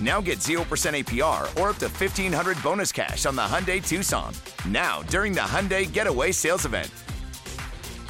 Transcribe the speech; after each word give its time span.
Now 0.00 0.20
get 0.20 0.40
0% 0.40 0.60
APR 0.60 1.44
or 1.60 1.70
up 1.70 1.76
to 1.76 1.86
1500 1.86 2.62
bonus 2.62 2.92
cash 2.92 3.24
on 3.24 3.36
the 3.36 3.42
Hyundai 3.42 3.86
Tucson. 3.86 4.34
Now, 4.68 5.02
during 5.04 5.32
the 5.32 5.40
Hyundai 5.40 5.90
Getaway 5.90 6.32
Sales 6.32 6.66
Event. 6.66 6.90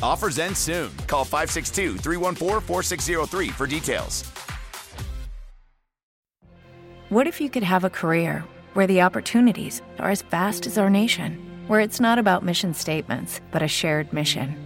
Offers 0.03 0.39
end 0.39 0.57
soon. 0.57 0.91
Call 1.07 1.25
562 1.25 1.99
314 1.99 2.61
4603 2.61 3.49
for 3.49 3.67
details. 3.67 4.25
What 7.09 7.29
if 7.29 7.41
you 7.41 7.49
could 7.49 7.63
have 7.63 7.85
a 7.85 7.91
career 7.91 8.43
where 8.75 8.89
the 8.89 9.03
opportunities 9.03 9.81
are 10.01 10.11
as 10.11 10.23
vast 10.23 10.67
as 10.67 10.77
our 10.77 10.91
nation, 10.91 11.65
where 11.69 11.79
it's 11.79 12.01
not 12.01 12.19
about 12.19 12.45
mission 12.45 12.75
statements, 12.75 13.41
but 13.53 13.63
a 13.63 13.69
shared 13.69 14.13
mission? 14.13 14.66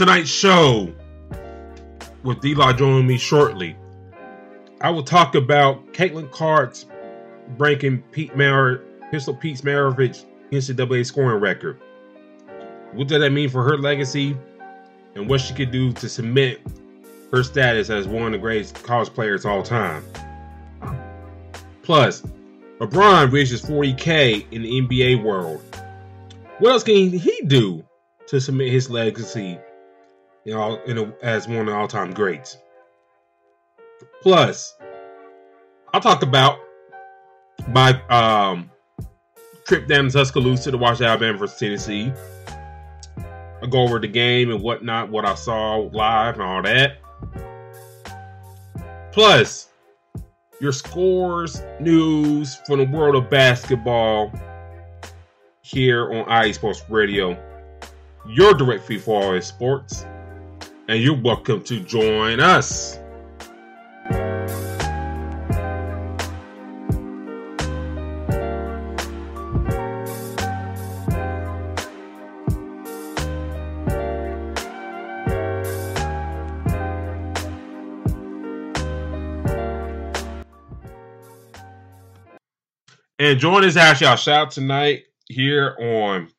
tonight's 0.00 0.30
show, 0.30 0.90
with 2.22 2.42
Law 2.42 2.72
joining 2.72 3.06
me 3.06 3.18
shortly, 3.18 3.76
I 4.80 4.88
will 4.88 5.02
talk 5.02 5.34
about 5.34 5.92
Caitlin 5.92 6.30
Clark's 6.30 6.86
breaking 7.58 8.02
Pete 8.10 8.34
Mar- 8.34 8.80
Pistol 9.10 9.34
Pete's 9.34 9.60
Maravich 9.60 10.24
NCAA 10.52 11.04
scoring 11.04 11.38
record. 11.38 11.78
What 12.92 13.08
does 13.08 13.20
that 13.20 13.28
mean 13.28 13.50
for 13.50 13.62
her 13.62 13.76
legacy 13.76 14.34
and 15.16 15.28
what 15.28 15.42
she 15.42 15.52
could 15.52 15.70
do 15.70 15.92
to 15.92 16.08
cement 16.08 16.60
her 17.30 17.42
status 17.42 17.90
as 17.90 18.08
one 18.08 18.24
of 18.24 18.32
the 18.32 18.38
greatest 18.38 18.82
college 18.82 19.10
players 19.10 19.44
of 19.44 19.50
all 19.50 19.62
time? 19.62 20.02
Plus, 21.82 22.22
LeBron 22.78 23.30
reaches 23.32 23.60
40K 23.60 24.50
in 24.50 24.62
the 24.62 24.80
NBA 24.80 25.22
world. 25.22 25.62
What 26.58 26.72
else 26.72 26.84
can 26.84 27.10
he 27.10 27.42
do 27.42 27.84
to 28.28 28.40
cement 28.40 28.70
his 28.70 28.88
legacy 28.88 29.58
know, 30.54 30.80
in 30.84 30.98
a, 30.98 31.12
as 31.22 31.46
one 31.48 31.58
of 31.58 31.66
the 31.66 31.74
all-time 31.74 32.12
greats. 32.12 32.58
Plus, 34.22 34.76
I'll 35.92 36.00
talk 36.00 36.22
about 36.22 36.58
my 37.68 38.00
um, 38.08 38.70
trip 39.66 39.86
down 39.86 40.04
to 40.04 40.10
Tuscaloosa 40.10 40.70
to 40.70 40.78
watch 40.78 41.00
Alabama 41.00 41.38
versus 41.38 41.58
Tennessee. 41.58 42.12
I 43.62 43.66
go 43.68 43.82
over 43.82 43.98
the 43.98 44.08
game 44.08 44.50
and 44.50 44.62
whatnot, 44.62 45.10
what 45.10 45.24
I 45.24 45.34
saw 45.34 45.76
live 45.92 46.34
and 46.34 46.42
all 46.42 46.62
that. 46.62 46.98
Plus, 49.12 49.68
your 50.60 50.72
scores, 50.72 51.62
news 51.80 52.56
from 52.66 52.78
the 52.78 52.86
world 52.86 53.16
of 53.16 53.28
basketball 53.28 54.32
here 55.62 56.12
on 56.12 56.46
IE 56.46 56.52
Sports 56.52 56.82
Radio. 56.88 57.38
Your 58.28 58.54
direct 58.54 58.84
feed 58.84 59.02
for 59.02 59.34
all 59.34 59.40
sports 59.40 60.04
and 60.90 61.00
you're 61.00 61.14
welcome 61.14 61.62
to 61.62 61.78
join 61.78 62.40
us. 62.40 62.98
And 83.20 83.38
join 83.38 83.64
us 83.64 83.76
actually 83.76 84.08
our 84.08 84.16
shout 84.16 84.50
tonight 84.50 85.04
here 85.28 85.76
on 85.78 86.30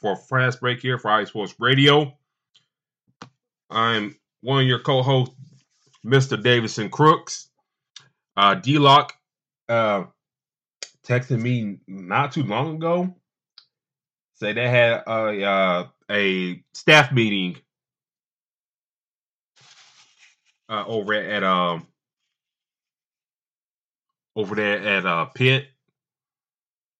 for 0.00 0.14
fast 0.14 0.60
break 0.60 0.78
here 0.78 1.00
for 1.00 1.20
IE 1.20 1.26
Sports 1.26 1.56
Radio. 1.58 2.16
I'm 3.70 4.16
one 4.42 4.62
of 4.62 4.66
your 4.66 4.80
co-hosts, 4.80 5.34
Mr. 6.04 6.42
Davidson 6.42 6.90
Crooks. 6.90 7.48
Uh, 8.36 8.54
D-Lock 8.54 9.14
uh, 9.68 10.04
texted 11.06 11.40
me 11.40 11.78
not 11.86 12.32
too 12.32 12.44
long 12.44 12.76
ago. 12.76 13.14
Say 14.34 14.52
they 14.52 14.68
had 14.68 15.02
a 15.06 15.44
uh, 15.44 15.86
a 16.10 16.62
staff 16.74 17.12
meeting 17.12 17.56
uh, 20.68 20.84
over 20.86 21.14
at 21.14 21.42
um 21.44 21.86
over 24.36 24.54
there 24.54 24.80
at 24.80 25.06
uh 25.06 25.26
Pitt. 25.26 25.68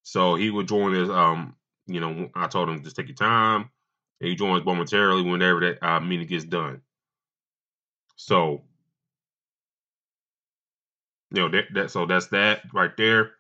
So 0.04 0.36
he 0.36 0.50
would 0.50 0.68
join 0.68 0.94
us. 0.96 1.10
Um, 1.10 1.56
you 1.86 2.00
know, 2.00 2.30
I 2.34 2.46
told 2.48 2.68
him 2.68 2.82
just 2.82 2.96
take 2.96 3.08
your 3.08 3.16
time. 3.16 3.70
He 4.20 4.34
joins 4.34 4.64
momentarily 4.64 5.22
whenever 5.22 5.60
that 5.60 5.82
uh, 5.86 6.00
meeting 6.00 6.26
gets 6.26 6.44
done. 6.44 6.82
So, 8.16 8.64
you 11.30 11.42
know 11.42 11.48
that, 11.50 11.64
that 11.74 11.90
so 11.90 12.06
that's 12.06 12.28
that 12.28 12.62
right 12.72 12.96
there. 12.96 13.32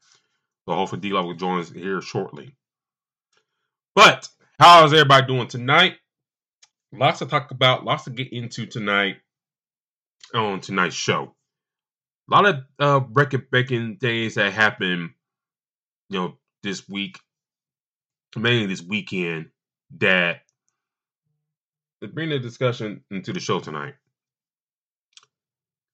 So 0.68 0.74
hopefully 0.74 1.00
D 1.00 1.12
will 1.12 1.34
join 1.34 1.60
us 1.60 1.70
here 1.70 2.00
shortly. 2.02 2.54
But 3.94 4.28
how 4.58 4.84
is 4.84 4.92
everybody 4.92 5.26
doing 5.26 5.48
tonight? 5.48 5.94
Lots 6.92 7.20
to 7.20 7.26
talk 7.26 7.50
about, 7.50 7.84
lots 7.84 8.04
to 8.04 8.10
get 8.10 8.32
into 8.32 8.66
tonight 8.66 9.16
on 10.34 10.60
tonight's 10.60 10.94
show. 10.94 11.34
A 12.30 12.34
lot 12.34 12.46
of 12.46 12.56
uh 12.78 13.00
breaking 13.00 13.44
breaking 13.50 13.96
things 13.96 14.34
that 14.34 14.52
happened, 14.52 15.10
you 16.10 16.18
know, 16.18 16.38
this 16.62 16.88
week 16.88 17.18
mainly 18.36 18.66
this 18.66 18.82
weekend, 18.82 19.50
that 19.98 20.42
bring 22.14 22.30
the 22.30 22.38
discussion 22.38 23.02
into 23.10 23.32
the 23.32 23.40
show 23.40 23.60
tonight. 23.60 23.94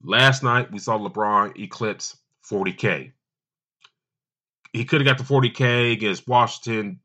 Last 0.02 0.42
night 0.42 0.72
we 0.72 0.78
saw 0.78 0.98
LeBron 0.98 1.58
eclipse 1.58 2.16
40k. 2.50 3.12
He 4.72 4.84
could 4.84 5.00
have 5.00 5.16
got 5.16 5.18
the 5.18 5.32
40k 5.32 5.92
against 5.92 6.26
Washington. 6.26 7.00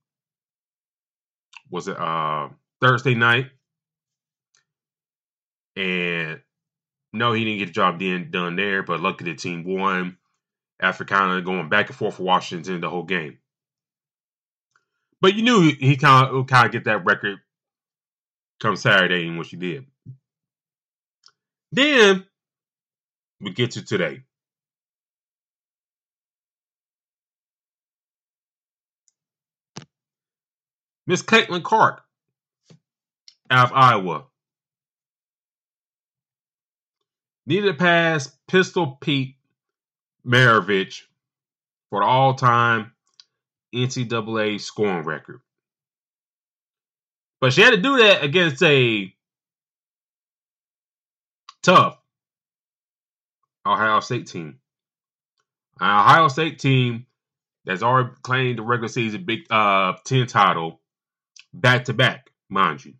Was 1.69 1.87
it 1.87 1.99
uh, 1.99 2.49
Thursday 2.81 3.13
night? 3.13 3.47
And 5.75 6.41
no, 7.13 7.33
he 7.33 7.43
didn't 7.43 7.59
get 7.59 7.65
the 7.67 7.71
job 7.73 7.99
done, 7.99 8.29
done 8.31 8.55
there, 8.55 8.83
but 8.83 8.99
luckily 8.99 9.31
the 9.31 9.37
team 9.37 9.63
won 9.63 10.17
after 10.79 11.05
kind 11.05 11.37
of 11.37 11.45
going 11.45 11.69
back 11.69 11.89
and 11.89 11.95
forth 11.95 12.15
for 12.15 12.23
Washington 12.23 12.81
the 12.81 12.89
whole 12.89 13.03
game. 13.03 13.37
But 15.19 15.35
you 15.35 15.43
knew 15.43 15.73
he 15.79 15.95
kind 15.97 16.27
of 16.27 16.35
would 16.35 16.47
kind 16.47 16.65
of 16.67 16.71
get 16.71 16.85
that 16.85 17.05
record 17.05 17.39
come 18.59 18.75
Saturday, 18.75 19.27
in 19.27 19.37
what 19.37 19.47
he 19.47 19.57
did. 19.57 19.85
Then 21.71 22.25
we 23.41 23.51
get 23.51 23.71
to 23.71 23.85
today. 23.85 24.21
Miss 31.05 31.21
Caitlin 31.23 31.63
Clark 31.63 32.01
out 33.49 33.71
of 33.71 33.77
Iowa 33.77 34.25
needed 37.45 37.67
to 37.67 37.73
pass 37.73 38.35
Pistol 38.49 38.97
Pete 38.99 39.37
Maravich 40.25 41.03
for 41.89 42.01
the 42.01 42.05
all-time 42.05 42.91
NCAA 43.73 44.59
scoring 44.59 45.05
record. 45.05 45.39
But 47.39 47.53
she 47.53 47.61
had 47.61 47.71
to 47.71 47.77
do 47.77 47.97
that 47.97 48.23
against 48.23 48.63
a 48.63 49.13
tough 51.61 51.99
Ohio 53.65 53.99
State 53.99 54.27
team. 54.27 54.59
An 55.79 55.89
Ohio 55.89 56.27
State 56.29 56.59
team 56.59 57.05
that's 57.65 57.83
already 57.83 58.09
claimed 58.23 58.57
the 58.57 58.63
regular 58.63 58.87
season 58.87 59.25
Big 59.25 59.41
uh 59.51 59.93
10 60.05 60.27
title 60.27 60.81
back 61.53 61.85
to 61.85 61.93
back, 61.93 62.31
mind 62.49 62.83
you. 62.83 62.93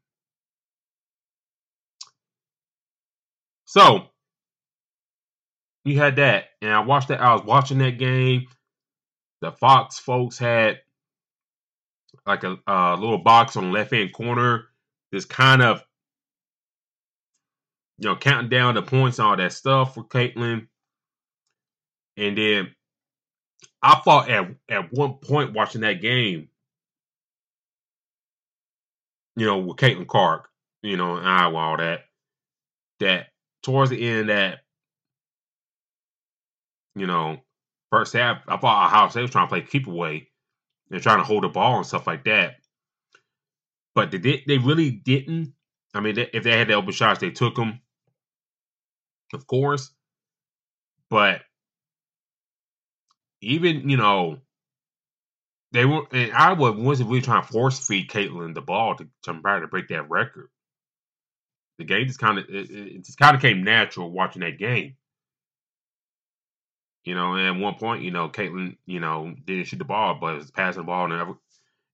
So 3.65 4.07
you 5.83 5.97
had 5.97 6.17
that, 6.17 6.45
and 6.61 6.71
I 6.71 6.81
watched 6.81 7.07
that. 7.09 7.21
I 7.21 7.33
was 7.33 7.43
watching 7.43 7.79
that 7.79 7.97
game. 7.97 8.47
The 9.41 9.51
Fox 9.51 9.99
folks 9.99 10.37
had 10.37 10.79
like 12.27 12.43
a, 12.43 12.57
a 12.67 12.97
little 12.97 13.19
box 13.19 13.57
on 13.57 13.65
the 13.65 13.71
left 13.71 13.91
hand 13.93 14.13
corner, 14.13 14.65
just 15.13 15.29
kind 15.29 15.61
of 15.63 15.83
you 17.99 18.09
know 18.09 18.15
counting 18.15 18.49
down 18.49 18.75
the 18.75 18.83
points 18.83 19.19
and 19.19 19.27
all 19.27 19.37
that 19.37 19.53
stuff 19.53 19.95
for 19.95 20.03
Caitlin. 20.03 20.67
And 22.17 22.37
then 22.37 22.75
I 23.81 23.95
thought 24.03 24.29
at 24.29 24.49
at 24.69 24.93
one 24.93 25.15
point 25.15 25.53
watching 25.53 25.81
that 25.81 26.01
game, 26.01 26.49
you 29.35 29.45
know, 29.45 29.59
with 29.59 29.77
Caitlin 29.77 30.07
Clark, 30.07 30.49
you 30.83 30.97
know, 30.97 31.17
and 31.17 31.27
Iowa, 31.27 31.57
all 31.57 31.77
that, 31.77 32.01
that 32.99 33.27
towards 33.63 33.91
the 33.91 34.01
end 34.07 34.29
that 34.29 34.59
you 36.95 37.07
know, 37.07 37.37
first 37.91 38.13
half, 38.13 38.41
I 38.47 38.57
thought 38.57 38.87
Ohio 38.87 39.09
State 39.09 39.21
was 39.21 39.31
trying 39.31 39.47
to 39.47 39.49
play 39.49 39.61
keep 39.61 39.87
away 39.87 40.29
and 40.91 41.01
trying 41.01 41.19
to 41.19 41.23
hold 41.23 41.43
the 41.43 41.49
ball 41.49 41.77
and 41.77 41.85
stuff 41.85 42.07
like 42.07 42.23
that. 42.25 42.55
But 43.95 44.11
they 44.11 44.19
did, 44.19 44.41
they 44.47 44.57
really 44.57 44.91
didn't. 44.91 45.53
I 45.93 46.01
mean, 46.01 46.15
they, 46.15 46.29
if 46.33 46.43
they 46.43 46.57
had 46.57 46.67
the 46.67 46.73
open 46.73 46.91
shots, 46.91 47.19
they 47.19 47.31
took 47.31 47.55
them, 47.55 47.79
of 49.33 49.47
course. 49.47 49.91
But 51.09 51.41
even 53.41 53.89
you 53.89 53.97
know, 53.97 54.39
they 55.71 55.85
were. 55.85 56.03
And 56.11 56.31
Iowa 56.31 56.71
wasn't 56.73 57.09
really 57.09 57.21
trying 57.21 57.43
to 57.43 57.51
force 57.51 57.85
feed 57.85 58.09
Caitlin 58.09 58.53
the 58.53 58.61
ball 58.61 58.95
to, 58.95 59.07
to 59.23 59.41
try 59.41 59.59
to 59.59 59.67
break 59.67 59.87
that 59.89 60.09
record. 60.09 60.49
The 61.79 61.85
game 61.85 62.07
just 62.07 62.19
kind 62.19 62.37
of 62.39 62.45
it, 62.49 62.69
it 62.69 63.05
just 63.05 63.19
kind 63.19 63.35
of 63.35 63.41
came 63.41 63.63
natural 63.63 64.11
watching 64.11 64.41
that 64.41 64.59
game. 64.59 64.95
You 67.07 67.15
know, 67.15 67.35
and 67.35 67.47
at 67.47 67.63
one 67.63 67.75
point, 67.75 68.03
you 68.03 68.11
know, 68.11 68.27
Caitlin, 68.27 68.75
you 68.85 68.99
know, 68.99 69.33
didn't 69.45 69.67
shoot 69.67 69.77
the 69.79 69.85
ball, 69.85 70.17
but 70.19 70.35
was 70.35 70.51
passing 70.51 70.81
the 70.81 70.87
ball 70.87 71.05
and 71.05 71.13
every, 71.13 71.35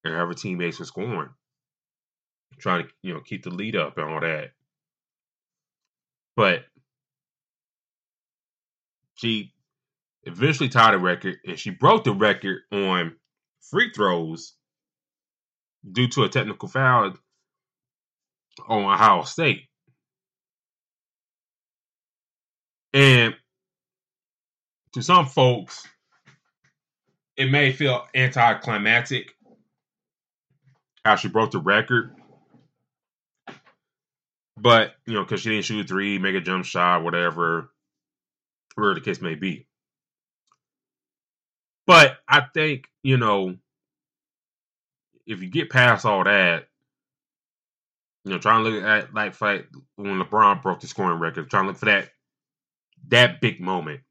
and 0.03 0.15
every 0.15 0.33
teammates 0.33 0.79
were 0.79 0.85
scoring. 0.85 1.29
Trying 2.57 2.85
to, 2.85 2.89
you 3.03 3.13
know, 3.13 3.19
keep 3.19 3.43
the 3.43 3.51
lead 3.51 3.75
up 3.75 3.95
and 3.99 4.09
all 4.09 4.21
that. 4.21 4.53
But 6.35 6.65
she 9.13 9.53
eventually 10.23 10.69
tied 10.69 10.95
the 10.95 10.97
record 10.97 11.37
and 11.45 11.59
she 11.59 11.69
broke 11.69 12.05
the 12.05 12.13
record 12.13 12.61
on 12.71 13.15
free 13.69 13.91
throws 13.95 14.53
due 15.91 16.07
to 16.07 16.23
a 16.23 16.29
technical 16.29 16.69
foul 16.69 17.13
on 18.67 18.83
Ohio 18.83 19.21
State. 19.25 19.67
And 22.93 23.35
to 24.93 25.01
some 25.01 25.25
folks, 25.25 25.87
it 27.35 27.49
may 27.49 27.71
feel 27.71 28.05
anticlimactic 28.15 29.33
how 31.03 31.15
she 31.15 31.27
broke 31.27 31.51
the 31.51 31.59
record. 31.59 32.15
But, 34.55 34.93
you 35.05 35.13
know, 35.13 35.23
because 35.23 35.41
she 35.41 35.49
didn't 35.49 35.65
shoot 35.65 35.87
three, 35.87 36.19
make 36.19 36.35
a 36.35 36.41
jump 36.41 36.65
shot, 36.65 37.03
whatever, 37.03 37.71
whatever 38.75 38.93
the 38.95 39.01
case 39.01 39.19
may 39.19 39.35
be. 39.35 39.67
But 41.85 42.17
I 42.27 42.41
think, 42.53 42.85
you 43.01 43.17
know, 43.17 43.57
if 45.25 45.41
you 45.41 45.49
get 45.49 45.69
past 45.69 46.05
all 46.05 46.23
that, 46.23 46.67
you 48.23 48.31
know, 48.31 48.37
trying 48.37 48.63
to 48.63 48.69
look 48.69 48.83
at 48.83 49.13
like 49.13 49.33
fight 49.33 49.65
when 49.95 50.21
LeBron 50.21 50.61
broke 50.61 50.79
the 50.79 50.87
scoring 50.87 51.19
record, 51.19 51.49
trying 51.49 51.63
to 51.63 51.67
look 51.69 51.77
for 51.77 51.85
that 51.85 52.09
that 53.09 53.41
big 53.41 53.59
moment. 53.59 54.01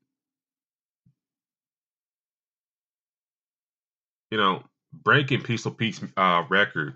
You 4.32 4.38
know, 4.38 4.62
breaking 4.94 5.42
Pistol 5.42 5.72
Pete's 5.72 6.00
uh, 6.16 6.44
record, 6.48 6.94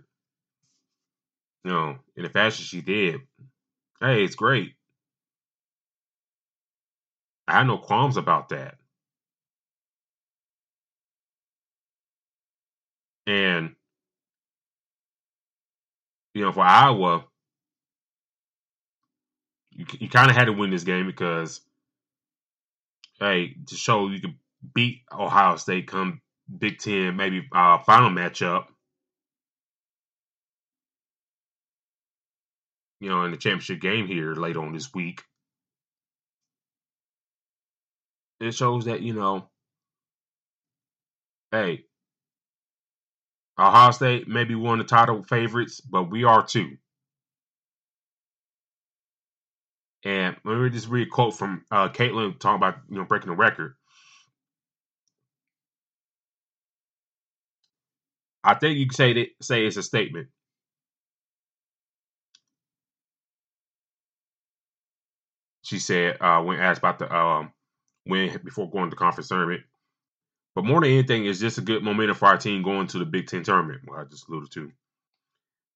you 1.64 1.70
know, 1.70 1.98
in 2.16 2.22
the 2.22 2.30
fashion 2.30 2.64
she 2.64 2.80
did, 2.80 3.20
hey, 4.00 4.24
it's 4.24 4.34
great. 4.34 4.72
I 7.46 7.58
had 7.58 7.66
no 7.66 7.76
qualms 7.76 8.16
about 8.16 8.48
that. 8.48 8.76
And, 13.26 13.74
you 16.32 16.40
know, 16.40 16.52
for 16.52 16.62
Iowa, 16.62 17.26
you, 19.72 19.84
you 20.00 20.08
kind 20.08 20.30
of 20.30 20.36
had 20.38 20.46
to 20.46 20.54
win 20.54 20.70
this 20.70 20.84
game 20.84 21.04
because, 21.04 21.60
hey, 23.20 23.56
to 23.66 23.74
show 23.74 24.08
you 24.08 24.22
could 24.22 24.36
beat 24.72 25.02
Ohio 25.12 25.56
State 25.56 25.86
come 25.86 26.22
Big 26.58 26.78
Ten 26.78 27.16
maybe 27.16 27.48
uh, 27.52 27.78
final 27.78 28.10
matchup. 28.10 28.66
You 33.00 33.10
know, 33.10 33.24
in 33.24 33.32
the 33.32 33.36
championship 33.36 33.80
game 33.80 34.06
here 34.06 34.34
later 34.34 34.62
on 34.62 34.72
this 34.72 34.94
week. 34.94 35.22
It 38.40 38.54
shows 38.54 38.86
that, 38.86 39.02
you 39.02 39.14
know, 39.14 39.48
hey, 41.52 41.84
Ohio 43.58 43.92
State 43.92 44.28
may 44.28 44.44
be 44.44 44.54
one 44.56 44.80
of 44.80 44.86
the 44.86 44.90
title 44.90 45.22
favorites, 45.24 45.80
but 45.80 46.10
we 46.10 46.24
are 46.24 46.44
too. 46.46 46.76
And 50.04 50.36
let 50.44 50.58
me 50.58 50.70
just 50.70 50.88
read 50.88 51.08
a 51.08 51.10
quote 51.10 51.36
from 51.36 51.64
uh, 51.70 51.90
Caitlin 51.90 52.38
talking 52.40 52.56
about 52.56 52.78
you 52.90 52.98
know 52.98 53.04
breaking 53.04 53.30
the 53.30 53.36
record. 53.36 53.75
I 58.46 58.54
think 58.54 58.78
you 58.78 58.86
can 58.86 58.94
say 58.94 59.12
that, 59.14 59.28
say 59.42 59.66
it's 59.66 59.76
a 59.76 59.82
statement. 59.82 60.28
She 65.62 65.80
said 65.80 66.18
uh, 66.20 66.42
when 66.42 66.60
asked 66.60 66.78
about 66.78 67.00
the 67.00 67.14
um, 67.14 67.52
win 68.06 68.38
before 68.44 68.70
going 68.70 68.84
to 68.86 68.90
the 68.90 68.96
conference 68.96 69.28
tournament. 69.28 69.62
But 70.54 70.64
more 70.64 70.80
than 70.80 70.90
anything, 70.90 71.26
it's 71.26 71.40
just 71.40 71.58
a 71.58 71.62
good 71.62 71.82
momentum 71.82 72.16
for 72.16 72.26
our 72.26 72.38
team 72.38 72.62
going 72.62 72.86
to 72.88 72.98
the 72.98 73.04
Big 73.04 73.26
Ten 73.26 73.42
tournament. 73.42 73.82
Well, 73.86 74.00
I 74.00 74.04
just 74.04 74.28
alluded 74.28 74.52
to. 74.52 74.72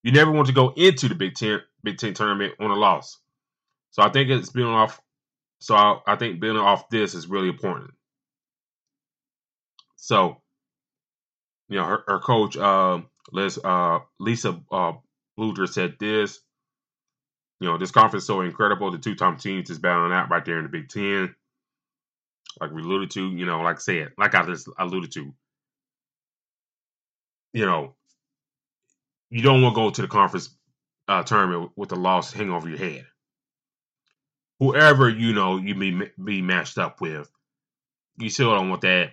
You 0.05 0.13
never 0.13 0.31
want 0.31 0.47
to 0.47 0.55
go 0.55 0.73
into 0.77 1.09
the 1.09 1.17
Big 1.17 1.35
Ten 1.35 1.61
Big 1.83 1.99
Ten 1.99 2.15
tournament 2.15 2.55
on 2.61 2.71
a 2.71 2.77
loss. 2.77 3.19
So 3.91 4.03
I 4.03 4.11
think 4.11 4.31
it's 4.31 4.51
building 4.51 4.75
off. 4.75 5.01
So 5.59 5.75
I, 5.75 5.99
I 6.07 6.17
think 6.17 6.41
building 6.41 6.63
off 6.63 6.89
this 6.89 7.15
is 7.15 7.27
really 7.27 7.49
important. 7.49 7.91
So 9.97 10.41
you 11.71 11.77
know, 11.77 11.85
her, 11.85 12.03
her 12.07 12.19
coach, 12.19 12.57
uh, 12.57 12.99
Liz, 13.33 13.59
uh, 13.63 14.01
Lisa 14.19 14.61
uh, 14.71 14.93
said 15.67 15.95
this. 15.99 16.41
You 17.61 17.69
know, 17.69 17.79
this 17.79 17.93
conference 17.93 18.25
is 18.25 18.27
so 18.27 18.41
incredible. 18.41 18.91
The 18.91 18.99
two-time 18.99 19.37
teams 19.37 19.71
is 19.71 19.79
battling 19.79 20.13
out 20.13 20.31
right 20.31 20.45
there 20.45 20.59
in 20.59 20.65
the 20.65 20.69
Big 20.69 20.89
Ten. 20.89 21.35
Like 22.61 22.73
we 22.73 22.83
alluded 22.83 23.13
to, 23.13 23.31
you 23.31 23.47
know, 23.47 23.61
like 23.61 23.77
I 23.77 23.81
said, 23.81 24.13
like 24.19 24.35
I 24.35 24.45
just 24.45 24.69
alluded 24.79 25.13
to, 25.13 25.33
you 27.53 27.67
know, 27.67 27.95
you 29.31 29.43
don't 29.43 29.63
want 29.63 29.77
to 29.77 29.81
go 29.81 29.91
to 29.91 30.03
the 30.03 30.09
conference 30.09 30.51
uh, 31.07 31.23
tournament 31.23 31.71
with 31.77 31.91
the 31.91 31.97
loss 31.97 32.33
hanging 32.33 32.53
over 32.53 32.69
your 32.69 32.79
head. 32.79 33.07
Whoever 34.59 35.09
you 35.09 35.33
know 35.33 35.59
you 35.59 35.75
be 35.75 36.11
be 36.23 36.43
matched 36.43 36.79
up 36.79 37.01
with, 37.01 37.31
you 38.19 38.29
still 38.29 38.55
don't 38.55 38.69
want 38.69 38.83
that 38.83 39.13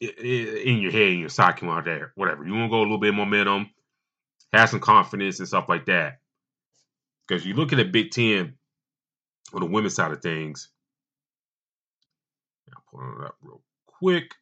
in 0.00 0.78
your 0.78 0.92
head, 0.92 1.08
in 1.08 1.18
your 1.20 1.28
sock, 1.28 1.62
out 1.62 1.84
there, 1.84 2.12
whatever. 2.14 2.44
You 2.46 2.54
want 2.54 2.66
to 2.66 2.70
go 2.70 2.78
a 2.78 2.82
little 2.82 2.98
bit 2.98 3.14
momentum, 3.14 3.70
have 4.52 4.70
some 4.70 4.80
confidence 4.80 5.38
and 5.38 5.48
stuff 5.48 5.68
like 5.68 5.86
that. 5.86 6.18
Because 7.26 7.44
you 7.44 7.54
look 7.54 7.72
at 7.72 7.76
the 7.76 7.84
Big 7.84 8.10
Ten 8.10 8.54
on 9.52 9.60
the 9.60 9.66
women's 9.66 9.94
side 9.94 10.12
of 10.12 10.22
things. 10.22 10.70
I'll 12.74 12.82
pull 12.90 13.20
it 13.20 13.26
up 13.26 13.36
real 13.42 13.62
quick. 13.86 14.34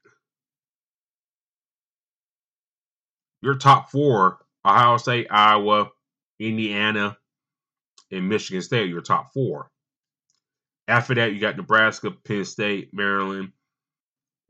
Your 3.43 3.57
top 3.57 3.91
four: 3.91 4.39
Ohio 4.65 4.97
State, 4.99 5.29
Iowa, 5.31 5.91
Indiana, 6.39 7.17
and 8.11 8.29
Michigan 8.29 8.63
State. 8.63 8.91
Your 8.91 9.03
top 9.03 9.33
four. 9.33 9.71
After 10.89 11.15
that, 11.15 11.33
you 11.33 11.41
got 11.41 11.57
Nebraska, 11.57 12.11
Penn 12.13 12.45
State, 12.45 12.91
Maryland, 12.93 13.53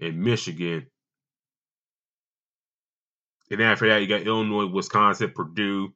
and 0.00 0.18
Michigan. 0.22 0.86
And 3.50 3.62
after 3.62 3.88
that, 3.88 4.00
you 4.02 4.08
got 4.08 4.26
Illinois, 4.26 4.66
Wisconsin, 4.66 5.32
Purdue, 5.34 5.92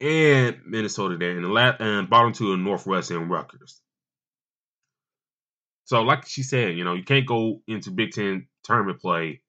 and 0.00 0.58
Minnesota 0.66 1.16
there. 1.16 1.30
And 1.30 1.44
the 1.44 1.48
last, 1.48 1.80
and 1.80 2.10
bottom 2.10 2.32
two 2.32 2.52
are 2.52 2.56
Northwestern 2.56 3.22
and 3.22 3.30
Rutgers. 3.30 3.80
So, 5.84 6.02
like 6.02 6.26
she 6.26 6.42
said, 6.42 6.76
you 6.76 6.84
know, 6.84 6.94
you 6.94 7.04
can't 7.04 7.26
go 7.26 7.62
into 7.66 7.90
Big 7.90 8.12
Ten 8.12 8.46
tournament 8.64 9.00
play 9.00 9.42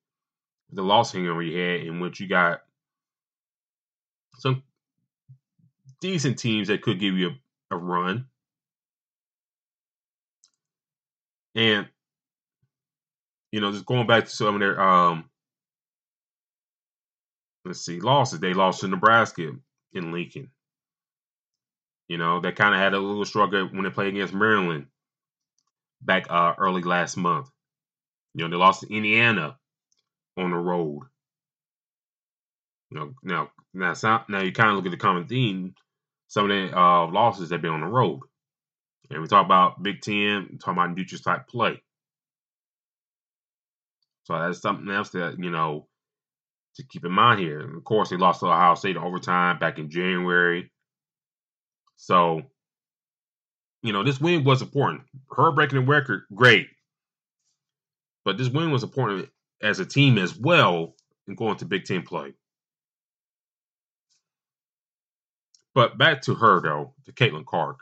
with 0.70 0.76
the 0.78 0.84
loss 0.84 1.12
hanging 1.12 1.30
over 1.30 1.42
your 1.42 1.60
head, 1.60 1.88
in 1.88 2.00
which 2.00 2.20
you 2.20 2.28
got 2.28 2.62
some 4.40 4.64
decent 6.02 6.38
teams 6.38 6.68
that 6.68 6.82
could 6.82 7.00
give 7.00 7.16
you 7.16 7.32
a, 7.72 7.76
a 7.76 7.78
run. 7.78 8.26
And 11.56 11.88
you 13.52 13.62
know, 13.62 13.72
just 13.72 13.86
going 13.86 14.08
back 14.08 14.26
to 14.26 14.30
some 14.30 14.56
of 14.56 14.60
their 14.60 14.82
um 14.82 15.30
let's 17.66 17.86
see, 17.86 18.00
losses. 18.00 18.40
They 18.40 18.54
lost 18.54 18.82
to 18.82 18.88
Nebraska 18.88 19.52
in 19.94 20.12
Lincoln. 20.12 20.52
You 22.08 22.18
know, 22.18 22.40
they 22.40 22.52
kind 22.52 22.76
of 22.76 22.80
had 22.80 22.94
a 22.94 23.00
little 23.00 23.26
struggle 23.26 23.68
when 23.68 23.84
they 23.84 23.90
played 23.90 24.10
against 24.14 24.34
Maryland 24.34 24.88
back 26.02 26.28
uh, 26.30 26.54
early 26.58 26.84
last 26.84 27.18
month. 27.18 27.50
You 28.34 28.44
know, 28.44 28.52
they 28.52 28.58
lost 28.58 28.82
to 28.82 28.94
Indiana 28.94 29.58
on 30.38 30.52
the 30.52 30.58
road. 30.58 31.02
You 32.92 33.00
know, 33.00 33.14
now 33.24 33.50
now 33.74 33.94
now 34.30 34.42
you 34.42 34.52
kind 34.52 34.70
of 34.70 34.76
look 34.76 34.86
at 34.86 34.92
the 34.92 34.98
common 34.98 35.28
theme. 35.28 35.74
Some 36.28 36.50
of 36.50 36.52
the 36.52 36.78
uh, 36.78 37.08
losses 37.08 37.52
have 37.52 37.62
been 37.62 37.72
on 37.72 37.82
the 37.82 37.88
road, 37.88 38.22
and 39.10 39.22
we 39.22 39.28
talk 39.28 39.46
about 39.46 39.82
Big 39.82 40.02
Ten, 40.02 40.60
talk 40.62 40.74
about 40.74 40.96
neutral 40.96 41.22
type 41.22 41.48
play. 41.48 41.82
So 44.24 44.38
that's 44.38 44.62
something 44.62 44.90
else 44.90 45.10
that 45.12 45.38
you 45.40 45.50
know 45.52 45.88
to 46.76 46.84
keep 46.84 47.06
in 47.06 47.12
mind 47.12 47.40
here. 47.40 47.60
And 47.62 47.76
of 47.76 47.84
course, 47.84 48.10
they 48.10 48.18
lost 48.18 48.42
to 48.42 48.48
Ohio 48.48 48.76
State 48.76 48.96
in 48.96 49.02
overtime 49.02 49.60
back 49.60 49.80
in 49.80 49.90
January. 49.90 50.72
So, 51.98 52.42
you 53.82 53.94
know, 53.94 54.04
this 54.04 54.20
win 54.20 54.44
was 54.44 54.62
important. 54.62 55.04
Her 55.32 55.52
breaking 55.52 55.80
the 55.80 55.86
record, 55.86 56.24
great. 56.34 56.68
But 58.24 58.38
this 58.38 58.50
win 58.50 58.72
was 58.72 58.84
important 58.84 59.30
as 59.62 59.80
a 59.80 59.86
team 59.86 60.18
as 60.18 60.38
well 60.38 60.96
in 61.28 61.36
going 61.36 61.58
to 61.58 61.66
Big 61.66 61.86
Ten 61.86 62.02
play. 62.04 62.34
But 65.74 65.98
back 65.98 66.22
to 66.24 66.36
her 66.36 66.62
though, 66.62 66.94
to 67.06 67.12
Caitlin 67.12 67.46
Clark. 67.46 67.80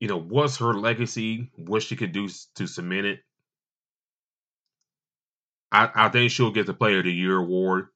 You 0.00 0.08
know, 0.08 0.20
what's 0.20 0.58
her 0.58 0.74
legacy? 0.74 1.50
What 1.56 1.82
she 1.82 1.96
could 1.96 2.12
do 2.12 2.28
to 2.56 2.66
cement 2.66 3.06
it? 3.06 3.20
I, 5.72 5.90
I 5.94 6.08
think 6.08 6.30
she'll 6.30 6.52
get 6.52 6.66
the 6.66 6.74
Player 6.74 6.98
of 6.98 7.04
the 7.04 7.12
Year 7.12 7.36
award. 7.36 7.88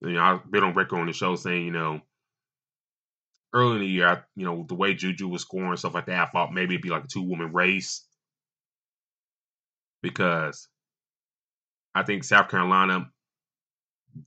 You 0.00 0.12
know, 0.12 0.22
I've 0.22 0.50
been 0.50 0.64
on 0.64 0.74
record 0.74 1.00
on 1.00 1.06
the 1.06 1.12
show 1.12 1.36
saying, 1.36 1.66
you 1.66 1.72
know, 1.72 2.00
early 3.52 3.76
in 3.76 3.80
the 3.80 3.86
year, 3.86 4.06
I, 4.08 4.20
you 4.36 4.44
know, 4.44 4.64
the 4.68 4.74
way 4.74 4.94
Juju 4.94 5.28
was 5.28 5.42
scoring 5.42 5.76
stuff 5.76 5.94
like 5.94 6.06
that, 6.06 6.28
I 6.28 6.30
thought 6.30 6.52
maybe 6.52 6.74
it'd 6.74 6.82
be 6.82 6.90
like 6.90 7.04
a 7.04 7.08
two 7.08 7.22
woman 7.22 7.52
race 7.52 8.04
because 10.02 10.68
I 11.94 12.02
think 12.02 12.24
South 12.24 12.48
Carolina 12.50 13.08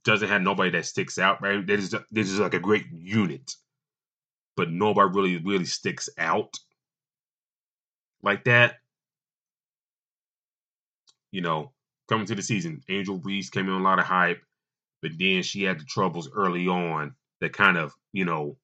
doesn't 0.03 0.29
have 0.29 0.41
nobody 0.41 0.71
that 0.71 0.85
sticks 0.85 1.19
out. 1.19 1.41
Right, 1.41 1.65
this 1.65 1.93
is 1.93 1.95
this 2.11 2.29
is 2.29 2.39
like 2.39 2.53
a 2.53 2.59
great 2.59 2.85
unit, 2.91 3.53
but 4.55 4.71
nobody 4.71 5.09
really 5.13 5.37
really 5.37 5.65
sticks 5.65 6.09
out 6.17 6.53
like 8.23 8.45
that. 8.45 8.75
You 11.31 11.41
know, 11.41 11.73
coming 12.07 12.25
to 12.27 12.35
the 12.35 12.41
season, 12.41 12.81
Angel 12.89 13.19
Reese 13.19 13.49
came 13.49 13.67
in 13.67 13.73
a 13.73 13.79
lot 13.83 13.99
of 13.99 14.05
hype, 14.05 14.41
but 15.01 15.11
then 15.19 15.43
she 15.43 15.63
had 15.63 15.79
the 15.79 15.85
troubles 15.85 16.29
early 16.33 16.67
on 16.67 17.15
that 17.41 17.53
kind 17.53 17.77
of, 17.77 17.93
you 18.13 18.25
know, 18.25 18.57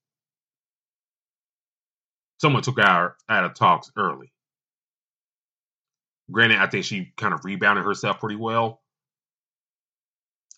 someone 2.40 2.64
took 2.64 2.80
her 2.80 3.16
out 3.30 3.44
of 3.46 3.54
talks 3.54 3.92
early. 3.98 4.32
Granted, 6.32 6.60
I 6.60 6.68
think 6.68 6.86
she 6.86 7.14
kind 7.18 7.34
of 7.34 7.46
rebounded 7.46 7.86
herself 7.86 8.20
pretty 8.20 8.38
well 8.38 8.82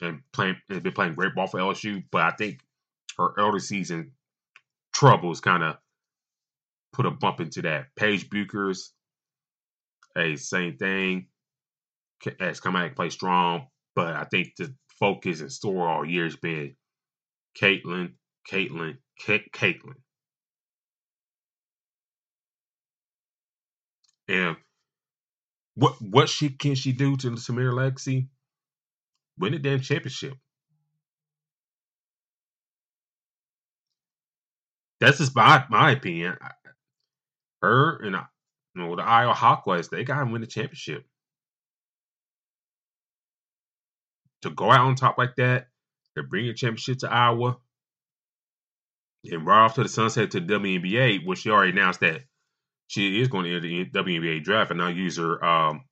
and 0.02 0.22
playing 0.34 0.58
has 0.70 0.80
been 0.82 0.94
playing 0.94 1.16
great 1.16 1.36
ball 1.36 1.48
for 1.48 1.60
LSU, 1.60 2.04
but 2.12 2.22
I 2.22 2.32
think 2.32 2.60
her 3.18 3.34
early 3.38 3.60
season 3.60 4.12
troubles 4.94 5.42
kind 5.42 5.64
of 5.64 5.78
put 6.94 7.06
a 7.06 7.12
bump 7.12 7.40
into 7.40 7.62
that. 7.64 7.88
Paige 7.96 8.30
Bueckers, 8.30 8.92
hey, 10.16 10.36
same 10.36 10.78
thing 10.78 11.28
has 12.40 12.60
come 12.60 12.76
out 12.76 12.88
and 12.88 12.96
played 12.96 13.12
strong, 13.14 13.68
but 13.96 14.16
I 14.16 14.26
think 14.26 14.54
the 14.58 14.74
focus 15.00 15.42
and 15.42 15.52
store 15.52 15.88
all 15.88 16.06
year 16.06 16.26
has 16.26 16.36
been 16.36 16.76
Caitlin, 17.60 18.14
Caitlin, 18.52 18.98
Caitlin. 19.26 19.96
And 24.28 24.58
what 25.76 25.96
what 26.02 26.30
she 26.30 26.50
can 26.50 26.76
she 26.76 26.92
do 26.94 27.18
to 27.18 27.32
Samir 27.32 27.74
Lexi? 27.74 28.28
Win 29.40 29.54
the 29.54 29.60
damn 29.60 29.82
championship. 29.82 30.36
That's 35.02 35.20
just 35.20 35.36
my 35.36 35.66
my 35.70 35.92
opinion. 35.92 36.38
Her 37.62 37.98
and 38.04 38.16
uh, 38.16 38.24
you 38.76 38.84
know 38.84 38.96
the 38.96 39.04
Iowa 39.04 39.34
Hawkeyes, 39.34 39.90
they 39.90 40.04
got 40.04 40.20
to 40.24 40.32
win 40.32 40.42
the 40.42 40.48
championship. 40.48 41.06
To 44.46 44.52
go 44.52 44.72
out 44.72 44.82
on 44.88 44.96
top 44.96 45.18
like 45.18 45.36
that, 45.38 45.68
to 46.16 46.24
bring 46.24 46.48
a 46.48 46.54
championship 46.54 47.00
to 47.00 47.12
Iowa, 47.12 47.58
and 49.26 49.46
right 49.46 49.66
off 49.66 49.76
to 49.76 49.84
the 49.84 49.90
sunset 49.90 50.32
to 50.32 50.40
the 50.40 50.54
WNBA, 50.54 51.26
which 51.26 51.40
she 51.40 51.50
already 51.50 51.72
announced 51.72 52.02
that 52.02 52.22
she 52.88 53.22
is 53.22 53.28
going 53.28 53.46
to 53.46 53.56
enter 53.56 53.62
the 53.62 53.86
WNBA 53.86 54.44
draft 54.44 54.72
and 54.72 54.80
now 54.80 54.88
use 54.90 55.18
her 55.18 55.44
um, 55.44 55.84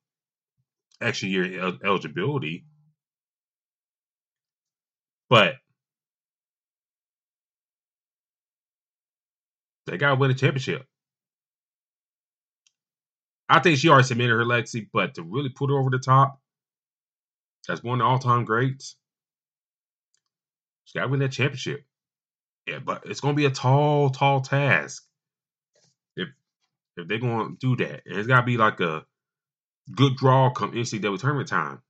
extra 1.00 1.28
year 1.28 1.60
el- 1.60 1.78
eligibility. 1.84 2.64
But 5.28 5.56
they 9.86 9.96
got 9.96 10.10
to 10.10 10.14
win 10.16 10.30
a 10.30 10.34
championship. 10.34 10.86
I 13.48 13.60
think 13.60 13.78
she 13.78 13.88
already 13.88 14.06
submitted 14.06 14.32
her 14.32 14.44
legacy, 14.44 14.88
but 14.92 15.14
to 15.14 15.22
really 15.22 15.50
put 15.50 15.70
her 15.70 15.78
over 15.78 15.90
the 15.90 15.98
top, 15.98 16.40
as 17.70 17.82
one 17.82 18.00
of 18.00 18.04
the 18.04 18.08
all 18.08 18.18
time 18.18 18.44
greats. 18.44 18.96
She's 20.84 20.98
got 20.98 21.06
to 21.06 21.10
win 21.10 21.20
that 21.20 21.32
championship. 21.32 21.84
Yeah, 22.66 22.78
but 22.78 23.02
it's 23.06 23.20
going 23.20 23.34
to 23.34 23.36
be 23.36 23.46
a 23.46 23.50
tall, 23.50 24.10
tall 24.10 24.40
task 24.40 25.04
if 26.16 26.28
if 26.96 27.08
they're 27.08 27.18
going 27.18 27.56
to 27.56 27.76
do 27.76 27.84
that. 27.84 28.02
And 28.06 28.18
it's 28.18 28.28
got 28.28 28.40
to 28.40 28.46
be 28.46 28.56
like 28.56 28.80
a 28.80 29.04
good 29.94 30.16
draw 30.16 30.50
come 30.50 30.72
NCAA 30.72 31.18
tournament 31.18 31.48
time. 31.48 31.80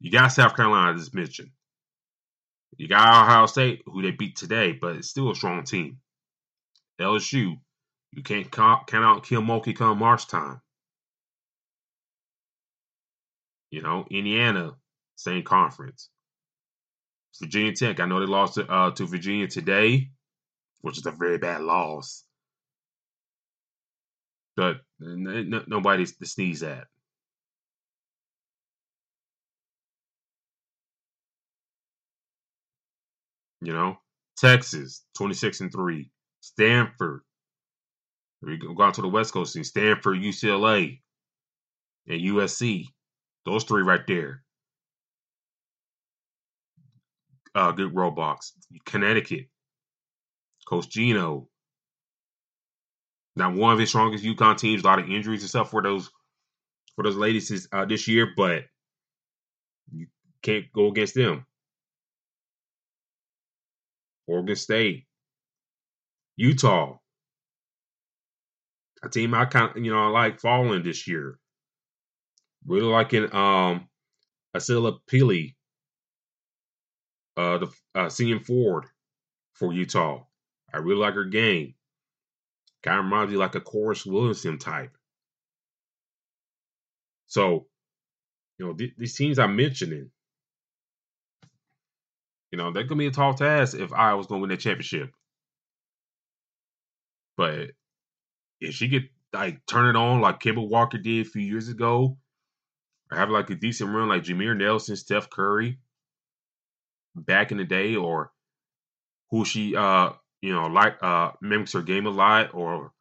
You 0.00 0.10
got 0.10 0.28
South 0.28 0.56
Carolina, 0.56 0.98
as 0.98 1.14
mentioned. 1.14 1.50
You 2.76 2.88
got 2.88 3.08
Ohio 3.08 3.46
State, 3.46 3.82
who 3.86 4.02
they 4.02 4.10
beat 4.10 4.36
today, 4.36 4.72
but 4.72 4.96
it's 4.96 5.08
still 5.08 5.30
a 5.30 5.34
strong 5.34 5.64
team. 5.64 5.98
LSU, 7.00 7.58
you 8.12 8.22
can't 8.22 8.50
count, 8.50 8.86
count 8.86 9.04
out 9.04 9.24
Kim 9.24 9.46
Mulkey 9.46 9.74
come 9.74 9.98
March 9.98 10.26
time. 10.26 10.60
You 13.70 13.82
know, 13.82 14.06
Indiana, 14.10 14.72
same 15.16 15.44
conference. 15.44 16.10
Virginia 17.40 17.74
Tech, 17.74 18.00
I 18.00 18.06
know 18.06 18.20
they 18.20 18.26
lost 18.26 18.54
to, 18.54 18.66
uh, 18.70 18.92
to 18.92 19.06
Virginia 19.06 19.48
today, 19.48 20.10
which 20.82 20.98
is 20.98 21.06
a 21.06 21.12
very 21.12 21.38
bad 21.38 21.62
loss. 21.62 22.24
But 24.56 24.78
n- 25.02 25.52
n- 25.54 25.64
nobody's 25.68 26.16
to 26.18 26.26
sneeze 26.26 26.62
at. 26.64 26.86
You 33.62 33.74
know, 33.74 33.98
Texas, 34.38 35.04
26 35.16 35.62
and 35.62 35.72
3. 35.72 36.10
Stanford. 36.40 37.22
We 38.42 38.58
go 38.58 38.82
out 38.82 38.94
to 38.94 39.02
the 39.02 39.08
West 39.08 39.32
Coast, 39.34 39.56
and 39.56 39.66
Stanford, 39.66 40.18
UCLA, 40.18 41.00
and 42.08 42.20
USC. 42.22 42.86
Those 43.46 43.64
three 43.64 43.82
right 43.84 44.06
there. 44.08 44.42
Uh, 47.54 47.72
good 47.72 47.94
roadblocks. 47.94 48.52
Connecticut. 48.86 49.48
Coach 50.68 50.90
Gino. 50.90 51.48
Now 53.36 53.52
one 53.52 53.72
of 53.72 53.78
his 53.78 53.90
strongest 53.90 54.24
UConn 54.24 54.58
teams, 54.58 54.82
a 54.82 54.86
lot 54.86 54.98
of 54.98 55.10
injuries 55.10 55.42
and 55.42 55.50
stuff 55.50 55.70
for 55.70 55.82
those 55.82 56.10
for 56.96 57.04
those 57.04 57.16
ladies 57.16 57.48
this, 57.50 57.68
uh, 57.72 57.84
this 57.84 58.08
year, 58.08 58.28
but 58.36 58.64
you 59.92 60.08
can't 60.42 60.66
go 60.74 60.88
against 60.88 61.14
them. 61.14 61.46
Oregon 64.26 64.56
State, 64.56 65.06
Utah, 66.36 66.98
a 69.04 69.08
team 69.08 69.34
I 69.34 69.46
kind 69.46 69.72
you 69.84 69.92
know 69.92 70.04
I 70.04 70.08
like 70.08 70.40
following 70.40 70.82
this 70.82 71.06
year. 71.08 71.38
Really 72.66 72.86
liking 72.86 73.34
um 73.34 73.88
Alissa 74.56 74.98
Pili, 75.10 75.54
uh 77.36 77.58
the 77.58 77.68
uh 77.94 78.08
senior 78.08 78.40
forward 78.40 78.86
for 79.54 79.72
Utah. 79.72 80.24
I 80.72 80.78
really 80.78 81.00
like 81.00 81.14
her 81.14 81.24
game. 81.24 81.74
Kind 82.82 82.98
of 82.98 83.04
reminds 83.04 83.32
me 83.32 83.38
like 83.38 83.54
a 83.54 83.60
Corus 83.60 84.06
Williamson 84.06 84.58
type. 84.58 84.96
So, 87.26 87.66
you 88.58 88.66
know, 88.66 88.74
th- 88.74 88.94
these 88.98 89.16
teams 89.16 89.38
I'm 89.38 89.56
mentioning, 89.56 90.10
you 92.50 92.58
know, 92.58 92.72
they're 92.72 92.84
gonna 92.84 92.98
be 92.98 93.06
a 93.06 93.10
tall 93.10 93.34
task 93.34 93.76
if 93.76 93.92
I 93.92 94.14
was 94.14 94.26
gonna 94.26 94.40
win 94.40 94.50
that 94.50 94.60
championship. 94.60 95.10
But 97.36 97.72
if 98.60 98.74
she 98.74 98.88
could 98.88 99.08
like 99.32 99.64
turn 99.66 99.94
it 99.94 99.98
on 99.98 100.20
like 100.20 100.40
Kemba 100.40 100.66
Walker 100.68 100.98
did 100.98 101.26
a 101.26 101.30
few 101.30 101.42
years 101.42 101.68
ago, 101.68 102.18
or 103.10 103.18
have 103.18 103.30
like 103.30 103.50
a 103.50 103.54
decent 103.54 103.90
run 103.90 104.08
like 104.08 104.22
Jameer 104.22 104.56
Nelson, 104.56 104.96
Steph 104.96 105.30
Curry 105.30 105.78
back 107.14 107.52
in 107.52 107.58
the 107.58 107.64
day, 107.64 107.96
or 107.96 108.32
who 109.30 109.44
she 109.44 109.76
uh 109.76 110.10
you 110.42 110.52
know 110.52 110.66
like 110.66 111.02
uh 111.02 111.32
mimics 111.40 111.72
her 111.72 111.82
game 111.82 112.06
a 112.06 112.10
lot 112.10 112.54
or 112.54 112.92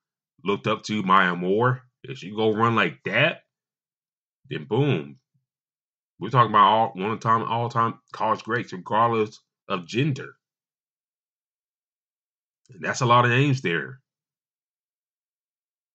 looked 0.44 0.68
up 0.68 0.84
to 0.84 1.04
Maya 1.04 1.36
Moore. 1.36 1.82
If 2.04 2.20
she 2.20 2.32
go 2.32 2.54
run 2.54 2.76
like 2.76 3.00
that, 3.06 3.42
then 4.50 4.66
boom. 4.66 5.18
We're 6.20 6.30
talking 6.30 6.52
about 6.52 6.68
all 6.68 6.92
one 6.96 7.12
of 7.12 7.20
time 7.20 7.44
all 7.44 7.70
time 7.70 8.00
college 8.14 8.44
greats, 8.44 8.72
regardless 8.72 9.40
of 9.68 9.88
gender. 9.88 10.36
And 12.70 12.84
that's 12.84 13.02
a 13.02 13.06
lot 13.06 13.26
of 13.26 13.32
names 13.32 13.62
there. 13.62 14.00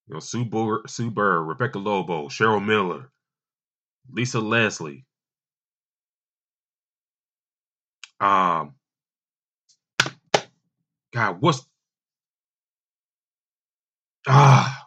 You 0.07 0.15
know, 0.15 0.21
Sue 0.21 0.45
Burr, 0.45 0.83
Sue 0.87 1.11
Bird, 1.11 1.43
Rebecca 1.43 1.79
Lobo, 1.79 2.29
Cheryl 2.29 2.65
Miller, 2.65 3.11
Lisa 4.13 4.41
Leslie. 4.41 5.05
Um, 8.21 8.75
God, 11.15 11.39
what's 11.41 11.67
ah 14.29 14.83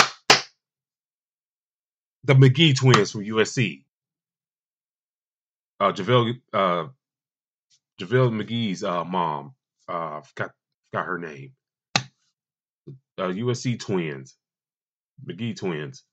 the 2.25 2.33
McGee 2.35 2.77
twins 2.77 3.11
from 3.11 3.23
USC? 3.25 3.83
Uh, 5.79 5.93
JaVale, 5.93 6.41
uh, 6.53 6.87
JaVale 8.01 8.43
McGee's 8.43 8.83
uh, 8.83 9.05
mom. 9.05 9.53
Uh, 9.89 10.21
forgot 10.21 10.51
forgot 10.91 11.07
her 11.07 11.19
name. 11.19 11.53
Uh, 13.17 13.29
USC 13.29 13.79
twins, 13.79 14.35
McGee 15.27 15.57
twins. 15.57 16.03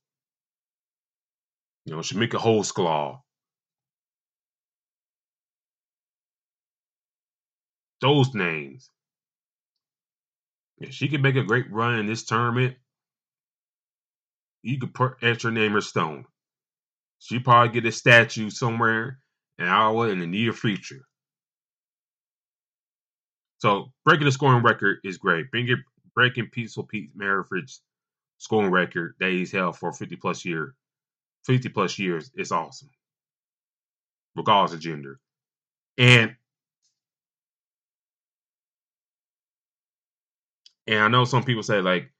You 1.84 1.94
know, 1.94 2.00
Chamique 2.00 2.32
Holdsclaw. 2.32 3.20
Those 8.00 8.34
names. 8.34 8.90
If 10.78 10.94
she 10.94 11.08
could 11.08 11.22
make 11.22 11.36
a 11.36 11.44
great 11.44 11.70
run 11.70 11.98
in 11.98 12.06
this 12.06 12.24
tournament, 12.24 12.76
you 14.62 14.78
could 14.78 14.94
put 14.94 15.16
extra 15.22 15.50
name 15.50 15.72
her 15.72 15.80
stone. 15.80 16.24
She 17.18 17.38
probably 17.38 17.74
get 17.74 17.88
a 17.88 17.92
statue 17.92 18.48
somewhere 18.50 19.18
in 19.58 19.66
Iowa 19.66 20.08
in 20.08 20.20
the 20.20 20.26
near 20.26 20.52
future. 20.52 21.02
So 23.58 23.92
breaking 24.04 24.24
the 24.24 24.32
scoring 24.32 24.62
record 24.62 25.00
is 25.04 25.18
great. 25.18 25.50
Breaking 25.50 25.82
breaking 26.14 26.48
Pistol 26.50 26.84
Pete 26.84 27.16
Maravich's 27.16 27.82
scoring 28.38 28.70
record 28.70 29.14
that 29.20 29.30
he's 29.30 29.52
held 29.52 29.76
for 29.76 29.92
50 29.92 30.16
plus 30.16 30.44
year, 30.46 30.74
50 31.46 31.68
plus 31.70 31.98
years 31.98 32.30
is 32.36 32.52
awesome. 32.52 32.90
Regardless 34.36 34.74
of 34.74 34.80
gender. 34.80 35.18
And 35.98 36.36
and 40.86 40.98
I 41.00 41.08
know 41.08 41.24
some 41.24 41.44
people 41.44 41.62
say 41.62 41.80
like 41.80 42.12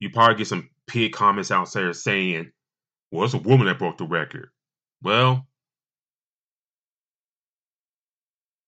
you 0.00 0.10
probably 0.10 0.36
get 0.36 0.46
some 0.48 0.70
pig 0.86 1.12
comments 1.12 1.50
out 1.50 1.72
there 1.72 1.92
saying, 1.92 2.52
well, 3.10 3.24
it's 3.24 3.34
a 3.34 3.38
woman 3.38 3.66
that 3.66 3.78
broke 3.78 3.98
the 3.98 4.04
record. 4.04 4.50
Well, 5.02 5.46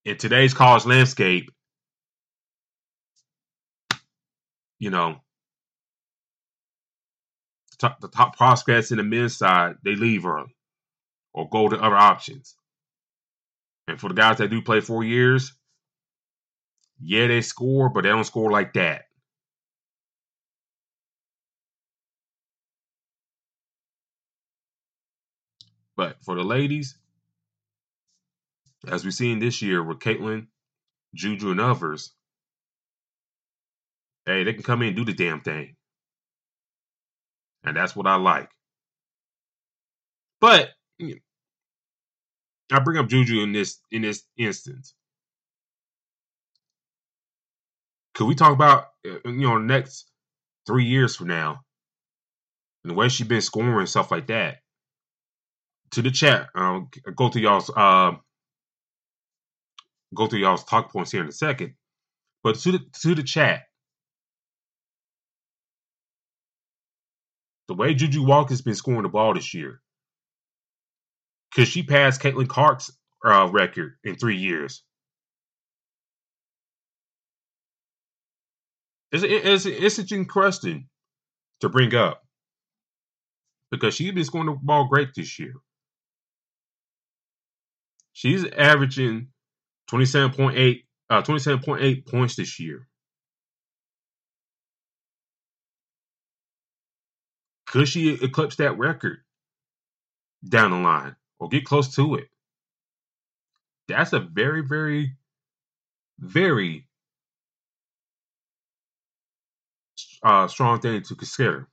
in 0.05 0.17
today's 0.17 0.55
college 0.55 0.87
landscape, 0.87 1.51
you 4.79 4.91
know, 4.91 5.17
top, 7.79 8.01
the 8.01 8.09
top 8.09 8.37
prospects 8.37 8.91
in 8.91 8.99
the 8.99 9.05
men's 9.05 9.37
side, 9.37 9.77
they 9.85 9.97
leave 9.97 10.27
early 10.27 10.55
or 11.35 11.49
go 11.49 11.69
to 11.69 11.77
other 11.77 11.97
options. 11.97 12.57
And 13.89 14.01
for 14.01 14.09
the 14.09 14.15
guys 14.15 14.39
that 14.39 14.51
do 14.51 14.63
play 14.63 14.81
four 14.81 15.05
years, 15.05 15.53
yeah, 17.01 17.27
they 17.29 17.43
score, 17.43 17.91
but 17.91 18.03
they 18.03 18.11
don't 18.11 18.25
score 18.25 18.51
like 18.51 18.75
that. 18.75 19.05
But 25.97 26.23
for 26.25 26.37
the 26.37 26.45
ladies, 26.45 26.97
as 28.89 29.05
we've 29.05 29.15
seen 29.15 29.41
this 29.41 29.63
year 29.63 29.83
with 29.83 30.01
Caitlin, 30.01 30.49
Juju, 31.15 31.53
and 31.53 31.61
others, 31.61 32.13
hey, 34.27 34.45
they 34.45 34.55
can 34.55 34.65
come 34.65 34.83
in 34.83 34.89
and 34.89 34.97
do 34.97 35.07
the 35.07 35.15
damn 35.15 35.43
thing. 35.43 35.77
And 37.65 37.77
that's 37.77 37.97
what 37.97 38.07
I 38.07 38.17
like. 38.17 38.51
But 40.41 40.71
I 42.73 42.81
bring 42.81 42.99
up 42.99 43.09
Juju 43.09 43.43
in 43.43 43.53
this 43.53 43.81
in 43.93 44.03
this 44.03 44.25
instance. 44.39 44.95
Could 48.15 48.27
we 48.27 48.35
talk 48.37 48.53
about 48.53 48.87
uh, 49.07 49.19
you 49.27 49.43
know 49.49 49.59
next 49.59 50.11
three 50.67 50.85
years 50.87 51.17
from 51.17 51.29
now 51.29 51.63
and 52.85 52.91
the 52.93 52.95
way 52.95 53.09
she's 53.09 53.29
been 53.29 53.43
scoring 53.43 53.79
and 53.79 53.89
stuff 53.89 54.11
like 54.13 54.29
that? 54.29 54.59
To 55.93 56.03
the 56.03 56.11
chat, 56.11 56.49
um, 56.55 56.91
go 57.17 57.31
through 57.31 57.43
y'all's 57.43 57.71
uh, 57.75 58.13
go 60.15 60.27
through 60.29 60.41
y'all's 60.41 60.65
talk 60.65 60.93
points 60.93 61.13
here 61.13 61.23
in 61.23 61.29
a 61.29 61.33
second. 61.33 61.75
But 62.45 62.57
to 62.61 62.73
the 62.73 62.81
to 63.03 63.15
the 63.17 63.25
chat, 63.25 63.65
the 67.69 67.75
way 67.75 67.95
Juju 67.95 68.25
Watkins' 68.25 68.63
been 68.63 68.75
scoring 68.75 69.03
the 69.03 69.09
ball 69.09 69.35
this 69.35 69.55
year, 69.55 69.81
because 71.51 71.69
she 71.69 71.83
passed 71.83 72.21
Caitlin 72.21 72.49
Clark's 72.49 72.91
uh, 73.25 73.49
record 73.53 73.95
in 74.05 74.17
three 74.17 74.37
years? 74.37 74.83
It's, 79.13 79.23
it's, 79.23 79.45
it's 79.45 79.65
an 79.67 79.73
interesting 79.73 80.27
question 80.27 80.89
to 81.61 81.69
bring 81.69 81.95
up 81.95 82.23
because 83.71 83.95
she's 83.95 84.13
been 84.13 84.25
scoring 84.25 84.47
the 84.47 84.59
ball 84.63 84.89
great 84.89 85.09
this 85.15 85.39
year. 85.39 85.55
She's 88.13 88.45
averaging 88.45 89.29
27.8 89.91 90.83
uh, 91.11 91.23
27.8 91.23 92.07
points 92.07 92.37
this 92.37 92.61
year. 92.61 92.87
Could 97.69 97.89
she 97.89 98.15
eclipse 98.15 98.57
that 98.57 98.79
record? 98.79 99.19
down 100.47 100.71
the 100.71 100.77
line 100.77 101.17
or 101.39 101.49
get 101.49 101.65
close 101.65 101.95
to 101.97 102.17
it. 102.17 102.29
That's 103.89 104.13
a 104.13 104.21
very, 104.21 104.63
very, 104.63 105.15
very 106.19 106.87
uh, 110.23 110.49
strong 110.49 110.81
thing 110.81 111.03
to 111.03 111.15
consider. 111.15 111.69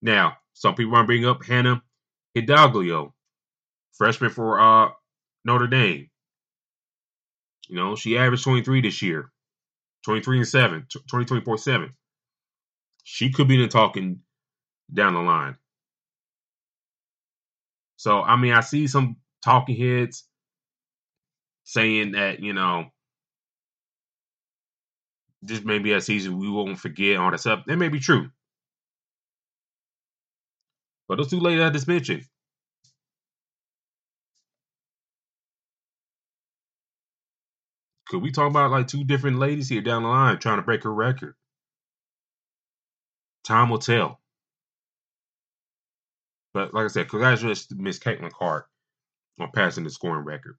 Now, 0.00 0.38
some 0.54 0.74
people 0.74 0.92
want 0.92 1.04
to 1.04 1.06
bring 1.06 1.26
up 1.26 1.44
Hannah 1.44 1.82
Hidalgo, 2.34 3.14
freshman 3.92 4.30
for 4.30 4.60
uh, 4.60 4.90
Notre 5.44 5.68
Dame. 5.68 6.10
You 7.68 7.76
know, 7.76 7.96
she 7.96 8.18
averaged 8.18 8.44
23 8.44 8.80
this 8.82 9.02
year, 9.02 9.30
23 10.04 10.38
and 10.38 10.48
7, 10.48 10.86
20, 11.08 11.26
24 11.26 11.58
7. 11.58 11.92
She 13.04 13.30
could 13.32 13.48
be 13.48 13.56
the 13.56 13.68
talking 13.68 14.20
down 14.92 15.14
the 15.14 15.20
line. 15.20 15.56
So, 17.96 18.22
I 18.22 18.36
mean, 18.36 18.52
I 18.52 18.60
see 18.60 18.86
some 18.86 19.16
talking 19.44 19.76
heads 19.76 20.24
saying 21.64 22.12
that, 22.12 22.40
you 22.40 22.52
know, 22.52 22.86
this 25.42 25.62
may 25.64 25.78
be 25.78 25.92
a 25.92 26.00
season 26.00 26.38
we 26.38 26.50
won't 26.50 26.78
forget 26.78 27.16
all 27.16 27.30
that 27.30 27.40
stuff. 27.40 27.64
That 27.66 27.76
may 27.76 27.88
be 27.88 28.00
true. 28.00 28.30
But 31.08 31.16
those 31.16 31.30
two 31.30 31.40
ladies 31.40 31.62
I 31.62 31.70
just 31.70 31.88
mentioned, 31.88 32.24
could 38.12 38.20
we 38.20 38.30
talk 38.30 38.50
about 38.50 38.70
like 38.70 38.88
two 38.88 39.04
different 39.04 39.38
ladies 39.38 39.70
here 39.70 39.80
down 39.80 40.02
the 40.02 40.08
line 40.10 40.38
trying 40.38 40.58
to 40.58 40.62
break 40.62 40.82
her 40.82 40.92
record? 40.92 41.34
Time 43.42 43.70
will 43.70 43.78
tell. 43.78 44.20
But 46.52 46.74
like 46.74 46.84
I 46.84 46.88
said, 46.88 47.08
congratulations 47.08 47.68
to 47.68 47.74
Miss 47.74 47.98
Caitlin 47.98 48.30
Clark 48.30 48.68
on 49.40 49.50
passing 49.52 49.84
the 49.84 49.88
scoring 49.88 50.26
record. 50.26 50.58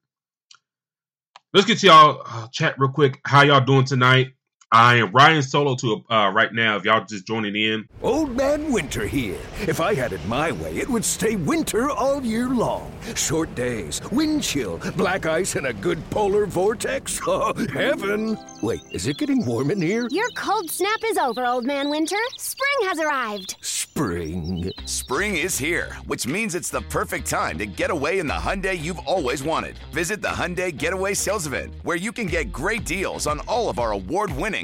Let's 1.52 1.68
get 1.68 1.78
to 1.78 1.86
y'all 1.86 2.22
uh, 2.26 2.48
chat 2.48 2.74
real 2.76 2.90
quick. 2.90 3.20
How 3.24 3.42
y'all 3.42 3.64
doing 3.64 3.84
tonight? 3.84 4.32
I 4.74 4.96
am 4.96 5.12
Ryan 5.12 5.40
Solo 5.40 5.76
to 5.76 6.04
uh, 6.10 6.32
right 6.34 6.52
now. 6.52 6.74
If 6.74 6.84
y'all 6.84 7.04
just 7.04 7.28
joining 7.28 7.54
in, 7.54 7.88
Old 8.02 8.36
Man 8.36 8.72
Winter 8.72 9.06
here. 9.06 9.38
If 9.68 9.80
I 9.80 9.94
had 9.94 10.12
it 10.12 10.26
my 10.26 10.50
way, 10.50 10.76
it 10.76 10.88
would 10.88 11.04
stay 11.04 11.36
winter 11.36 11.90
all 11.90 12.20
year 12.20 12.48
long. 12.48 12.90
Short 13.14 13.54
days, 13.54 14.00
wind 14.10 14.42
chill, 14.42 14.80
black 14.96 15.26
ice, 15.26 15.54
and 15.54 15.68
a 15.68 15.72
good 15.72 16.02
polar 16.10 16.44
vortex. 16.44 17.20
Oh, 17.36 17.54
heaven! 17.72 18.36
Wait, 18.62 18.80
is 18.90 19.06
it 19.06 19.18
getting 19.18 19.44
warm 19.46 19.70
in 19.70 19.80
here? 19.80 20.08
Your 20.10 20.28
cold 20.30 20.70
snap 20.70 20.98
is 21.04 21.18
over, 21.18 21.46
Old 21.46 21.64
Man 21.64 21.88
Winter. 21.88 22.18
Spring 22.36 22.88
has 22.88 22.98
arrived. 22.98 23.56
Spring. 23.60 24.72
Spring 24.86 25.36
is 25.36 25.56
here, 25.56 25.92
which 26.06 26.26
means 26.26 26.56
it's 26.56 26.68
the 26.68 26.80
perfect 26.82 27.30
time 27.30 27.56
to 27.58 27.66
get 27.66 27.92
away 27.92 28.18
in 28.18 28.26
the 28.26 28.34
Hyundai 28.34 28.76
you've 28.76 28.98
always 29.00 29.44
wanted. 29.44 29.78
Visit 29.92 30.20
the 30.20 30.28
Hyundai 30.28 30.76
Getaway 30.76 31.14
Sales 31.14 31.46
Event, 31.46 31.74
where 31.84 31.96
you 31.96 32.10
can 32.10 32.26
get 32.26 32.52
great 32.52 32.84
deals 32.84 33.28
on 33.28 33.38
all 33.46 33.70
of 33.70 33.78
our 33.78 33.92
award-winning 33.92 34.63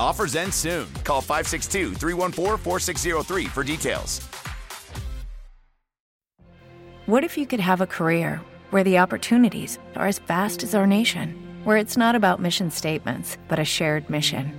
Offers 0.00 0.34
end 0.34 0.52
soon. 0.52 0.86
Call 1.04 1.20
562 1.20 1.94
314 1.94 2.56
4603 2.56 3.44
for 3.46 3.62
details. 3.62 4.20
What 7.04 7.22
if 7.22 7.36
you 7.36 7.46
could 7.46 7.60
have 7.60 7.80
a 7.80 7.86
career 7.86 8.40
where 8.70 8.84
the 8.84 8.98
opportunities 8.98 9.78
are 9.96 10.06
as 10.06 10.20
vast 10.20 10.62
as 10.62 10.74
our 10.74 10.86
nation, 10.86 11.34
where 11.64 11.76
it's 11.76 11.96
not 11.96 12.14
about 12.14 12.40
mission 12.40 12.70
statements, 12.70 13.36
but 13.46 13.58
a 13.58 13.64
shared 13.64 14.08
mission? 14.08 14.54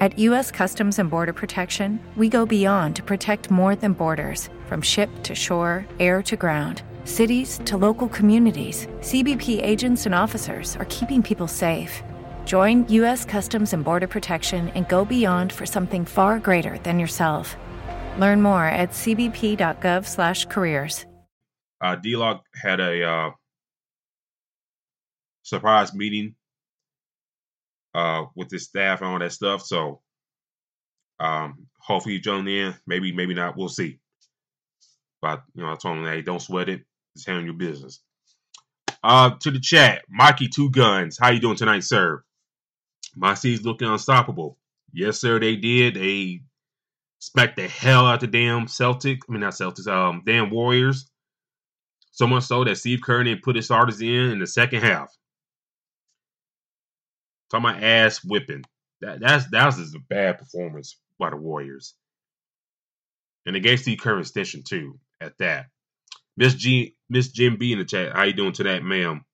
At 0.00 0.18
U.S. 0.18 0.50
Customs 0.50 0.98
and 0.98 1.08
Border 1.08 1.32
Protection, 1.32 1.98
we 2.16 2.28
go 2.28 2.44
beyond 2.44 2.96
to 2.96 3.02
protect 3.02 3.50
more 3.50 3.76
than 3.76 3.92
borders 3.92 4.50
from 4.66 4.82
ship 4.82 5.08
to 5.22 5.34
shore, 5.34 5.86
air 6.00 6.22
to 6.22 6.36
ground, 6.36 6.82
cities 7.04 7.60
to 7.66 7.76
local 7.76 8.08
communities. 8.08 8.88
CBP 9.00 9.62
agents 9.62 10.06
and 10.06 10.14
officers 10.14 10.76
are 10.76 10.86
keeping 10.86 11.22
people 11.22 11.46
safe. 11.46 12.02
Join 12.44 12.88
U.S. 12.88 13.24
Customs 13.24 13.72
and 13.72 13.84
Border 13.84 14.08
Protection 14.08 14.70
and 14.70 14.88
go 14.88 15.04
beyond 15.04 15.52
for 15.52 15.64
something 15.66 16.04
far 16.04 16.40
greater 16.40 16.76
than 16.78 16.98
yourself. 16.98 17.54
Learn 18.18 18.42
more 18.42 18.64
at 18.64 18.90
cbp.gov/careers. 18.90 21.06
uh, 21.80 21.96
D-Lock 21.96 22.44
had 22.54 22.80
a 22.80 23.04
uh, 23.04 23.30
surprise 25.42 25.94
meeting 25.94 26.34
uh, 27.94 28.24
with 28.36 28.50
his 28.50 28.64
staff 28.64 29.00
and 29.00 29.10
all 29.10 29.18
that 29.18 29.32
stuff. 29.32 29.62
So 29.62 30.00
um, 31.20 31.66
hopefully 31.80 32.14
he 32.16 32.20
joined 32.20 32.48
in. 32.48 32.74
Maybe, 32.86 33.12
maybe 33.12 33.34
not. 33.34 33.56
We'll 33.56 33.68
see. 33.68 33.98
But 35.20 35.42
you 35.54 35.62
know, 35.62 35.72
I 35.72 35.76
told 35.76 35.98
him, 35.98 36.04
hey, 36.04 36.22
don't 36.22 36.42
sweat 36.42 36.68
it. 36.68 36.82
Just 37.16 37.26
handle 37.26 37.44
your 37.44 37.54
business. 37.54 38.00
Uh, 39.02 39.30
to 39.40 39.50
the 39.50 39.60
chat, 39.60 40.02
Mikey 40.08 40.48
Two 40.48 40.70
Guns. 40.70 41.18
How 41.20 41.30
you 41.30 41.40
doing 41.40 41.56
tonight, 41.56 41.84
sir? 41.84 42.22
My 43.14 43.34
C's 43.34 43.64
looking 43.64 43.88
unstoppable. 43.88 44.58
Yes, 44.92 45.18
sir, 45.20 45.38
they 45.40 45.56
did. 45.56 45.94
They 45.94 46.42
smacked 47.18 47.56
the 47.56 47.68
hell 47.68 48.06
out 48.06 48.20
the 48.20 48.26
damn 48.26 48.66
Celtic. 48.68 49.20
I 49.28 49.32
mean, 49.32 49.40
not 49.40 49.54
Celtics. 49.54 49.86
Um, 49.86 50.22
damn 50.24 50.50
Warriors. 50.50 51.10
So 52.10 52.26
much 52.26 52.44
so 52.44 52.64
that 52.64 52.76
Steve 52.76 53.00
Kerr 53.02 53.24
didn't 53.24 53.42
put 53.42 53.56
his 53.56 53.66
starters 53.66 54.00
in 54.02 54.30
in 54.30 54.38
the 54.38 54.46
second 54.46 54.82
half. 54.82 55.10
Talking 57.50 57.70
about 57.70 57.82
ass 57.82 58.22
whipping. 58.24 58.64
That 59.00 59.20
that's 59.20 59.48
that 59.50 59.66
was 59.66 59.76
just 59.76 59.94
a 59.94 60.00
bad 60.08 60.38
performance 60.38 60.98
by 61.18 61.30
the 61.30 61.36
Warriors. 61.36 61.94
And 63.46 63.60
gave 63.62 63.80
Steve 63.80 63.98
Kerr 63.98 64.20
extension 64.20 64.62
too 64.62 64.98
at 65.20 65.36
that. 65.38 65.66
Miss 66.36 66.54
G 66.54 66.94
Miss 67.08 67.28
Jim 67.28 67.56
B 67.56 67.72
in 67.72 67.78
the 67.78 67.84
chat. 67.84 68.12
How 68.12 68.24
you 68.24 68.32
doing 68.32 68.52
tonight, 68.52 68.84
ma'am? 68.84 69.24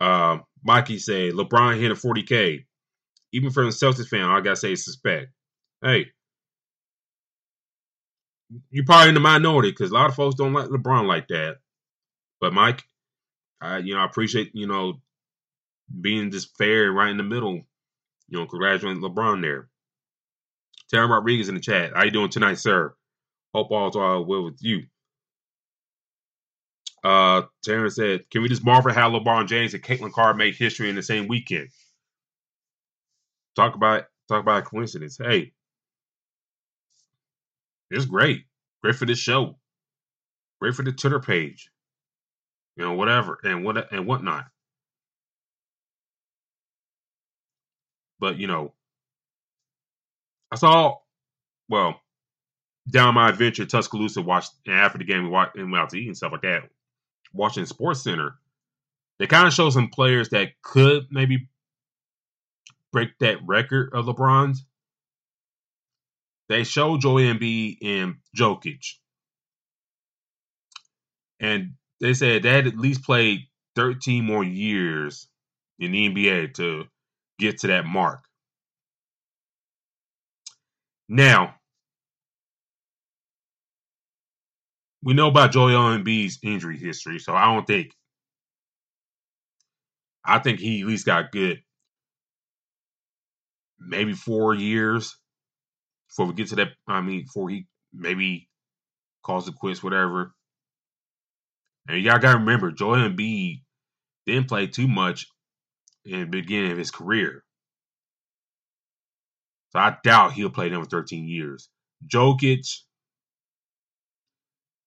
Uh, 0.00 0.38
Mikey 0.64 0.98
said 0.98 1.34
LeBron 1.34 1.78
hit 1.80 1.90
a 1.90 1.94
40K. 1.94 2.64
Even 3.32 3.50
for 3.50 3.64
a 3.64 3.68
Celtics 3.68 4.08
fan, 4.08 4.22
all 4.22 4.36
I 4.36 4.40
gotta 4.40 4.56
say 4.56 4.72
is 4.72 4.84
suspect. 4.84 5.28
Hey, 5.82 6.06
you're 8.70 8.84
probably 8.84 9.08
in 9.08 9.14
the 9.14 9.20
minority 9.20 9.70
because 9.70 9.90
a 9.90 9.94
lot 9.94 10.08
of 10.08 10.14
folks 10.14 10.36
don't 10.36 10.52
like 10.52 10.68
LeBron 10.68 11.06
like 11.06 11.28
that. 11.28 11.56
But 12.40 12.52
Mike, 12.52 12.82
I 13.60 13.78
you 13.78 13.94
know 13.94 14.00
I 14.00 14.04
appreciate 14.04 14.52
you 14.54 14.66
know 14.66 15.00
being 16.00 16.30
just 16.30 16.56
fair 16.56 16.86
and 16.86 16.96
right 16.96 17.10
in 17.10 17.16
the 17.16 17.22
middle. 17.22 17.62
You 18.28 18.38
know, 18.38 18.46
congratulating 18.46 19.02
LeBron 19.02 19.42
there. 19.42 19.68
Terry 20.90 21.06
Rodriguez 21.06 21.48
in 21.48 21.54
the 21.54 21.60
chat. 21.60 21.92
How 21.94 22.04
you 22.04 22.10
doing 22.10 22.30
tonight, 22.30 22.58
sir? 22.58 22.94
Hope 23.54 23.70
all's 23.70 23.96
all 23.96 24.24
well 24.24 24.44
with 24.44 24.58
you. 24.60 24.84
Uh, 27.04 27.42
Terrence 27.62 27.96
said, 27.96 28.30
"Can 28.30 28.42
we 28.42 28.48
just 28.48 28.64
marvel 28.64 28.92
how 28.92 29.10
LeBron 29.10 29.46
James 29.48 29.74
and 29.74 29.82
Caitlin 29.82 30.12
Clark 30.12 30.38
made 30.38 30.56
history 30.56 30.88
in 30.88 30.96
the 30.96 31.02
same 31.02 31.28
weekend?" 31.28 31.68
Talk 33.56 33.74
about 33.74 34.06
talk 34.28 34.40
about 34.40 34.62
a 34.62 34.66
coincidence. 34.66 35.18
Hey, 35.18 35.52
it's 37.90 38.06
great. 38.06 38.46
Great 38.82 38.96
for 38.96 39.06
this 39.06 39.18
show. 39.18 39.58
Great 40.60 40.74
for 40.74 40.82
the 40.82 40.92
Twitter 40.92 41.20
page. 41.20 41.70
You 42.76 42.84
know, 42.84 42.94
whatever 42.94 43.38
and 43.44 43.64
what 43.64 43.92
and 43.92 44.06
whatnot. 44.06 44.46
But 48.18 48.38
you 48.38 48.46
know, 48.46 48.74
I 50.50 50.56
saw 50.56 50.96
well 51.68 52.00
down 52.90 53.14
my 53.14 53.28
adventure 53.30 53.66
Tuscaloosa 53.66 54.22
watched 54.22 54.52
and 54.66 54.74
after 54.76 54.98
the 54.98 55.04
game 55.04 55.24
we 55.24 55.30
watched 55.30 55.56
and 55.56 55.72
went 55.72 55.82
out 55.82 55.90
to 55.90 55.98
eat 55.98 56.08
and 56.08 56.16
stuff 56.16 56.32
like 56.32 56.42
that. 56.42 56.64
Watching 57.34 57.66
Sports 57.66 58.02
Center, 58.02 58.36
they 59.18 59.26
kind 59.26 59.46
of 59.46 59.52
show 59.52 59.68
some 59.70 59.88
players 59.88 60.30
that 60.30 60.52
could 60.62 61.08
maybe 61.10 61.48
break 62.92 63.10
that 63.18 63.38
record 63.44 63.90
of 63.92 64.06
LeBron's. 64.06 64.64
They 66.48 66.64
show 66.64 66.96
Joel 66.96 67.34
Embiid 67.34 67.78
and 67.82 68.16
Jokic, 68.36 68.84
and 71.40 71.72
they 72.00 72.14
said 72.14 72.42
they 72.42 72.50
had 72.50 72.66
at 72.66 72.78
least 72.78 73.02
played 73.02 73.40
13 73.76 74.24
more 74.24 74.44
years 74.44 75.26
in 75.78 75.92
the 75.92 76.08
NBA 76.08 76.54
to 76.54 76.84
get 77.38 77.58
to 77.60 77.66
that 77.68 77.86
mark. 77.86 78.24
Now, 81.08 81.56
we 85.04 85.14
know 85.14 85.28
about 85.28 85.52
Joel 85.52 85.98
Embiid's 85.98 86.38
injury 86.42 86.78
history, 86.78 87.20
so 87.20 87.34
I 87.34 87.54
don't 87.54 87.66
think. 87.66 87.92
I 90.24 90.38
think 90.38 90.60
he 90.60 90.80
at 90.80 90.86
least 90.86 91.06
got 91.06 91.32
good, 91.32 91.62
maybe 93.78 94.14
four 94.14 94.54
years 94.54 95.16
before 96.08 96.26
we 96.26 96.34
get 96.34 96.48
to 96.48 96.56
that. 96.56 96.68
I 96.88 97.02
mean, 97.02 97.22
before 97.22 97.50
he 97.50 97.66
maybe 97.92 98.48
calls 99.24 99.48
it 99.48 99.56
quits, 99.56 99.82
whatever. 99.82 100.34
And 101.88 102.02
y'all 102.02 102.18
gotta 102.18 102.38
remember, 102.38 102.72
Joel 102.72 102.96
Embiid 103.08 103.62
didn't 104.26 104.48
play 104.48 104.68
too 104.68 104.88
much 104.88 105.26
in 106.06 106.20
the 106.20 106.26
beginning 106.26 106.72
of 106.72 106.78
his 106.78 106.90
career. 106.90 107.44
So 109.70 109.80
I 109.80 109.96
doubt 110.04 110.32
he'll 110.32 110.50
play 110.50 110.70
them 110.70 110.82
for 110.82 110.88
13 110.88 111.28
years. 111.28 111.68
Jokic, 112.06 112.66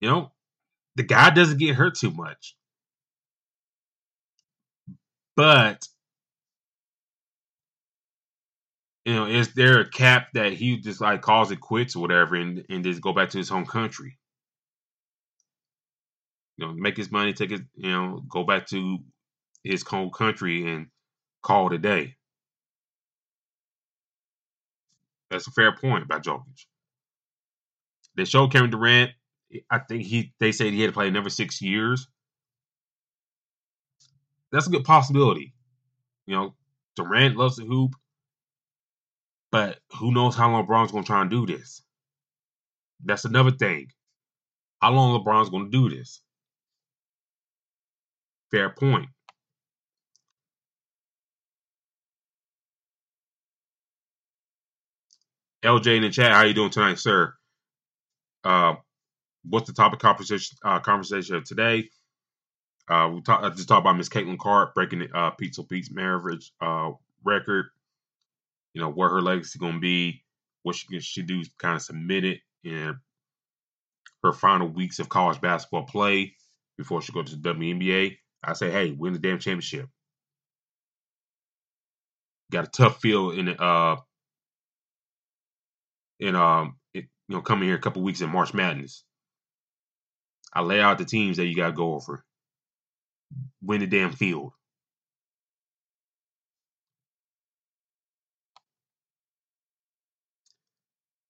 you 0.01 0.09
know, 0.09 0.31
the 0.95 1.03
guy 1.03 1.29
doesn't 1.29 1.59
get 1.59 1.75
hurt 1.75 1.95
too 1.95 2.11
much. 2.11 2.55
But 5.35 5.87
you 9.05 9.13
know, 9.15 9.25
is 9.25 9.53
there 9.53 9.79
a 9.79 9.89
cap 9.89 10.27
that 10.33 10.53
he 10.53 10.77
just 10.77 10.99
like 10.99 11.21
calls 11.21 11.51
it 11.51 11.61
quits 11.61 11.95
or 11.95 12.01
whatever 12.01 12.35
and, 12.35 12.65
and 12.69 12.83
just 12.83 13.01
go 13.01 13.13
back 13.13 13.29
to 13.29 13.37
his 13.37 13.49
home 13.49 13.65
country? 13.65 14.17
You 16.57 16.67
know, 16.67 16.73
make 16.73 16.97
his 16.97 17.11
money, 17.11 17.33
take 17.33 17.51
it, 17.51 17.61
you 17.75 17.91
know, 17.91 18.21
go 18.27 18.43
back 18.43 18.67
to 18.67 18.97
his 19.63 19.83
home 19.83 20.09
country 20.09 20.69
and 20.69 20.87
call 21.43 21.67
it 21.67 21.75
a 21.75 21.77
day. 21.77 22.15
That's 25.29 25.47
a 25.47 25.51
fair 25.51 25.75
point 25.75 26.07
by 26.07 26.19
Jokic. 26.19 26.65
They 28.15 28.25
showed 28.25 28.51
Kevin 28.51 28.71
Durant. 28.71 29.11
I 29.71 29.79
think 29.79 30.03
he 30.03 30.33
they 30.39 30.51
said 30.51 30.73
he 30.73 30.81
had 30.81 30.87
to 30.89 30.93
play 30.93 31.07
another 31.07 31.29
six 31.29 31.61
years. 31.61 32.07
That's 34.51 34.67
a 34.67 34.71
good 34.71 34.85
possibility. 34.85 35.53
You 36.27 36.35
know, 36.35 36.55
Durant 36.95 37.37
loves 37.37 37.57
to 37.57 37.65
hoop, 37.65 37.93
but 39.51 39.79
who 39.99 40.13
knows 40.13 40.35
how 40.35 40.51
long 40.51 40.67
LeBron's 40.67 40.91
to 41.05 41.07
try 41.07 41.21
and 41.21 41.29
do 41.31 41.45
this? 41.45 41.81
That's 43.05 43.25
another 43.25 43.51
thing. 43.51 43.89
How 44.81 44.91
long 44.91 45.19
LeBron's 45.19 45.49
to 45.71 45.89
do 45.89 45.95
this? 45.95 46.21
Fair 48.51 48.69
point. 48.69 49.07
LJ 55.63 55.97
in 55.97 56.03
the 56.03 56.09
chat, 56.09 56.31
how 56.33 56.43
you 56.43 56.53
doing 56.53 56.71
tonight, 56.71 56.99
sir? 56.99 57.33
Uh, 58.43 58.75
what's 59.49 59.67
the 59.67 59.73
topic 59.73 59.99
conversation 59.99 60.57
uh, 60.63 60.79
conversation 60.79 61.35
of 61.35 61.43
today? 61.43 61.89
Uh, 62.89 63.11
we 63.13 63.21
talk, 63.21 63.43
I 63.43 63.49
just 63.49 63.67
talked 63.67 63.81
about 63.81 63.97
Miss 63.97 64.09
Caitlin 64.09 64.37
Clark 64.37 64.73
breaking 64.73 64.99
the 64.99 65.17
uh, 65.17 65.31
Pizza 65.31 65.63
Pete's 65.63 65.91
marriage 65.91 66.51
uh, 66.61 66.91
record. 67.23 67.67
You 68.73 68.81
know 68.81 68.89
where 68.89 69.09
her 69.09 69.21
legacy 69.21 69.59
gonna 69.59 69.79
be, 69.79 70.23
what 70.63 70.75
she 70.75 70.87
can 70.87 70.99
she 70.99 71.21
do, 71.23 71.43
kind 71.57 71.75
of 71.75 71.81
submit 71.81 72.23
it 72.25 72.39
in 72.63 72.97
her 74.23 74.33
final 74.33 74.67
weeks 74.67 74.99
of 74.99 75.09
college 75.09 75.41
basketball 75.41 75.83
play 75.85 76.35
before 76.77 77.01
she 77.01 77.11
goes 77.11 77.31
to 77.31 77.35
the 77.37 77.53
WNBA. 77.53 78.17
I 78.43 78.53
say, 78.53 78.71
hey, 78.71 78.91
win 78.91 79.13
the 79.13 79.19
damn 79.19 79.39
championship. 79.39 79.87
Got 82.51 82.67
a 82.67 82.71
tough 82.71 83.01
field 83.01 83.35
in 83.37 83.45
the 83.45 83.61
uh 83.61 83.97
in 86.19 86.35
um 86.35 86.77
it, 86.93 87.05
you 87.27 87.35
know 87.35 87.41
coming 87.41 87.67
here 87.67 87.75
a 87.77 87.81
couple 87.81 88.01
weeks 88.03 88.21
in 88.21 88.29
March 88.29 88.53
Madness. 88.53 89.03
I 90.53 90.61
lay 90.61 90.81
out 90.81 90.97
the 90.97 91.05
teams 91.05 91.37
that 91.37 91.45
you 91.45 91.55
got 91.55 91.67
to 91.67 91.73
go 91.73 91.93
over. 91.95 92.23
Win 93.61 93.81
the 93.81 93.87
damn 93.87 94.11
field. 94.11 94.53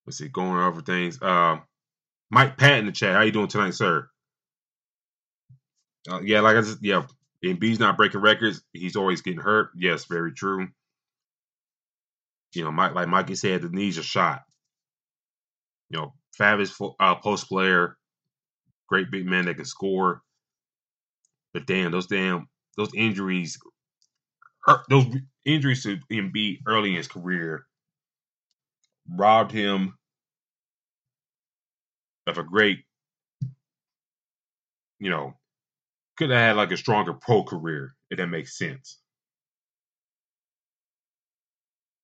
Let's 0.05 0.17
see, 0.19 0.29
going 0.29 0.59
over 0.59 0.81
things. 0.81 1.21
Uh, 1.21 1.57
Mike 2.29 2.57
Pat 2.57 2.79
in 2.79 2.85
the 2.85 2.91
chat. 2.93 3.15
How 3.15 3.23
you 3.23 3.31
doing 3.31 3.47
tonight, 3.47 3.73
sir? 3.73 4.07
Uh, 6.09 6.21
yeah, 6.23 6.41
like 6.41 6.55
I 6.55 6.61
said, 6.61 6.77
yeah, 6.81 7.05
Embiid's 7.43 7.79
not 7.79 7.97
breaking 7.97 8.21
records. 8.21 8.61
He's 8.73 8.95
always 8.95 9.21
getting 9.21 9.41
hurt. 9.41 9.71
Yes, 9.75 10.05
very 10.05 10.33
true. 10.33 10.67
You 12.53 12.63
know, 12.63 12.71
Mike, 12.71 12.95
like 12.95 13.09
Mikey 13.09 13.35
said, 13.35 13.61
the 13.61 13.69
knees 13.69 13.97
are 13.97 14.03
shot. 14.03 14.43
You 15.89 15.99
know, 15.99 16.13
fabulous 16.37 16.79
uh, 16.99 17.15
post 17.15 17.49
player, 17.49 17.96
great 18.87 19.11
big 19.11 19.25
man 19.25 19.45
that 19.45 19.55
can 19.55 19.65
score. 19.65 20.21
But 21.53 21.65
damn, 21.65 21.91
those 21.91 22.07
damn 22.07 22.47
those 22.77 22.93
injuries, 22.95 23.57
those 24.89 25.05
injuries 25.45 25.83
to 25.83 25.97
Embiid 26.11 26.59
early 26.67 26.91
in 26.91 26.97
his 26.97 27.07
career 27.07 27.65
robbed 29.09 29.51
him 29.51 29.97
of 32.27 32.37
a 32.37 32.43
great, 32.43 32.79
you 34.99 35.09
know, 35.09 35.33
could 36.17 36.29
have 36.29 36.39
had 36.39 36.55
like 36.57 36.71
a 36.71 36.77
stronger 36.77 37.13
pro 37.13 37.43
career 37.43 37.95
if 38.09 38.17
that 38.17 38.27
makes 38.27 38.57
sense. 38.57 38.99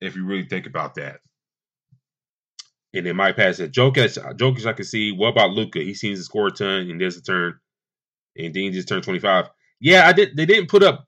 If 0.02 0.16
you 0.16 0.26
really 0.26 0.48
think 0.48 0.66
about 0.66 0.96
that. 0.96 1.20
And 2.94 3.06
then 3.06 3.16
Mike 3.16 3.36
pass 3.36 3.58
said, 3.58 3.74
Jokic, 3.74 4.18
Jokic, 4.38 4.66
I 4.66 4.74
can 4.74 4.86
see. 4.86 5.12
What 5.12 5.30
about 5.30 5.52
Luka? 5.52 5.80
He 5.80 5.96
seems 5.96 6.20
to 6.20 6.24
score 6.24 6.48
a 6.48 6.52
ton, 6.52 6.90
and 6.92 7.02
there's 7.02 7.18
a 7.18 7.24
turn, 7.24 7.60
and 8.38 8.54
Dean 8.54 8.72
just 8.72 8.88
turned 8.88 9.04
25. 9.04 9.50
Yeah, 9.80 10.08
I 10.08 10.14
did. 10.14 10.38
They 10.38 10.46
didn't 10.46 10.70
put 10.70 10.84
up 10.84 11.06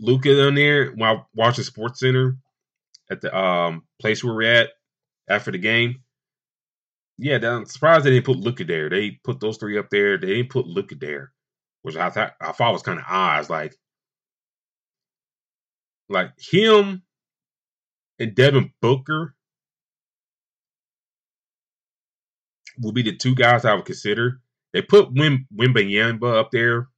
Luka 0.00 0.46
on 0.46 0.54
there 0.54 0.92
while 0.92 1.28
watching 1.34 1.64
Sports 1.64 2.00
Center 2.00 2.36
at 3.10 3.20
the 3.20 3.36
um, 3.36 3.84
place 4.00 4.22
where 4.22 4.34
we're 4.34 4.42
at 4.60 4.70
after 5.28 5.50
the 5.50 5.58
game. 5.58 6.02
Yeah, 7.16 7.38
I'm 7.42 7.64
surprised 7.66 8.04
they 8.04 8.10
didn't 8.10 8.26
put 8.26 8.36
Luka 8.36 8.64
there. 8.64 8.88
They 8.88 9.18
put 9.24 9.40
those 9.40 9.56
three 9.56 9.78
up 9.78 9.90
there. 9.90 10.18
They 10.18 10.28
didn't 10.28 10.50
put 10.50 10.66
Luka 10.66 10.94
there, 10.94 11.32
which 11.82 11.96
I 11.96 12.10
thought 12.10 12.34
I 12.40 12.52
thought 12.52 12.72
was 12.72 12.82
kind 12.82 12.98
of 12.98 13.06
odd. 13.08 13.50
Like, 13.50 13.74
like 16.08 16.30
him 16.38 17.02
and 18.20 18.34
Devin 18.34 18.72
Booker 18.80 19.34
will 22.80 22.92
be 22.92 23.02
the 23.02 23.16
two 23.16 23.34
guys 23.34 23.64
I 23.64 23.74
would 23.74 23.84
consider. 23.86 24.40
They 24.72 24.82
put 24.82 25.14
Wim 25.14 25.46
Wembanyama 25.56 26.38
up 26.38 26.50
there. 26.52 26.88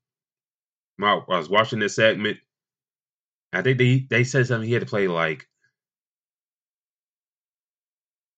I 1.03 1.39
was 1.39 1.51
watching 1.51 1.79
this 1.81 1.97
segment. 1.97 2.39
I 3.53 3.63
think 3.63 3.79
they 3.79 4.07
they 4.11 4.25
said 4.25 4.47
something 4.47 4.69
he 4.69 4.75
had 4.75 4.83
to 4.83 4.89
play 4.89 5.09
like 5.09 5.49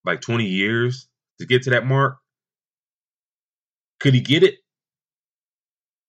like 0.04 0.20
20 0.20 0.44
years 0.46 1.08
to 1.40 1.46
get 1.46 1.64
to 1.64 1.70
that 1.70 1.86
mark. 1.86 2.18
Could 4.00 4.14
he 4.14 4.20
get 4.20 4.42
it? 4.42 4.56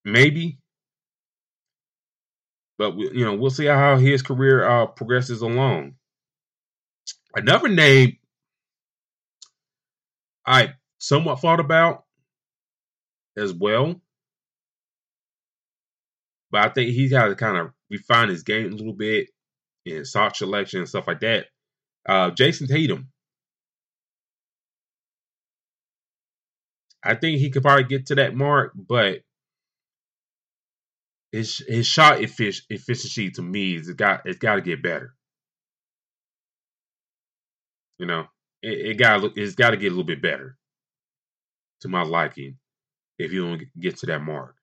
Maybe. 0.06 0.60
But 2.78 2.98
you 2.98 3.26
know, 3.26 3.36
we'll 3.36 3.52
see 3.52 3.66
how 3.66 3.98
his 3.98 4.22
career 4.22 4.68
uh, 4.68 4.88
progresses 4.88 5.42
along. 5.42 5.96
Another 7.36 7.70
name 7.70 8.18
I 10.46 10.74
somewhat 11.04 11.42
thought 11.42 11.60
about 11.60 12.06
as 13.38 13.54
well. 13.54 14.02
But 16.50 16.66
I 16.66 16.70
think 16.70 16.92
he's 16.92 17.12
got 17.12 17.26
to 17.28 17.36
kind 17.36 17.58
of 17.58 17.72
refine 17.90 18.30
his 18.30 18.44
game 18.44 18.68
a 18.68 18.76
little 18.76 18.94
bit 18.94 19.28
in 19.86 20.06
shot 20.06 20.38
selection 20.38 20.80
and 20.80 20.88
stuff 20.88 21.08
like 21.08 21.20
that. 21.20 21.48
Uh, 22.08 22.32
Jayson 22.32 22.68
Tatum. 22.68 23.10
I 27.04 27.16
think 27.16 27.40
he 27.40 27.50
could 27.50 27.64
probably 27.64 27.84
get 27.84 28.06
to 28.08 28.16
that 28.16 28.34
mark, 28.34 28.72
but 28.74 29.24
his 31.34 31.58
his 31.68 31.86
shot 31.86 32.22
efficiency 32.22 33.32
to 33.32 33.42
me 33.42 33.76
is 33.76 33.90
it 33.90 33.98
got 33.98 34.22
it's 34.26 34.40
got 34.40 34.56
to 34.56 34.62
get 34.62 34.82
better. 34.82 35.14
You 38.00 38.06
know, 38.06 38.28
it, 38.62 38.92
it 38.92 38.98
got 38.98 39.22
it's 39.36 39.56
got 39.56 39.72
to 39.72 39.78
get 39.78 39.88
a 39.88 39.90
little 39.90 40.06
bit 40.06 40.22
better 40.22 40.58
to 41.84 41.90
my 41.90 42.04
liking 42.04 42.58
if 43.20 43.32
he 43.32 43.38
don't 43.38 43.64
get 43.80 43.98
to 44.00 44.08
that 44.08 44.22
mark. 44.24 44.56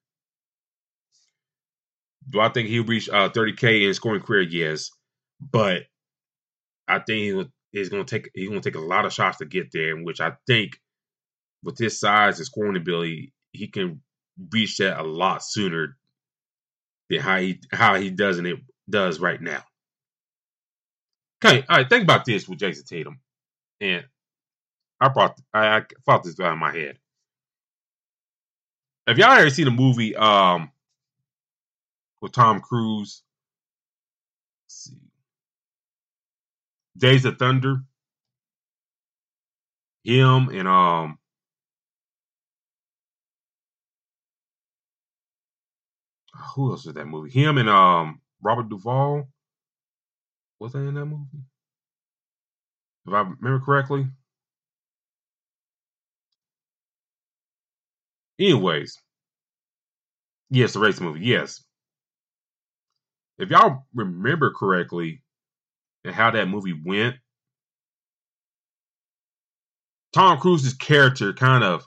Do 2.28 2.40
I 2.40 2.50
think 2.50 2.68
he'll 2.68 2.84
reach 2.84 3.08
uh, 3.08 3.30
30k 3.30 3.86
in 3.86 3.94
scoring 3.94 4.22
career? 4.22 4.42
Yes, 4.42 4.90
but 5.40 5.84
I 6.88 6.98
think 7.00 7.48
he's 7.72 7.88
going 7.88 8.04
to 8.04 8.18
take 8.20 8.30
he's 8.34 8.48
going 8.48 8.60
to 8.60 8.70
take 8.70 8.76
a 8.80 8.84
lot 8.84 9.06
of 9.06 9.12
shots 9.12 9.38
to 9.38 9.46
get 9.46 9.72
there, 9.72 9.96
which 9.96 10.20
I 10.20 10.32
think 10.46 10.80
with 11.64 11.78
his 11.78 12.00
size 12.00 12.38
and 12.38 12.46
scoring 12.46 12.76
ability, 12.76 13.32
he 13.52 13.68
can 13.68 14.02
reach 14.52 14.78
that 14.78 14.98
a 14.98 15.02
lot 15.02 15.44
sooner 15.44 15.96
than 17.08 17.20
how 17.20 17.38
he 17.38 17.60
how 17.72 17.96
he 17.96 18.10
does 18.10 18.38
it 18.38 18.58
does 18.88 19.20
right 19.20 19.40
now. 19.40 19.62
Okay, 21.44 21.64
all 21.68 21.78
right. 21.78 21.88
Think 21.88 22.04
about 22.04 22.24
this 22.24 22.48
with 22.48 22.58
Jayson 22.58 22.86
Tatum, 22.86 23.20
and 23.80 24.04
I 25.00 25.08
brought 25.08 25.38
I, 25.54 25.78
I 25.78 25.82
thought 26.06 26.24
this 26.24 26.38
out 26.40 26.52
in 26.52 26.58
my 26.58 26.72
head. 26.72 26.98
Have 29.10 29.18
y'all 29.18 29.32
ever 29.32 29.50
seen 29.50 29.66
a 29.66 29.72
movie 29.72 30.14
um 30.14 30.70
with 32.22 32.30
Tom 32.30 32.60
Cruise? 32.60 33.24
See. 34.68 35.00
Days 36.96 37.24
of 37.24 37.36
Thunder. 37.36 37.82
Him 40.04 40.48
and 40.50 40.68
um 40.68 41.18
who 46.54 46.70
else 46.70 46.86
was 46.86 46.94
that 46.94 47.06
movie? 47.06 47.30
Him 47.30 47.58
and 47.58 47.68
um 47.68 48.20
Robert 48.40 48.68
Duvall. 48.68 49.26
Was 50.60 50.74
that 50.74 50.78
in 50.86 50.94
that 50.94 51.06
movie? 51.06 51.42
If 53.08 53.12
I 53.12 53.22
remember 53.22 53.58
correctly. 53.58 54.06
Anyways, 58.40 58.96
yes, 60.50 60.74
the 60.74 60.80
race 60.80 61.00
movie. 61.00 61.26
Yes, 61.26 61.64
if 63.38 63.50
y'all 63.50 63.86
remember 63.94 64.52
correctly, 64.52 65.22
and 66.04 66.14
how 66.14 66.30
that 66.32 66.48
movie 66.48 66.78
went, 66.84 67.16
Tom 70.14 70.38
Cruise's 70.38 70.74
character 70.74 71.32
kind 71.32 71.64
of, 71.64 71.86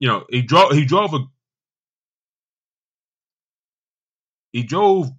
you 0.00 0.08
know, 0.08 0.24
he 0.30 0.42
drove 0.42 0.72
he 0.72 0.84
drove 0.84 1.14
a 1.14 1.20
he 4.52 4.62
drove 4.64 5.10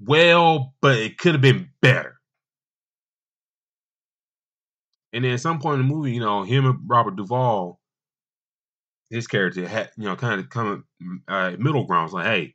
well, 0.00 0.74
but 0.82 0.98
it 0.98 1.18
could 1.18 1.34
have 1.34 1.42
been 1.42 1.70
better. 1.82 2.11
And 5.12 5.24
then 5.24 5.32
at 5.32 5.40
some 5.40 5.60
point 5.60 5.80
in 5.80 5.86
the 5.86 5.94
movie, 5.94 6.12
you 6.12 6.20
know, 6.20 6.42
him 6.42 6.64
and 6.66 6.78
Robert 6.86 7.16
Duvall, 7.16 7.78
his 9.10 9.26
character 9.26 9.68
had, 9.68 9.90
you 9.96 10.04
know, 10.04 10.16
kind 10.16 10.40
of 10.40 10.48
come 10.48 10.84
uh, 11.28 11.52
middle 11.58 11.84
ground. 11.84 12.06
It's 12.06 12.14
like, 12.14 12.26
hey, 12.26 12.54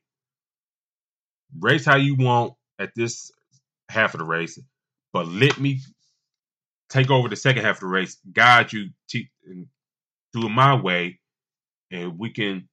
race 1.59 1.85
how 1.85 1.97
you 1.97 2.15
want 2.15 2.53
at 2.79 2.91
this 2.95 3.31
half 3.89 4.13
of 4.13 4.19
the 4.19 4.25
race, 4.25 4.59
but 5.13 5.27
let 5.27 5.59
me 5.59 5.81
take 6.89 7.11
over 7.11 7.29
the 7.29 7.35
second 7.35 7.63
half 7.63 7.77
of 7.77 7.81
the 7.81 7.87
race, 7.87 8.17
guide 8.33 8.73
you 8.73 8.89
to 9.09 9.23
do 10.33 10.45
it 10.45 10.49
my 10.49 10.75
way, 10.75 11.19
and 11.91 12.17
we 12.17 12.31
can, 12.31 12.67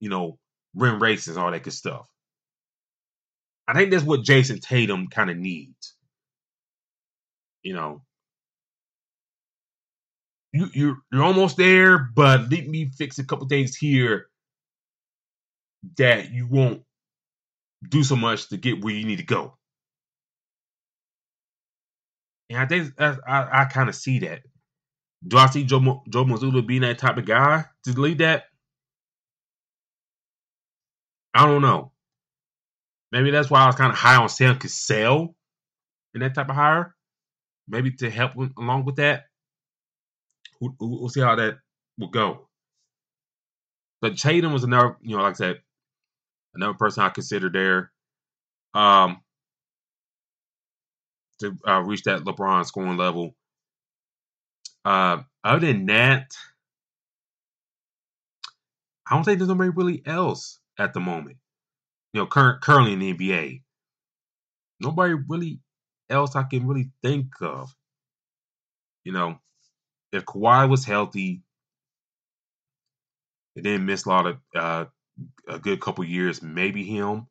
you 0.00 0.08
know, 0.08 0.38
win 0.74 0.98
races, 0.98 1.36
all 1.36 1.50
that 1.50 1.62
good 1.62 1.72
stuff. 1.72 2.08
I 3.68 3.74
think 3.74 3.90
that's 3.90 4.04
what 4.04 4.24
Jayson 4.24 4.60
Tatum 4.60 5.08
kind 5.08 5.30
of 5.30 5.36
needs. 5.36 5.94
You 7.62 7.74
know, 7.74 8.02
you 10.52 10.68
you're 10.74 10.96
you're 11.10 11.22
almost 11.24 11.56
there, 11.56 11.98
but 11.98 12.50
let 12.50 12.66
me 12.66 12.90
fix 12.96 13.18
a 13.18 13.24
couple 13.24 13.46
things 13.48 13.76
here 13.76 14.26
that 15.96 16.30
you 16.30 16.46
won't 16.46 16.82
do 17.88 18.04
so 18.04 18.16
much 18.16 18.48
to 18.48 18.56
get 18.56 18.82
where 18.82 18.94
you 18.94 19.04
need 19.04 19.16
to 19.16 19.24
go. 19.24 19.56
And 22.50 22.58
I 22.58 22.66
think 22.66 22.92
I, 22.98 23.16
I, 23.26 23.62
I 23.62 23.64
kind 23.66 23.88
of 23.88 23.94
see 23.94 24.20
that. 24.20 24.42
Do 25.26 25.38
I 25.38 25.46
see 25.46 25.64
Joe 25.64 26.02
Joe 26.08 26.24
Mazzulla 26.24 26.66
being 26.66 26.82
that 26.82 26.98
type 26.98 27.16
of 27.16 27.24
guy 27.24 27.64
to 27.84 27.92
lead 27.92 28.18
that? 28.18 28.44
I 31.34 31.46
don't 31.46 31.62
know. 31.62 31.92
Maybe 33.10 33.30
that's 33.30 33.50
why 33.50 33.62
I 33.62 33.66
was 33.66 33.76
kind 33.76 33.92
of 33.92 33.98
high 33.98 34.16
on 34.16 34.28
Sam 34.28 34.58
Cassell 34.58 35.34
in 36.14 36.20
that 36.20 36.34
type 36.34 36.48
of 36.48 36.56
hire. 36.56 36.94
Maybe 37.68 37.92
to 37.92 38.10
help 38.10 38.32
along 38.58 38.84
with 38.84 38.96
that. 38.96 39.24
We'll, 40.62 40.76
we'll 40.80 41.08
see 41.08 41.20
how 41.20 41.34
that 41.34 41.58
will 41.98 42.08
go. 42.08 42.48
But 44.00 44.16
Tatum 44.16 44.52
was 44.52 44.62
another, 44.62 44.96
you 45.02 45.16
know, 45.16 45.22
like 45.22 45.34
I 45.34 45.36
said, 45.36 45.60
another 46.54 46.74
person 46.74 47.02
I 47.02 47.08
considered 47.08 47.52
there 47.52 47.90
um, 48.72 49.20
to 51.40 51.56
uh, 51.66 51.80
reach 51.80 52.04
that 52.04 52.20
LeBron 52.20 52.64
scoring 52.64 52.96
level. 52.96 53.34
Uh, 54.84 55.22
other 55.42 55.66
than 55.66 55.86
that, 55.86 56.30
I 59.08 59.14
don't 59.14 59.24
think 59.24 59.38
there's 59.38 59.48
nobody 59.48 59.70
really 59.70 60.02
else 60.06 60.60
at 60.78 60.94
the 60.94 61.00
moment. 61.00 61.38
You 62.12 62.20
know, 62.20 62.26
current 62.26 62.60
currently 62.60 62.92
in 62.92 63.00
the 63.00 63.14
NBA, 63.14 63.62
nobody 64.80 65.14
really 65.28 65.60
else 66.08 66.36
I 66.36 66.44
can 66.44 66.68
really 66.68 66.90
think 67.02 67.26
of. 67.40 67.74
You 69.04 69.12
know, 69.12 69.38
if 70.12 70.24
Kawhi 70.24 70.68
was 70.68 70.84
healthy, 70.84 71.42
and 73.56 73.64
didn't 73.64 73.86
miss 73.86 74.04
a 74.04 74.08
lot 74.08 74.26
of 74.26 74.38
uh, 74.54 74.84
a 75.48 75.58
good 75.58 75.80
couple 75.80 76.04
years, 76.04 76.42
maybe 76.42 76.84
him. 76.84 77.26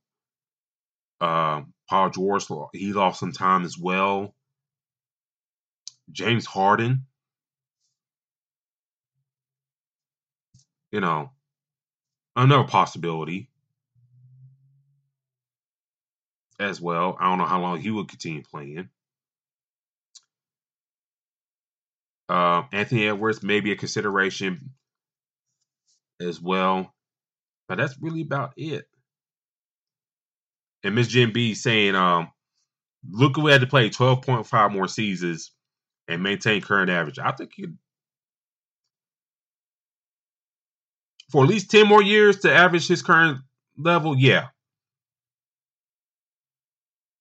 Uh, 1.20 1.62
Paul 1.89 2.10
George, 2.10 2.46
he 2.74 2.94
lost 2.94 3.20
some 3.20 3.32
time 3.32 3.63
as 3.63 3.78
well. 3.78 4.34
James 6.12 6.46
Harden, 6.46 7.06
you 10.91 11.00
know, 11.00 11.32
another 12.36 12.67
possibility 12.67 13.50
as 16.60 16.82
well. 16.82 17.17
I 17.20 17.26
don't 17.30 17.38
know 17.38 17.46
how 17.46 17.62
long 17.62 17.80
he 17.80 17.91
will 17.91 18.06
continue 18.06 18.44
playing. 18.44 18.89
Uh, 22.32 22.63
Anthony 22.72 23.10
Edwards 23.10 23.44
may 23.44 23.60
be 23.60 23.74
a 23.74 23.76
consideration 23.76 24.72
as 26.22 26.39
well. 26.39 26.94
But 27.67 27.78
that's 27.78 27.98
really 28.00 28.22
about 28.22 28.54
it. 28.56 28.86
And 30.82 30.96
Miss 30.96 31.10
Jim 31.10 31.34
B 31.34 31.56
saying, 31.56 31.94
um, 31.94 32.32
look 33.10 33.36
we 33.36 33.52
had 33.52 33.60
to 33.62 33.67
play 33.67 33.89
12.5 33.89 34.72
more 34.72 34.88
seasons 34.88 35.52
and 36.08 36.24
maintain 36.24 36.62
current 36.62 36.89
average. 36.89 37.20
I 37.20 37.32
think 37.34 37.52
he 37.54 37.65
for 41.32 41.44
at 41.44 41.50
least 41.50 41.70
10 41.70 41.86
more 41.86 42.02
years 42.02 42.39
to 42.39 42.54
average 42.54 42.88
his 42.88 43.02
current 43.02 43.39
level, 43.78 44.17
yeah. 44.17 44.48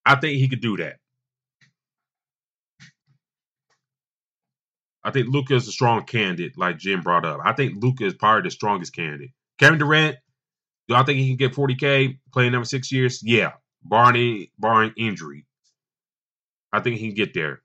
I 0.07 0.14
think 0.14 0.38
he 0.38 0.49
could 0.49 0.61
do 0.62 0.77
that. 0.77 1.00
I 5.11 5.12
think 5.12 5.27
Luka 5.27 5.57
is 5.57 5.66
a 5.66 5.73
strong 5.73 6.05
candidate, 6.05 6.57
like 6.57 6.79
Jim 6.79 7.01
brought 7.01 7.25
up. 7.25 7.40
I 7.44 7.53
think 7.53 7.83
Luka 7.83 8.07
is 8.07 8.14
probably 8.14 8.42
the 8.46 8.53
strongest 8.53 8.94
candidate. 8.94 9.33
Kevin 9.59 9.81
Durant, 9.81 10.16
do 10.87 10.94
I 10.94 11.03
think 11.03 11.18
he 11.18 11.27
can 11.27 11.37
get 11.37 11.53
40K 11.53 12.20
playing 12.33 12.53
number 12.53 12.64
six 12.64 12.92
years? 12.92 13.20
Yeah, 13.20 13.55
barring, 13.83 14.46
barring 14.57 14.92
injury. 14.96 15.46
I 16.73 16.79
think 16.79 16.99
he 17.01 17.09
can 17.09 17.16
get 17.16 17.35
there. 17.35 17.61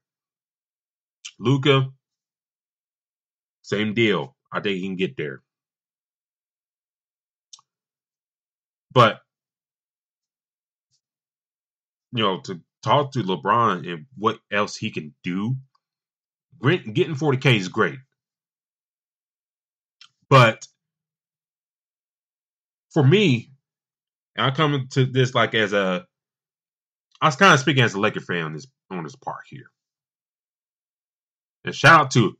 Luka, 1.38 1.91
same 3.62 3.93
deal. 3.93 4.36
I 4.51 4.60
think 4.60 4.77
he 4.77 4.88
can 4.88 4.95
get 4.95 5.15
there. 5.15 5.43
But 8.91 9.19
you 12.12 12.23
know, 12.23 12.39
to 12.39 12.60
talk 12.81 13.12
to 13.12 13.19
LeBron 13.19 13.88
and 13.88 14.08
what 14.17 14.39
else 14.51 14.75
he 14.75 14.89
can 14.89 15.13
do, 15.23 15.58
getting 16.61 17.15
40K 17.15 17.57
is 17.57 17.67
great. 17.67 17.99
But 20.29 20.65
for 22.91 23.03
me, 23.03 23.51
I 24.37 24.51
come 24.51 24.87
to 24.91 25.05
this 25.05 25.35
like 25.35 25.53
as 25.53 25.73
a 25.73 26.05
I 27.21 27.27
was 27.27 27.35
kind 27.35 27.53
of 27.53 27.60
speaking 27.60 27.83
as 27.83 27.93
a 27.93 27.99
Laker 27.99 28.19
fan 28.19 28.43
on 28.43 28.53
this 28.53 28.67
on 28.89 29.03
this 29.03 29.15
part 29.15 29.43
here. 29.47 29.71
And 31.63 31.73
shout 31.73 32.01
out 32.01 32.12
to 32.12 32.37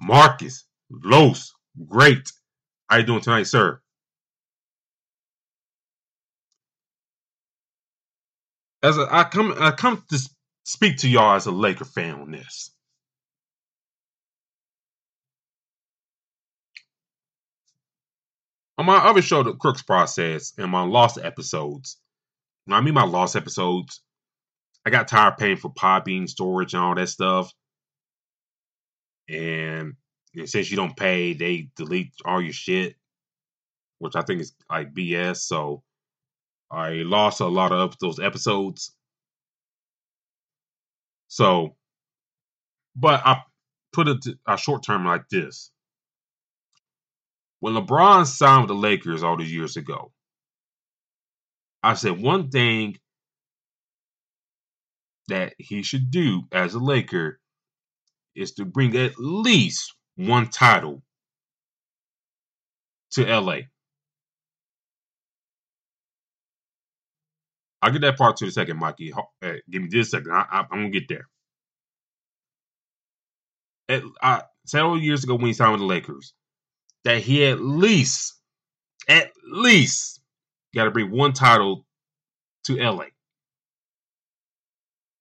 Marcus 0.00 0.64
Los. 0.90 1.52
Great. 1.88 2.30
How 2.88 2.98
you 2.98 3.04
doing 3.04 3.20
tonight, 3.20 3.44
sir? 3.44 3.80
As 8.82 8.98
a, 8.98 9.06
I 9.10 9.24
come 9.24 9.54
I 9.58 9.70
come 9.70 10.04
to 10.10 10.18
speak 10.64 10.98
to 10.98 11.08
y'all 11.08 11.36
as 11.36 11.46
a 11.46 11.50
Laker 11.52 11.84
fan 11.84 12.14
on 12.16 12.30
this. 12.30 12.73
On 18.78 18.86
my 18.86 18.96
other 18.96 19.22
show, 19.22 19.42
The 19.42 19.54
Crooks 19.54 19.82
Process, 19.82 20.52
and 20.58 20.70
my 20.70 20.82
lost 20.82 21.18
episodes. 21.22 21.98
I 22.68 22.80
mean, 22.80 22.94
my 22.94 23.04
lost 23.04 23.36
episodes. 23.36 24.02
I 24.86 24.90
got 24.90 25.08
tired 25.08 25.38
paying 25.38 25.56
for 25.56 25.72
Podbean 25.72 26.28
storage 26.28 26.74
and 26.74 26.82
all 26.82 26.94
that 26.94 27.08
stuff. 27.08 27.52
And 29.28 29.94
since 30.44 30.70
you 30.70 30.76
don't 30.76 30.96
pay, 30.96 31.34
they 31.34 31.68
delete 31.76 32.12
all 32.24 32.42
your 32.42 32.52
shit, 32.52 32.96
which 33.98 34.16
I 34.16 34.22
think 34.22 34.40
is 34.40 34.54
like 34.70 34.92
BS. 34.92 35.38
So 35.38 35.82
I 36.70 36.90
lost 36.90 37.40
a 37.40 37.46
lot 37.46 37.72
of 37.72 37.96
those 38.00 38.18
episodes. 38.18 38.94
So, 41.28 41.76
but 42.96 43.22
I 43.24 43.42
put 43.92 44.08
it 44.08 44.24
a 44.46 44.56
short 44.58 44.82
term 44.82 45.06
like 45.06 45.28
this. 45.30 45.70
When 47.64 47.72
LeBron 47.72 48.26
signed 48.26 48.60
with 48.60 48.68
the 48.68 48.74
Lakers 48.74 49.22
all 49.22 49.38
these 49.38 49.50
years 49.50 49.78
ago, 49.78 50.12
I 51.82 51.94
said 51.94 52.20
one 52.20 52.50
thing 52.50 52.98
that 55.28 55.54
he 55.56 55.82
should 55.82 56.10
do 56.10 56.42
as 56.52 56.74
a 56.74 56.78
Laker 56.78 57.40
is 58.34 58.52
to 58.56 58.66
bring 58.66 58.94
at 58.98 59.18
least 59.18 59.94
one 60.16 60.50
title 60.50 61.02
to 63.12 63.24
LA. 63.24 63.60
I'll 67.80 67.92
get 67.92 68.02
that 68.02 68.18
part 68.18 68.36
to 68.36 68.44
the 68.44 68.52
second, 68.52 68.78
Mikey. 68.78 69.14
Hey, 69.40 69.48
eh, 69.48 69.56
give 69.70 69.80
me 69.80 69.88
just 69.88 70.12
a 70.12 70.18
second. 70.18 70.32
I, 70.32 70.44
am 70.60 70.66
gonna 70.68 70.90
get 70.90 71.08
there. 71.08 71.28
At, 73.88 74.02
I, 74.20 74.42
several 74.66 75.00
years 75.00 75.24
ago 75.24 75.36
when 75.36 75.46
he 75.46 75.54
signed 75.54 75.72
with 75.72 75.80
the 75.80 75.86
Lakers, 75.86 76.34
that 77.04 77.22
he 77.22 77.46
at 77.46 77.60
least, 77.60 78.40
at 79.08 79.30
least, 79.46 80.20
got 80.74 80.84
to 80.84 80.90
bring 80.90 81.10
one 81.10 81.32
title 81.32 81.86
to 82.64 82.76
LA, 82.76 83.06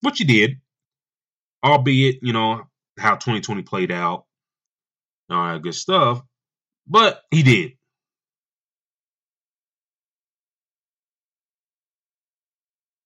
which 0.01 0.19
he 0.19 0.23
did, 0.23 0.59
albeit 1.63 2.19
you 2.21 2.33
know 2.33 2.63
how 2.97 3.15
2020 3.15 3.63
played 3.63 3.91
out, 3.91 4.25
all 5.29 5.53
that 5.53 5.61
good 5.61 5.75
stuff, 5.75 6.21
but 6.87 7.21
he 7.31 7.43
did. 7.43 7.73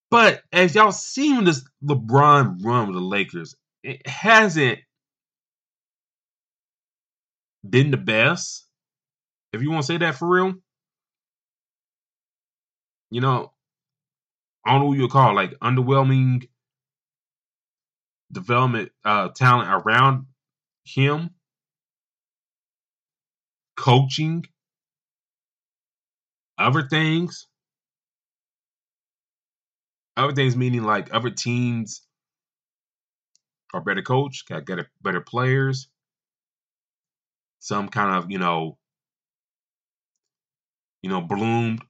But 0.09 0.43
as 0.53 0.73
y'all 0.75 0.91
seen 0.91 1.43
this 1.43 1.67
LeBron 1.83 2.63
run 2.63 2.87
with 2.87 2.95
the 2.95 3.01
Lakers, 3.01 3.55
it 3.83 4.07
hasn't 4.07 4.79
been 7.67 7.91
the 7.91 7.97
best. 7.97 8.66
If 9.57 9.63
you 9.63 9.71
want 9.71 9.81
to 9.81 9.87
say 9.87 9.97
that 9.97 10.13
for 10.13 10.27
real, 10.27 10.53
you 13.09 13.21
know, 13.21 13.51
I 14.63 14.71
don't 14.71 14.81
know 14.81 14.87
what 14.89 14.99
you 14.99 15.07
call 15.07 15.33
like 15.33 15.57
underwhelming 15.59 16.47
development 18.31 18.91
uh, 19.03 19.29
talent 19.29 19.69
around 19.71 20.27
him, 20.85 21.31
coaching, 23.75 24.45
other 26.59 26.83
things. 26.83 27.47
Other 30.15 30.33
things 30.33 30.55
meaning 30.55 30.83
like 30.83 31.11
other 31.11 31.31
teams 31.31 32.01
are 33.73 33.81
better 33.81 34.03
coached, 34.03 34.47
got 34.47 34.67
better 34.67 34.87
better 35.01 35.21
players. 35.21 35.87
Some 37.57 37.89
kind 37.89 38.15
of, 38.15 38.29
you 38.29 38.37
know, 38.37 38.77
you 41.01 41.09
know, 41.09 41.21
bloomed, 41.21 41.81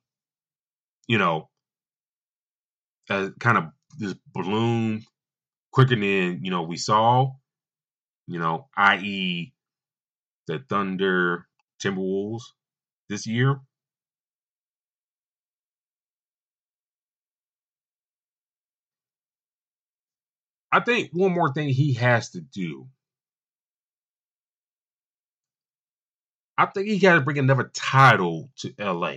you 1.08 1.18
know, 1.18 1.50
uh, 3.10 3.30
kind 3.40 3.58
of 3.58 3.66
just 4.00 4.18
bloomed 4.34 5.04
quicker 5.72 5.96
than, 5.96 6.44
you 6.44 6.52
know, 6.52 6.64
we 6.64 6.78
saw, 6.78 7.32
you 8.28 8.40
know, 8.40 8.68
i.e. 8.78 9.54
the 10.48 10.60
Thunder 10.70 11.48
Timberwolves 11.84 12.44
this 13.10 13.28
year. 13.28 13.60
I 20.72 20.82
think 20.82 21.12
one 21.14 21.34
more 21.34 21.54
thing 21.54 21.70
he 21.70 21.94
has 21.96 22.32
to 22.32 22.42
do. 22.42 22.88
I 26.58 26.66
think 26.68 26.88
he 26.88 27.00
got 27.00 27.16
to 27.16 27.22
bring 27.22 27.38
another 27.38 27.72
title 27.74 28.50
to 28.58 28.74
LA. 28.80 29.16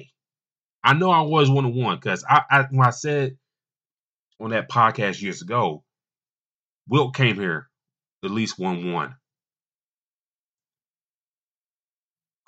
I 0.85 0.95
know 0.95 1.11
I 1.11 1.23
was 1.23 1.51
one 1.51 1.65
of 1.65 1.75
one 1.75 1.97
because 1.97 2.25
I, 2.29 2.43
I 2.51 2.63
when 2.71 2.87
I 2.87 2.91
said 2.91 3.37
on 4.41 4.51
that 4.51 4.71
podcast 4.71 5.21
years 5.23 5.43
ago, 5.43 5.85
Wilt 6.89 7.15
came 7.15 7.37
here 7.37 7.69
at 8.25 8.31
least 8.31 8.59
one 8.59 8.93
one. 8.93 9.17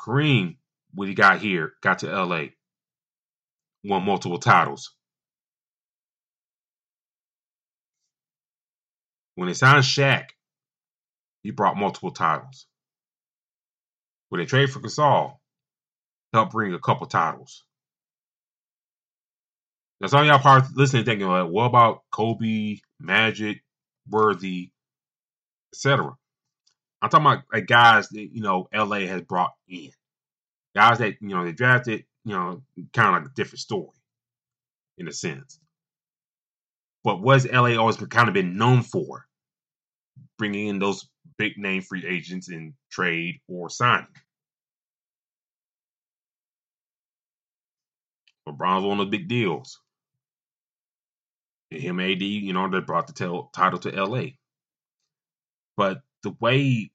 Kareem, 0.00 0.56
when 0.94 1.08
he 1.08 1.14
got 1.14 1.40
here, 1.40 1.74
got 1.82 2.00
to 2.00 2.24
LA, 2.24 2.46
won 3.84 4.04
multiple 4.04 4.38
titles. 4.38 4.94
When 9.36 9.48
they 9.48 9.54
signed 9.54 9.84
Shaq, 9.84 10.30
he 11.42 11.50
brought 11.50 11.76
multiple 11.76 12.10
titles. 12.10 12.66
When 14.32 14.38
they 14.40 14.46
trade 14.46 14.70
for 14.70 14.80
Gasol, 14.80 15.36
helped 16.32 16.52
bring 16.52 16.72
a 16.72 16.78
couple 16.78 17.06
titles. 17.06 17.64
Now, 20.00 20.06
some 20.06 20.20
of 20.22 20.26
y'all 20.26 20.38
probably 20.38 20.70
listening 20.74 21.04
thinking, 21.04 21.28
like, 21.28 21.50
what 21.50 21.66
about 21.66 22.00
Kobe, 22.10 22.78
Magic, 22.98 23.62
Worthy, 24.08 24.70
etc.? 25.74 26.12
I'm 27.02 27.10
talking 27.10 27.26
about 27.26 27.44
like 27.52 27.66
guys 27.66 28.08
that 28.08 28.30
you 28.32 28.40
know 28.40 28.68
LA 28.74 29.00
has 29.00 29.20
brought 29.20 29.52
in, 29.68 29.90
guys 30.74 30.96
that 31.00 31.16
you 31.20 31.28
know 31.28 31.44
they 31.44 31.52
drafted. 31.52 32.06
You 32.24 32.32
know, 32.32 32.62
kind 32.94 33.14
of 33.14 33.22
like 33.24 33.32
a 33.32 33.34
different 33.34 33.60
story, 33.60 33.98
in 34.96 35.08
a 35.08 35.12
sense. 35.12 35.58
But 37.04 37.20
what's 37.20 37.44
LA 37.44 37.76
always 37.76 37.98
kind 37.98 38.28
of 38.28 38.34
been 38.34 38.56
known 38.56 38.80
for? 38.80 39.26
Bringing 40.38 40.68
in 40.68 40.78
those 40.78 41.06
big 41.42 41.58
name 41.58 41.82
free 41.82 42.06
agents 42.06 42.50
in 42.50 42.74
trade 42.90 43.40
or 43.48 43.70
signing. 43.70 44.06
LeBron's 48.48 48.84
one 48.84 49.00
of 49.00 49.10
the 49.10 49.18
big 49.18 49.28
deals. 49.28 49.80
Him 51.70 52.00
AD, 52.00 52.22
you 52.22 52.52
know, 52.52 52.68
that 52.70 52.86
brought 52.86 53.08
the 53.08 53.14
tel- 53.14 53.50
title 53.54 53.80
to 53.80 53.90
LA. 53.90 54.24
But 55.76 56.02
the 56.22 56.34
way 56.40 56.92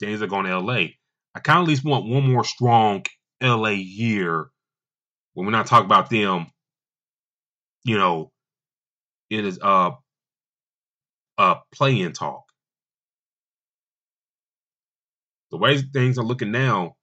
things 0.00 0.22
are 0.22 0.28
going 0.28 0.46
to 0.46 0.58
LA, 0.60 0.88
I 1.34 1.40
kind 1.42 1.60
of 1.60 1.64
at 1.64 1.68
least 1.68 1.84
want 1.84 2.06
one 2.08 2.30
more 2.30 2.44
strong 2.44 3.04
LA 3.42 3.70
year 3.70 4.48
when 5.34 5.46
we're 5.46 5.52
not 5.52 5.66
talking 5.66 5.86
about 5.86 6.10
them, 6.10 6.46
you 7.84 7.98
know, 7.98 8.32
it 9.30 9.44
is 9.46 9.58
uh 9.62 9.92
uh 11.38 11.56
play-in 11.74 12.12
talk. 12.12 12.44
The 15.50 15.58
way 15.58 15.78
things 15.78 16.18
are 16.18 16.24
looking 16.24 16.50
now, 16.50 16.96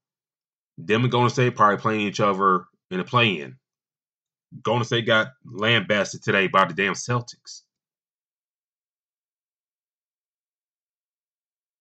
them 0.77 1.03
and 1.03 1.11
Golden 1.11 1.29
State 1.29 1.55
probably 1.55 1.77
playing 1.77 2.01
each 2.01 2.19
other 2.19 2.65
in 2.91 2.99
a 2.99 3.03
play-in. 3.03 3.57
Golden 4.61 4.85
State 4.85 5.05
got 5.05 5.29
lambasted 5.43 6.23
today 6.23 6.47
by 6.47 6.65
the 6.65 6.73
damn 6.73 6.93
Celtics. 6.93 7.61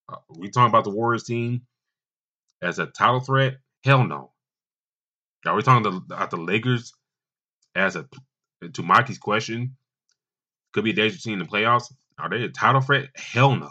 Uh, 0.09 0.17
we 0.37 0.51
talking 0.51 0.71
about 0.71 0.85
the 0.85 0.91
Warriors 0.91 1.25
team 1.25 1.63
as 2.63 2.79
a 2.79 2.87
title 2.87 3.21
threat? 3.21 3.57
Hell 3.85 4.05
no. 4.05 4.33
Are 5.47 5.55
we 5.55 5.63
talking 5.63 5.87
about 5.87 6.31
the 6.31 6.37
Lakers 6.37 6.93
as 7.75 7.97
a 7.97 8.07
to 8.73 8.83
Mikey's 8.83 9.19
question? 9.19 9.77
Could 10.73 10.85
be 10.85 10.91
a 10.91 10.95
dangerous 10.95 11.23
team 11.23 11.35
in 11.35 11.39
the 11.41 11.45
playoffs. 11.45 11.93
Are 12.19 12.31
they 12.31 12.43
a 12.45 12.49
title 12.49 12.81
threat? 12.81 13.09
Hell 13.15 13.55
no. 13.57 13.71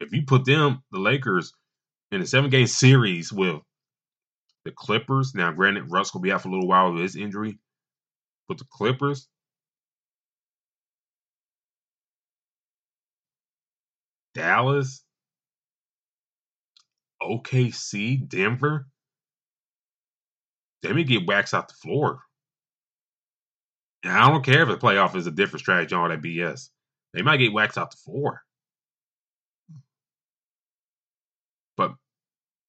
If 0.00 0.12
you 0.12 0.22
put 0.26 0.44
them, 0.44 0.82
the 0.92 0.98
Lakers, 0.98 1.52
in 2.12 2.20
a 2.20 2.26
seven 2.26 2.50
game 2.50 2.66
series 2.66 3.32
with 3.32 3.60
the 4.64 4.72
Clippers, 4.72 5.34
now 5.34 5.52
granted 5.52 5.90
Russ 5.90 6.12
will 6.12 6.20
be 6.20 6.32
out 6.32 6.42
for 6.42 6.48
a 6.48 6.50
little 6.52 6.68
while 6.68 6.92
with 6.92 7.02
his 7.02 7.16
injury, 7.16 7.58
but 8.48 8.58
the 8.58 8.66
Clippers, 8.70 9.28
Dallas, 14.34 15.02
OKC, 17.22 18.28
Denver, 18.28 18.86
they 20.82 20.92
may 20.92 21.04
get 21.04 21.26
waxed 21.26 21.54
off 21.54 21.68
the 21.68 21.74
floor. 21.74 22.20
And 24.04 24.12
I 24.12 24.28
don't 24.28 24.44
care 24.44 24.62
if 24.62 24.68
the 24.68 24.76
playoff 24.76 25.16
is 25.16 25.26
a 25.26 25.32
different 25.32 25.62
strategy 25.62 25.94
on 25.94 26.02
all 26.02 26.08
that 26.08 26.22
BS. 26.22 26.68
They 27.14 27.22
might 27.22 27.38
get 27.38 27.52
waxed 27.52 27.78
out 27.78 27.90
the 27.90 27.96
floor. 27.96 28.42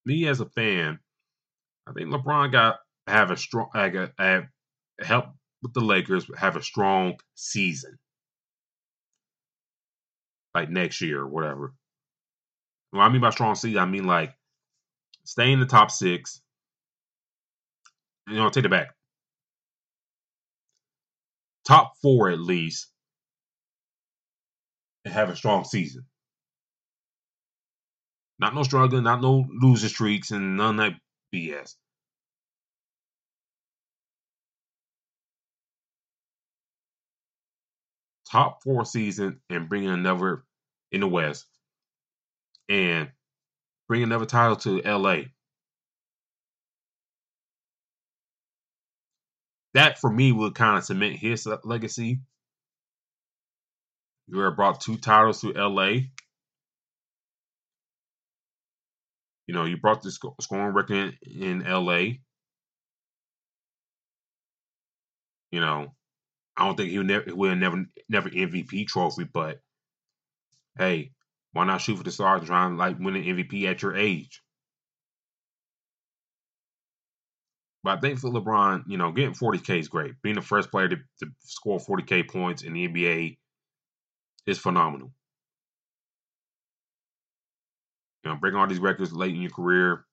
Me 0.08 0.28
as 0.28 0.40
a 0.40 0.46
fan, 0.46 1.00
I 1.88 1.92
think 1.92 2.10
LeBron 2.10 2.52
got 2.52 2.78
have 3.06 3.30
a 3.32 3.38
strong 3.38 3.70
uh, 3.76 3.90
have, 3.90 4.12
have 4.18 4.44
help 5.00 5.26
with 5.62 5.74
the 5.74 5.82
Lakers 5.82 6.26
have 6.38 6.56
a 6.56 6.64
strong 6.64 7.16
season. 7.36 7.98
Like 10.56 10.70
next 10.70 11.02
year 11.02 11.20
or 11.20 11.28
whatever. 11.28 11.74
What 12.92 13.02
I 13.02 13.10
mean 13.10 13.22
by 13.22 13.30
strong 13.30 13.56
season, 13.56 13.80
I 13.80 13.86
mean 13.86 14.06
like 14.06 14.34
stay 15.26 15.52
in 15.52 15.60
the 15.60 15.66
top 15.66 15.92
six. 15.92 16.42
You 18.28 18.36
know, 18.36 18.50
take 18.50 18.66
it 18.66 18.72
back 18.72 18.90
top 21.68 21.94
four 22.02 22.30
at 22.30 22.40
least, 22.40 22.88
and 25.04 25.14
have 25.14 25.30
a 25.30 25.36
strong 25.36 25.66
season. 25.66 26.06
Not 28.40 28.56
no 28.56 28.64
struggling, 28.64 29.04
not 29.04 29.22
no 29.22 29.48
losing 29.50 29.90
streaks, 29.90 30.32
and 30.32 30.58
none 30.58 30.80
of 30.80 30.94
that 30.94 31.00
BS. 31.34 31.76
Top 38.32 38.64
four 38.64 38.86
season 38.86 39.42
and 39.50 39.70
bringing 39.70 39.90
another 39.90 40.44
in 40.92 41.02
the 41.02 41.08
West 41.08 41.46
and 42.70 43.10
bring 43.88 44.04
another 44.04 44.26
title 44.26 44.58
to 44.58 44.82
LA. 44.82 45.22
That 49.76 50.00
for 50.00 50.12
me 50.12 50.32
would 50.32 50.56
kind 50.56 50.78
of 50.78 50.86
cement 50.86 51.18
his 51.18 51.48
legacy. 51.66 52.22
You 54.28 54.52
brought 54.52 54.82
two 54.82 54.98
titles 54.98 55.42
to 55.42 55.54
LA. 55.54 56.00
You 59.48 59.54
know, 59.54 59.66
you 59.66 59.78
brought 59.78 60.02
the 60.02 60.12
scoring 60.12 60.74
record 60.74 61.18
in 61.22 61.60
LA. 61.60 62.18
You 65.52 65.62
know, 65.62 65.96
I 66.58 66.66
don't 66.66 66.76
think 66.76 66.92
he 66.92 66.98
would 66.98 67.08
never 67.08 67.36
would 67.36 67.58
never 67.58 67.86
never 68.10 68.30
MVP 68.30 68.88
trophy, 68.88 69.24
but 69.24 69.62
hey, 70.78 71.12
why 71.54 71.66
not 71.66 71.82
shoot 71.82 71.98
for 71.98 72.04
the 72.04 72.12
stars 72.12 72.40
and 72.42 72.48
try 72.48 72.66
and 72.66 72.78
like 72.78 73.00
win 73.00 73.16
an 73.16 73.24
MVP 73.24 73.64
at 73.66 73.82
your 73.82 73.96
age? 73.96 74.42
But 77.84 77.98
I 77.98 78.02
think 78.02 78.20
for 78.20 78.30
LeBron, 78.30 78.84
you 78.88 78.98
know, 78.98 79.14
getting 79.14 79.34
40K 79.34 79.80
is 79.80 79.88
great. 79.88 80.22
Being 80.22 80.36
the 80.36 80.42
first 80.42 80.72
player 80.72 80.90
to, 80.90 80.98
to 80.98 81.32
score 81.40 81.80
40K 81.80 82.30
points 82.30 82.64
in 82.64 82.74
the 82.74 82.88
NBA 82.88 83.38
is 84.46 84.60
phenomenal. 84.60 85.14
You 88.28 88.34
know, 88.34 88.40
breaking 88.40 88.60
all 88.60 88.68
these 88.68 88.80
records 88.80 89.14
late 89.14 89.34
in 89.34 89.42
your 89.42 89.52
career, 89.52 90.06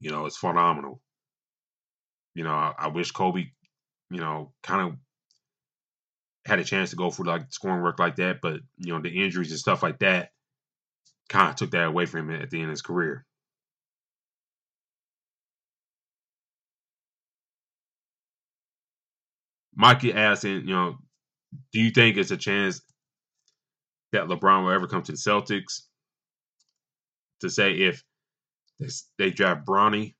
you 0.00 0.10
know, 0.10 0.26
it's 0.26 0.36
phenomenal. 0.36 1.00
You 2.34 2.44
know, 2.44 2.52
I, 2.52 2.74
I 2.78 2.88
wish 2.88 3.12
Kobe, 3.12 3.46
you 4.10 4.20
know, 4.20 4.52
kind 4.62 4.82
of 4.88 4.96
had 6.46 6.58
a 6.60 6.64
chance 6.64 6.90
to 6.90 6.96
go 6.96 7.10
for 7.10 7.24
like 7.24 7.52
scoring 7.52 7.82
work 7.82 7.98
like 7.98 8.16
that, 8.16 8.40
but 8.42 8.60
you 8.78 8.92
know, 8.92 9.00
the 9.00 9.10
injuries 9.24 9.50
and 9.50 9.60
stuff 9.60 9.82
like 9.82 10.00
that 10.00 10.30
kind 11.28 11.50
of 11.50 11.56
took 11.56 11.72
that 11.72 11.86
away 11.88 12.06
from 12.06 12.30
him 12.30 12.42
at 12.42 12.50
the 12.50 12.58
end 12.58 12.66
of 12.66 12.72
his 12.72 12.82
career. 12.82 13.26
Mikey 19.74 20.14
asking, 20.14 20.68
you 20.68 20.74
know, 20.74 20.98
do 21.72 21.80
you 21.80 21.90
think 21.90 22.16
it's 22.18 22.32
a 22.32 22.36
chance 22.36 22.82
that 24.12 24.26
LeBron 24.28 24.64
will 24.64 24.72
ever 24.72 24.88
come 24.88 25.02
to 25.02 25.12
the 25.12 25.18
Celtics? 25.18 25.82
To 27.40 27.50
say 27.50 27.72
if 27.74 28.02
they 29.18 29.30
draft 29.30 29.66
Bronny. 29.66 30.14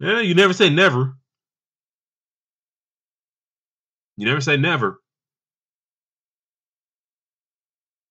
Yeah, 0.00 0.20
you 0.20 0.34
never 0.34 0.52
say 0.52 0.70
never. 0.70 1.16
You 4.16 4.26
never 4.26 4.40
say 4.40 4.56
never. 4.56 5.00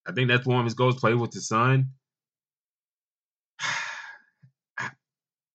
I 0.06 0.12
think 0.12 0.28
that's 0.28 0.46
one 0.46 0.60
of 0.60 0.64
his 0.64 0.74
goals. 0.74 1.00
Play 1.00 1.14
with 1.14 1.32
his 1.32 1.48
son. 1.48 1.90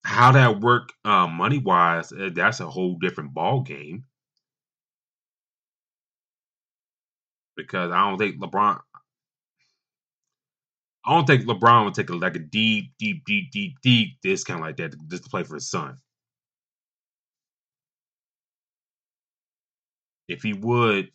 How 0.06 0.32
that 0.34 0.60
work 0.62 0.89
uh, 1.06 1.28
money 1.28 1.60
wise, 1.60 2.12
uh, 2.12 2.30
that's 2.34 2.60
a 2.60 2.70
whole 2.70 2.97
different 2.99 3.34
ball 3.34 3.62
game. 3.62 4.06
Because 7.56 7.91
I 7.91 8.10
don't 8.10 8.18
think 8.18 8.41
LeBron. 8.41 8.80
I 11.06 11.16
don't 11.16 11.28
think 11.28 11.43
LeBron 11.45 11.86
would 11.86 11.93
take 11.95 12.10
a, 12.10 12.16
like 12.16 12.36
a 12.36 12.39
deep, 12.39 12.93
deep, 12.99 13.24
deep, 13.26 13.52
deep, 13.52 13.76
deep 13.82 14.18
discount 14.24 14.62
like 14.62 14.78
that 14.78 14.93
just 15.10 15.24
to 15.24 15.30
play 15.30 15.43
for 15.43 15.56
his 15.56 15.70
son. 15.70 15.97
if 20.28 20.43
he 20.43 20.54
would, 20.54 21.12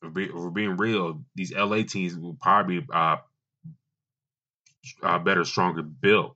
for, 0.00 0.10
be, 0.10 0.28
for 0.28 0.50
being 0.50 0.76
real, 0.76 1.22
these 1.34 1.54
LA 1.54 1.82
teams 1.82 2.16
will 2.16 2.36
probably 2.40 2.80
be 2.80 2.86
uh, 2.92 3.16
uh, 5.02 5.18
better, 5.20 5.44
stronger 5.44 5.82
built. 5.82 6.35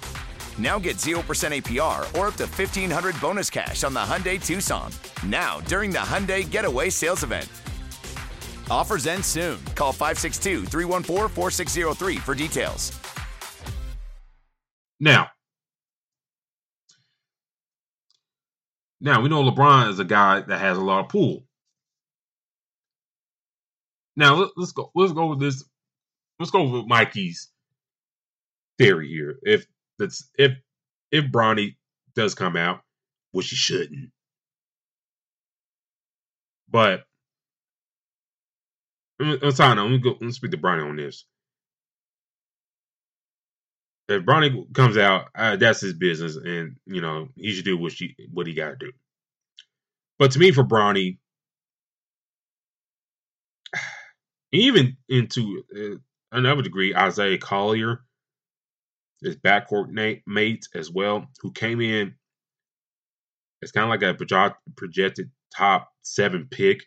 Now 0.61 0.77
get 0.77 0.97
0% 0.97 1.15
APR 1.23 2.01
or 2.17 2.27
up 2.27 2.35
to 2.35 2.45
1500 2.45 3.19
bonus 3.19 3.49
cash 3.49 3.83
on 3.83 3.93
the 3.93 3.99
Hyundai 3.99 4.43
Tucson. 4.43 4.91
Now, 5.25 5.59
during 5.61 5.89
the 5.89 5.97
Hyundai 5.97 6.49
Getaway 6.49 6.89
Sales 6.89 7.23
Event. 7.23 7.49
Offers 8.69 9.07
end 9.07 9.25
soon. 9.25 9.59
Call 9.75 9.91
562 9.91 10.65
314 10.65 11.29
4603 11.29 12.17
for 12.17 12.35
details. 12.35 12.97
Now, 14.99 15.29
now 18.99 19.19
we 19.21 19.29
know 19.29 19.43
LeBron 19.43 19.89
is 19.89 19.97
a 19.97 20.05
guy 20.05 20.41
that 20.41 20.59
has 20.59 20.77
a 20.77 20.81
lot 20.81 21.05
of 21.05 21.09
pull. 21.09 21.43
Now 24.15 24.51
let's 24.55 24.73
go. 24.73 24.91
Let's 24.93 25.13
go 25.13 25.25
with 25.25 25.39
this. 25.39 25.63
Let's 26.39 26.51
go 26.51 26.69
with 26.69 26.85
Mikey's 26.85 27.49
theory 28.77 29.07
here. 29.07 29.39
If 29.41 29.65
that's 30.01 30.29
if 30.37 30.53
if 31.11 31.25
Bronny 31.25 31.77
does 32.15 32.35
come 32.35 32.57
out, 32.57 32.81
which 33.33 33.49
he 33.51 33.57
shouldn't, 33.57 34.11
but 36.69 37.05
sorry, 39.51 39.75
let 39.79 39.89
me 39.91 39.99
go. 39.99 40.11
Let 40.11 40.21
me 40.21 40.31
speak 40.33 40.51
to 40.51 40.57
Bronny 40.57 40.87
on 40.89 40.97
this 40.97 41.25
if 44.09 44.23
Bronny 44.23 44.73
comes 44.73 44.97
out, 44.97 45.27
uh, 45.35 45.55
that's 45.55 45.81
his 45.81 45.93
business, 45.93 46.35
and 46.35 46.77
you 46.85 47.01
know 47.01 47.29
he 47.35 47.53
should 47.53 47.65
do 47.65 47.77
what 47.77 47.93
she 47.93 48.15
what 48.33 48.47
he 48.47 48.53
got 48.53 48.71
to 48.71 48.75
do. 48.77 48.91
But 50.19 50.31
to 50.31 50.39
me, 50.39 50.51
for 50.51 50.63
Bronny, 50.63 51.17
even 54.51 54.97
into 55.09 55.63
uh, 55.75 55.97
another 56.37 56.61
degree, 56.61 56.95
Isaiah 56.95 57.37
Collier, 57.37 58.03
his 59.21 59.35
backcourt 59.37 59.89
mates 60.25 60.69
as 60.75 60.91
well, 60.91 61.27
who 61.41 61.51
came 61.51 61.81
in 61.81 62.15
it's 63.61 63.71
kind 63.71 63.83
of 63.83 63.89
like 63.89 64.01
a 64.01 64.17
projected 64.75 65.29
top 65.55 65.91
seven 66.01 66.47
pick 66.49 66.83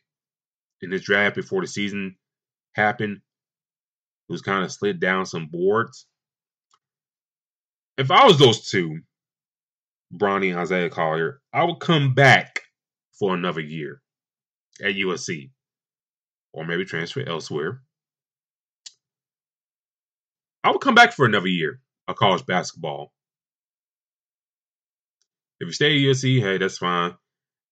in 0.80 0.90
this 0.90 1.02
draft 1.02 1.36
before 1.36 1.60
the 1.60 1.68
season 1.68 2.16
happened. 2.74 3.20
Who's 4.28 4.42
kind 4.42 4.64
of 4.64 4.72
slid 4.72 5.00
down 5.00 5.26
some 5.26 5.46
boards 5.46 6.06
if 7.96 8.10
I 8.10 8.26
was 8.26 8.38
those 8.38 8.68
two, 8.68 9.00
Bronny 10.12 10.50
and 10.50 10.58
Isaiah 10.58 10.90
Collier, 10.90 11.40
I 11.52 11.64
would 11.64 11.80
come 11.80 12.14
back 12.14 12.60
for 13.18 13.34
another 13.34 13.60
year 13.60 14.00
at 14.82 14.94
USC 14.94 15.50
or 16.52 16.64
maybe 16.64 16.84
transfer 16.84 17.22
elsewhere. 17.26 17.82
I 20.64 20.70
would 20.70 20.80
come 20.80 20.94
back 20.94 21.12
for 21.12 21.26
another 21.26 21.46
year 21.48 21.80
of 22.08 22.16
college 22.16 22.46
basketball. 22.46 23.12
If 25.60 25.66
you 25.68 25.72
stay 25.72 25.94
at 25.96 26.14
USC, 26.14 26.40
hey, 26.40 26.58
that's 26.58 26.78
fine. 26.78 27.14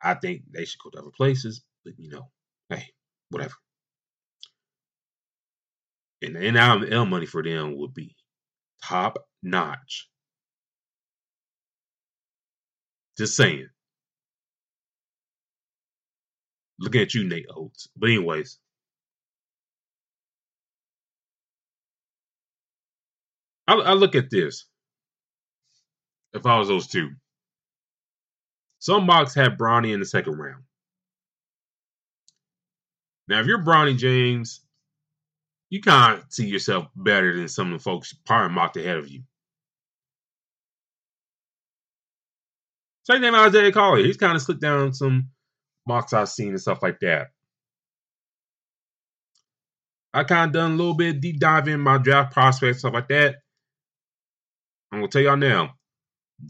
I 0.02 0.14
think 0.14 0.42
they 0.52 0.64
should 0.64 0.80
go 0.82 0.90
to 0.90 1.00
other 1.00 1.10
places, 1.16 1.62
but 1.84 1.94
you 1.98 2.10
know, 2.10 2.28
hey, 2.70 2.86
whatever. 3.30 3.54
And 6.22 6.36
the 6.36 6.52
NIL 6.52 7.06
money 7.06 7.26
for 7.26 7.42
them 7.42 7.76
would 7.78 7.94
be 7.94 8.16
top 8.84 9.18
notch. 9.42 10.08
Just 13.18 13.36
saying. 13.36 13.68
Looking 16.80 17.02
at 17.02 17.14
you, 17.14 17.28
Nate 17.28 17.46
Oats. 17.54 17.88
But 17.96 18.10
anyways. 18.10 18.58
I, 23.72 23.90
I 23.90 23.92
look 23.94 24.14
at 24.14 24.30
this. 24.30 24.66
If 26.32 26.46
I 26.46 26.58
was 26.58 26.68
those 26.68 26.86
two. 26.86 27.10
Some 28.78 29.06
mocks 29.06 29.34
have 29.34 29.52
Bronny 29.52 29.92
in 29.94 30.00
the 30.00 30.06
second 30.06 30.38
round. 30.38 30.64
Now, 33.28 33.40
if 33.40 33.46
you're 33.46 33.62
Bronny 33.62 33.96
James, 33.96 34.60
you 35.70 35.80
kind 35.80 36.18
of 36.18 36.24
see 36.30 36.46
yourself 36.46 36.88
better 36.96 37.36
than 37.36 37.48
some 37.48 37.72
of 37.72 37.78
the 37.78 37.82
folks 37.82 38.12
probably 38.12 38.54
mocked 38.54 38.76
ahead 38.76 38.96
of 38.96 39.08
you. 39.08 39.22
Same 43.04 43.20
thing 43.20 43.34
Isaiah 43.34 43.72
Collier. 43.72 44.04
He's 44.04 44.16
kind 44.16 44.36
of 44.36 44.42
slipped 44.42 44.60
down 44.60 44.92
some 44.92 45.30
mocks 45.86 46.12
I've 46.12 46.28
seen 46.28 46.50
and 46.50 46.60
stuff 46.60 46.82
like 46.82 47.00
that. 47.00 47.28
I 50.14 50.24
kind 50.24 50.48
of 50.48 50.52
done 50.52 50.72
a 50.72 50.76
little 50.76 50.94
bit 50.94 51.20
deep 51.20 51.40
dive 51.40 51.68
in 51.68 51.80
my 51.80 51.98
draft 51.98 52.32
prospects, 52.32 52.80
stuff 52.80 52.92
like 52.94 53.08
that. 53.08 53.36
I'm 54.92 54.98
gonna 55.00 55.08
tell 55.08 55.22
y'all 55.22 55.36
now, 55.38 55.74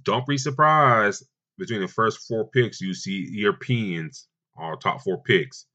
don't 0.03 0.27
be 0.27 0.37
surprised 0.37 1.25
between 1.59 1.81
the 1.81 1.89
first 1.89 2.27
four 2.27 2.49
picks 2.49 2.81
you 2.81 2.93
see 2.93 3.29
Europeans 3.31 4.27
are 4.57 4.77
top 4.77 5.03
four 5.03 5.23
picks. 5.23 5.67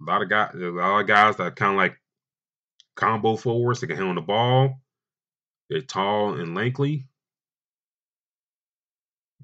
A 0.00 0.10
lot 0.10 0.22
of 0.22 0.30
guys, 0.30 0.54
a 0.54 0.58
lot 0.58 1.00
of 1.00 1.06
guys 1.06 1.36
that 1.36 1.56
kind 1.56 1.72
of 1.72 1.76
like 1.76 1.96
combo 2.96 3.36
forwards 3.36 3.80
They 3.80 3.88
can 3.88 3.96
handle 3.96 4.14
the 4.14 4.22
ball. 4.22 4.80
They're 5.68 5.82
tall 5.82 6.34
and 6.34 6.54
lengthy. 6.54 7.06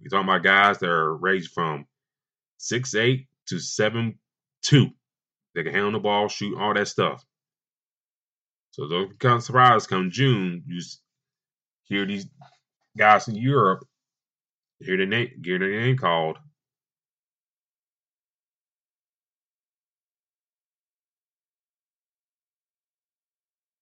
You're 0.00 0.10
talking 0.10 0.28
about 0.28 0.42
guys 0.42 0.78
that 0.78 0.88
are 0.88 1.14
ranged 1.16 1.52
from 1.52 1.86
six 2.56 2.94
eight 2.94 3.26
to 3.48 3.58
seven 3.58 4.18
two. 4.62 4.88
They 5.54 5.64
can 5.64 5.72
handle 5.74 5.92
the 5.92 5.98
ball, 5.98 6.28
shoot, 6.28 6.58
all 6.58 6.74
that 6.74 6.88
stuff. 6.88 7.24
So 8.72 8.88
don't 8.88 9.10
become 9.10 9.40
surprised 9.40 9.88
come 9.88 10.10
June, 10.10 10.62
you 10.66 10.80
hear 11.86 12.06
these 12.06 12.26
guys 12.96 13.28
in 13.28 13.36
Europe 13.36 13.84
hear 14.80 14.96
the 14.96 15.06
name 15.06 15.30
hear 15.44 15.58
their 15.58 15.80
name 15.80 15.96
called. 15.96 16.38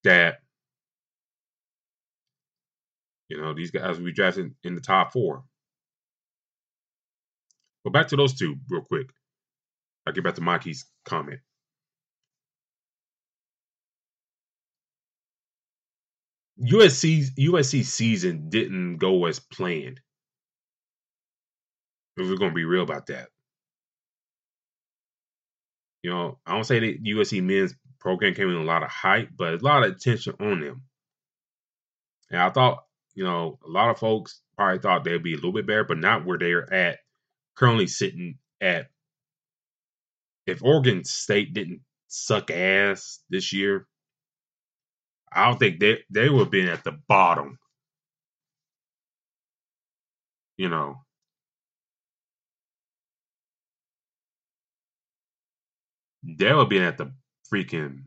That 0.04 0.40
you 3.28 3.40
know, 3.40 3.54
these 3.54 3.70
guys 3.70 3.98
we 3.98 4.12
drafted 4.12 4.54
in 4.64 4.74
the 4.74 4.80
top 4.80 5.12
four. 5.12 5.44
But 7.84 7.92
back 7.92 8.08
to 8.08 8.16
those 8.16 8.34
two 8.34 8.56
real 8.68 8.82
quick. 8.82 9.08
I'll 10.06 10.12
get 10.12 10.24
back 10.24 10.34
to 10.34 10.42
Mikey's 10.42 10.86
comment. 11.04 11.40
USC 16.60 17.30
USC 17.38 17.84
season 17.84 18.48
didn't 18.48 18.98
go 18.98 19.26
as 19.26 19.40
planned. 19.40 20.00
If 22.16 22.28
we're 22.28 22.36
gonna 22.36 22.52
be 22.52 22.64
real 22.64 22.82
about 22.82 23.06
that. 23.06 23.28
You 26.02 26.10
know, 26.10 26.38
I 26.46 26.54
don't 26.54 26.64
say 26.64 26.80
that 26.80 27.02
USC 27.02 27.42
men's 27.42 27.74
program 27.98 28.34
came 28.34 28.50
in 28.50 28.56
a 28.56 28.62
lot 28.62 28.82
of 28.82 28.90
hype, 28.90 29.30
but 29.36 29.54
a 29.54 29.64
lot 29.64 29.82
of 29.82 29.92
attention 29.92 30.34
on 30.38 30.60
them. 30.60 30.82
And 32.30 32.40
I 32.40 32.50
thought, 32.50 32.84
you 33.14 33.24
know, 33.24 33.58
a 33.64 33.68
lot 33.68 33.90
of 33.90 33.98
folks 33.98 34.42
probably 34.56 34.78
thought 34.78 35.04
they'd 35.04 35.22
be 35.22 35.32
a 35.32 35.36
little 35.36 35.52
bit 35.52 35.66
better, 35.66 35.84
but 35.84 35.98
not 35.98 36.24
where 36.24 36.38
they're 36.38 36.72
at 36.72 36.98
currently 37.56 37.86
sitting 37.86 38.38
at. 38.60 38.90
If 40.46 40.62
Oregon 40.62 41.04
State 41.04 41.54
didn't 41.54 41.80
suck 42.08 42.50
ass 42.50 43.20
this 43.30 43.52
year, 43.52 43.86
I 45.34 45.46
don't 45.46 45.58
think 45.58 45.80
they 45.80 45.98
they 46.10 46.28
would 46.30 46.40
have 46.40 46.50
been 46.50 46.68
at 46.68 46.84
the 46.84 46.92
bottom. 47.08 47.58
You 50.58 50.68
know. 50.70 50.96
They 56.24 56.52
would 56.52 56.60
have 56.60 56.68
been 56.70 56.82
at 56.82 56.98
the 56.98 57.12
freaking 57.52 58.04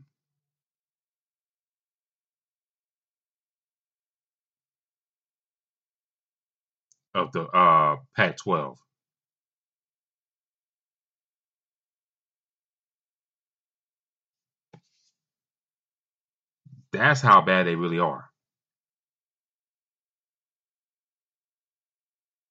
of 7.14 7.32
the 7.32 7.44
uh 7.48 7.96
Pac 8.16 8.38
12. 8.38 8.78
That's 16.92 17.20
how 17.20 17.42
bad 17.42 17.66
they 17.66 17.74
really 17.74 17.98
are. 17.98 18.30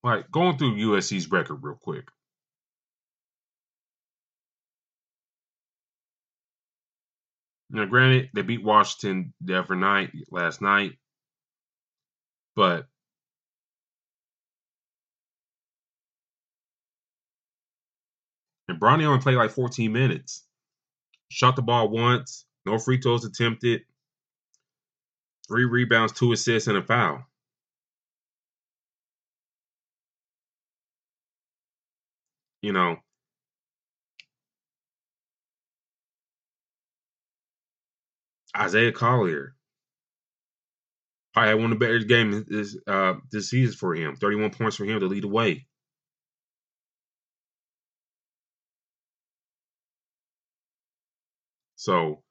Like 0.03 0.31
going 0.31 0.57
through 0.57 0.77
USC's 0.77 1.29
record 1.31 1.59
real 1.61 1.75
quick. 1.81 2.07
Now, 7.69 7.85
granted, 7.85 8.29
they 8.33 8.43
beat 8.43 8.63
Washington 8.63 9.33
the 9.41 9.59
other 9.59 9.75
night 9.75 10.11
last 10.31 10.61
night, 10.61 10.93
but 12.55 12.87
and 18.69 18.79
Bronny 18.79 19.05
only 19.05 19.21
played 19.21 19.35
like 19.35 19.51
14 19.51 19.91
minutes. 19.91 20.45
Shot 21.29 21.57
the 21.57 21.61
ball 21.61 21.89
once, 21.89 22.45
no 22.65 22.79
free 22.79 23.01
throws 23.01 23.25
attempted 23.25 23.81
three 25.49 25.65
rebounds, 25.65 26.13
two 26.13 26.31
assists, 26.33 26.67
and 26.67 26.77
a 26.77 26.83
foul. 26.83 27.25
You 32.61 32.73
know, 32.73 32.97
Isaiah 38.57 38.91
Collier 38.91 39.55
probably 41.33 41.49
had 41.49 41.61
one 41.61 41.71
of 41.73 41.79
the 41.79 41.85
better 41.85 41.99
games 41.99 42.45
this 42.47 42.77
uh, 42.87 43.15
this 43.31 43.49
season 43.51 43.75
for 43.77 43.95
him. 43.95 44.15
Thirty 44.17 44.37
one 44.37 44.51
points 44.51 44.77
for 44.77 44.85
him 44.85 44.99
to 45.01 45.07
lead 45.07 45.23
the 45.23 45.29
way. 45.29 45.67
So 51.75 52.23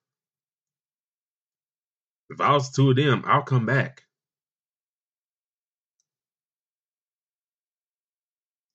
if 2.30 2.40
I 2.40 2.52
was 2.52 2.70
two 2.70 2.90
of 2.90 2.96
them, 2.96 3.22
I'll 3.26 3.42
come 3.42 3.66
back. 3.66 4.02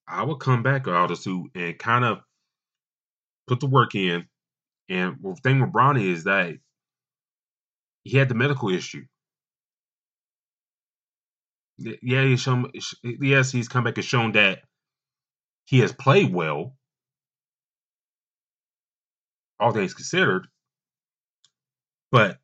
I 0.08 0.22
would 0.24 0.40
come 0.40 0.62
back 0.62 0.88
out 0.88 1.10
of 1.10 1.20
two 1.20 1.50
and 1.54 1.78
kind 1.78 2.04
of 2.04 2.18
put 3.48 3.60
the 3.60 3.66
work 3.66 3.94
in. 3.94 4.26
And 4.88 5.16
the 5.22 5.34
thing 5.42 5.60
with 5.60 5.72
Bronny 5.72 6.12
is 6.12 6.24
that 6.24 6.54
he 8.04 8.18
had 8.18 8.28
the 8.28 8.34
medical 8.34 8.70
issue. 8.70 9.04
Yeah, 11.78 12.24
he's 12.24 12.40
shown. 12.40 12.70
Yes, 13.02 13.50
he's 13.52 13.68
come 13.68 13.84
back 13.84 13.96
and 13.96 14.04
shown 14.04 14.32
that 14.32 14.60
he 15.66 15.80
has 15.80 15.92
played 15.92 16.32
well, 16.32 16.76
all 19.60 19.72
things 19.72 19.94
considered. 19.94 20.46
But 22.12 22.38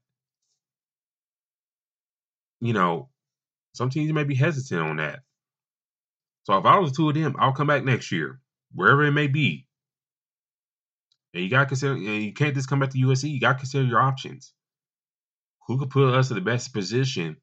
you 2.61 2.73
know, 2.73 3.09
some 3.75 3.91
teams 3.91 4.13
may 4.13 4.25
be 4.25 4.35
hesitant 4.35 4.81
on 4.81 4.97
that. 4.97 5.21
So 6.45 6.57
if 6.57 6.65
I 6.65 6.79
was 6.79 6.93
two 6.93 7.09
of 7.09 7.15
them, 7.15 7.37
I'll 7.39 7.53
come 7.53 7.67
back 7.67 7.85
next 7.85 8.11
year, 8.11 8.41
wherever 8.73 9.05
it 9.05 9.13
may 9.13 9.27
be. 9.27 9.67
And 11.35 11.45
you 11.45 11.51
gotta 11.51 11.67
consider 11.67 11.97
you 11.97 12.33
can't 12.33 12.55
just 12.55 12.69
come 12.69 12.81
back 12.81 12.91
to 12.91 12.99
USC, 12.99 13.31
you 13.31 13.41
gotta 13.41 13.59
consider 13.59 13.85
your 13.85 14.01
options. 14.01 14.53
Who 15.67 15.79
could 15.79 15.91
put 15.91 16.15
us 16.15 16.31
in 16.31 16.37
the 16.37 16.41
best 16.41 16.73
position 16.73 17.37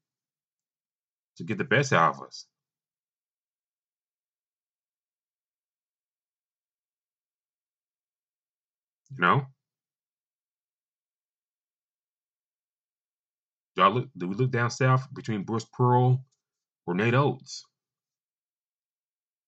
to 1.37 1.43
get 1.43 1.57
the 1.57 1.63
best 1.63 1.93
out 1.93 2.15
of 2.15 2.23
us? 2.23 2.47
You 9.11 9.21
know? 9.21 9.45
Do 13.75 13.83
I 13.83 13.87
look? 13.89 14.09
Do 14.17 14.27
we 14.27 14.35
look 14.35 14.51
down 14.51 14.71
south 14.71 15.07
between 15.13 15.43
Bruce 15.43 15.65
Pearl 15.73 16.23
or 16.87 16.95
Nate 16.95 17.15
Oats? 17.15 17.65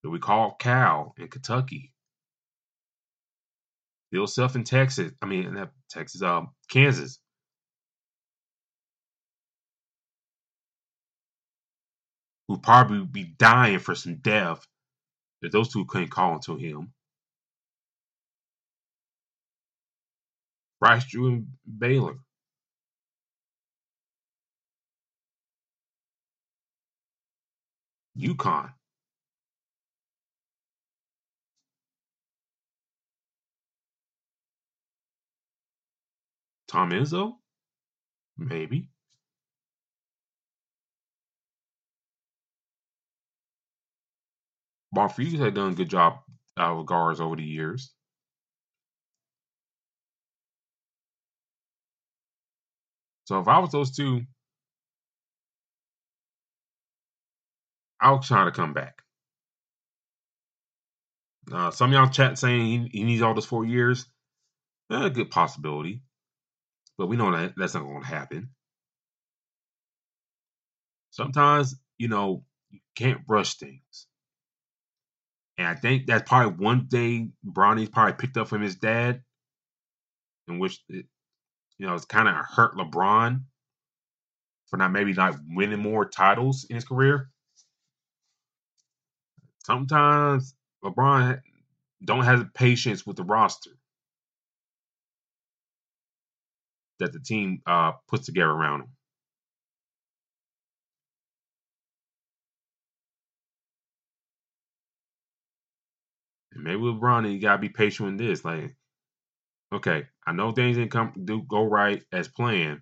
Do 0.03 0.11
we 0.11 0.19
call 0.19 0.55
Cal 0.59 1.13
in 1.17 1.27
Kentucky? 1.29 1.93
Bill 4.11 4.27
Self 4.27 4.55
in 4.55 4.63
Texas. 4.63 5.11
I 5.21 5.25
mean, 5.27 5.53
not 5.55 5.71
Texas. 5.89 6.21
Um, 6.21 6.49
Kansas. 6.69 7.19
Who 12.47 12.59
probably 12.59 13.05
be 13.05 13.23
dying 13.25 13.79
for 13.79 13.95
some 13.95 14.15
depth 14.17 14.65
If 15.43 15.53
those 15.53 15.69
two 15.73 15.85
couldn't 15.85 16.09
call 16.11 16.39
to 16.41 16.57
him. 16.57 16.93
Bryce 20.79 21.05
Drew 21.05 21.27
and 21.27 21.47
Baylor. 21.79 22.17
UConn. 28.17 28.71
Tom 36.67 36.91
Izzo? 36.91 37.33
Maybe. 38.37 38.89
Hughes 45.15 45.39
had 45.39 45.53
done 45.53 45.71
a 45.73 45.75
good 45.75 45.89
job 45.89 46.15
of 46.57 46.85
guards 46.87 47.21
over 47.21 47.35
the 47.35 47.43
years. 47.43 47.93
So 53.25 53.39
if 53.39 53.47
I 53.47 53.59
was 53.59 53.71
those 53.71 53.95
two, 53.95 54.21
I 57.99 58.11
was 58.11 58.27
trying 58.27 58.45
to 58.47 58.51
come 58.51 58.73
back. 58.73 59.01
Uh, 61.51 61.71
some 61.71 61.93
y'all 61.93 62.09
chat 62.09 62.37
saying 62.37 62.65
he, 62.65 62.99
he 62.99 63.03
needs 63.03 63.21
all 63.21 63.33
those 63.33 63.45
four 63.45 63.65
years. 63.65 64.05
Eh, 64.91 65.05
a 65.05 65.09
good 65.09 65.31
possibility, 65.31 66.01
but 66.97 67.07
we 67.07 67.17
know 67.17 67.31
that 67.31 67.53
that's 67.57 67.73
not 67.73 67.83
going 67.83 68.01
to 68.01 68.07
happen. 68.07 68.49
Sometimes 71.11 71.75
you 71.97 72.07
know 72.07 72.43
you 72.69 72.79
can't 72.95 73.21
rush 73.27 73.55
things, 73.55 74.07
and 75.57 75.67
I 75.67 75.75
think 75.75 76.05
that's 76.05 76.27
probably 76.27 76.63
one 76.63 76.87
thing 76.87 77.33
Bronny's 77.43 77.89
probably 77.89 78.13
picked 78.13 78.37
up 78.37 78.47
from 78.47 78.61
his 78.61 78.75
dad, 78.75 79.23
in 80.47 80.59
which 80.59 80.81
it, 80.89 81.05
you 81.77 81.87
know 81.87 81.95
it's 81.95 82.05
kind 82.05 82.27
of 82.27 82.35
hurt 82.35 82.75
LeBron 82.75 83.41
for 84.67 84.77
not 84.77 84.91
maybe 84.91 85.13
not 85.13 85.35
winning 85.49 85.79
more 85.79 86.05
titles 86.05 86.65
in 86.69 86.75
his 86.75 86.85
career 86.85 87.29
sometimes 89.67 90.55
LeBron 90.81 91.41
don't 92.05 92.23
have 92.23 92.53
patience 92.53 93.05
with 93.05 93.17
the 93.17 93.23
roster 93.23 93.71
that 96.99 97.11
the 97.11 97.19
team 97.19 97.61
uh, 97.67 97.91
puts 98.07 98.25
together 98.27 98.49
around 98.49 98.81
him. 98.81 98.89
And 106.53 106.63
maybe 106.63 106.79
LeBron, 106.79 107.31
you 107.31 107.39
gotta 107.41 107.59
be 107.59 107.69
patient 107.69 108.09
with 108.09 108.17
this. 108.17 108.45
Like, 108.45 108.73
okay, 109.73 110.05
I 110.25 110.31
know 110.31 110.53
things 110.53 110.77
didn't 110.77 110.91
come 110.91 111.11
do 111.25 111.43
go 111.43 111.65
right 111.65 112.01
as 112.13 112.29
planned. 112.29 112.81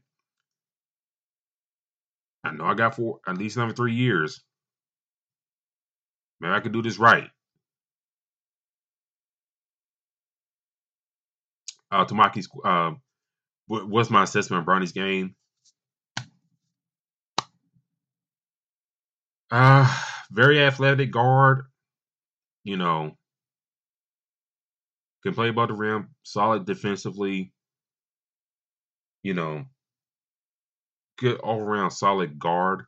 I 2.43 2.51
know 2.51 2.65
I 2.65 2.75
got 2.75 2.95
four 2.95 3.19
at 3.27 3.39
least 3.39 3.57
another 3.57 3.73
three 3.73 3.95
years. 3.95 4.43
Maybe 6.39 6.53
I 6.53 6.59
could 6.59 6.73
do 6.73 6.81
this 6.81 6.99
right. 6.99 7.29
Uh, 11.91 12.05
Tamaki's, 12.05 12.49
uh, 12.65 12.91
what's 13.67 14.09
my 14.09 14.23
assessment 14.23 14.59
of 14.61 14.65
Bronny's 14.65 14.91
game? 14.91 15.35
Uh, 19.51 19.87
very 20.31 20.61
athletic 20.61 21.11
guard. 21.11 21.65
You 22.63 22.77
know, 22.77 23.15
can 25.23 25.33
play 25.33 25.49
above 25.49 25.69
the 25.69 25.75
rim, 25.75 26.09
solid 26.23 26.65
defensively. 26.65 27.53
You 29.23 29.33
know, 29.33 29.65
good 31.17 31.39
all 31.39 31.61
around 31.61 31.91
solid 31.91 32.39
guard. 32.39 32.85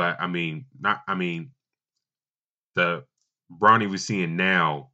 But 0.00 0.16
I 0.18 0.28
mean, 0.28 0.64
not 0.80 1.02
I 1.06 1.14
mean, 1.14 1.50
the 2.74 3.04
Bronny 3.52 3.86
we're 3.90 3.98
seeing 3.98 4.34
now, 4.34 4.92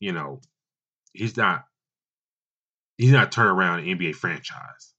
you 0.00 0.10
know, 0.10 0.40
he's 1.12 1.36
not 1.36 1.66
he's 2.98 3.12
not 3.12 3.30
turning 3.30 3.52
around 3.52 3.78
an 3.78 3.96
NBA 3.96 4.16
franchise. 4.16 4.94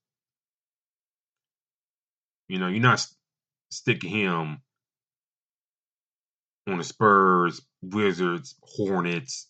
You 2.48 2.58
know, 2.58 2.68
you're 2.68 2.80
not 2.80 3.06
sticking 3.70 4.08
him 4.08 4.62
on 6.66 6.78
the 6.78 6.84
Spurs, 6.84 7.60
Wizards, 7.82 8.54
Hornets, 8.62 9.46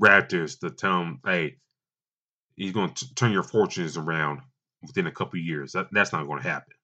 Raptors 0.00 0.60
to 0.60 0.70
tell 0.70 1.02
him, 1.02 1.20
hey, 1.26 1.56
he's 2.54 2.70
going 2.70 2.94
to 2.94 3.14
turn 3.16 3.32
your 3.32 3.42
fortunes 3.42 3.96
around 3.96 4.42
within 4.82 5.08
a 5.08 5.12
couple 5.12 5.40
years. 5.40 5.72
That, 5.72 5.88
that's 5.90 6.12
not 6.12 6.28
going 6.28 6.40
to 6.40 6.48
happen. 6.48 6.77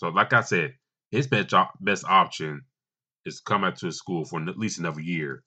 So, 0.00 0.08
like 0.08 0.32
I 0.32 0.40
said, 0.40 0.74
his 1.10 1.26
best 1.26 1.54
best 1.80 2.04
option 2.06 2.62
is 3.26 3.40
come 3.40 3.64
out 3.64 3.76
to 3.76 3.92
school 3.92 4.24
for 4.24 4.40
at 4.40 4.58
least 4.58 4.78
another 4.78 5.00
year. 5.00 5.44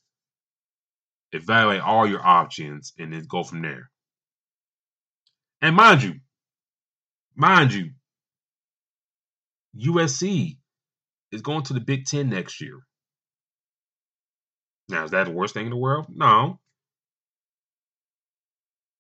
Evaluate 1.31 1.81
all 1.81 2.07
your 2.07 2.23
options 2.23 2.93
and 2.99 3.11
then 3.11 3.25
go 3.27 3.43
from 3.43 3.63
there. 3.63 3.89
And 5.63 5.75
mind 5.75 6.03
you, 6.03 6.19
mind 7.35 7.73
you, 7.73 7.91
USC 9.75 10.57
is 11.31 11.41
going 11.41 11.63
to 11.63 11.73
the 11.73 11.79
Big 11.79 12.05
Ten 12.05 12.29
next 12.29 12.61
year. 12.61 12.79
Now, 14.87 15.05
is 15.05 15.11
that 15.11 15.25
the 15.25 15.31
worst 15.31 15.55
thing 15.55 15.65
in 15.65 15.71
the 15.71 15.77
world? 15.77 16.05
No. 16.09 16.59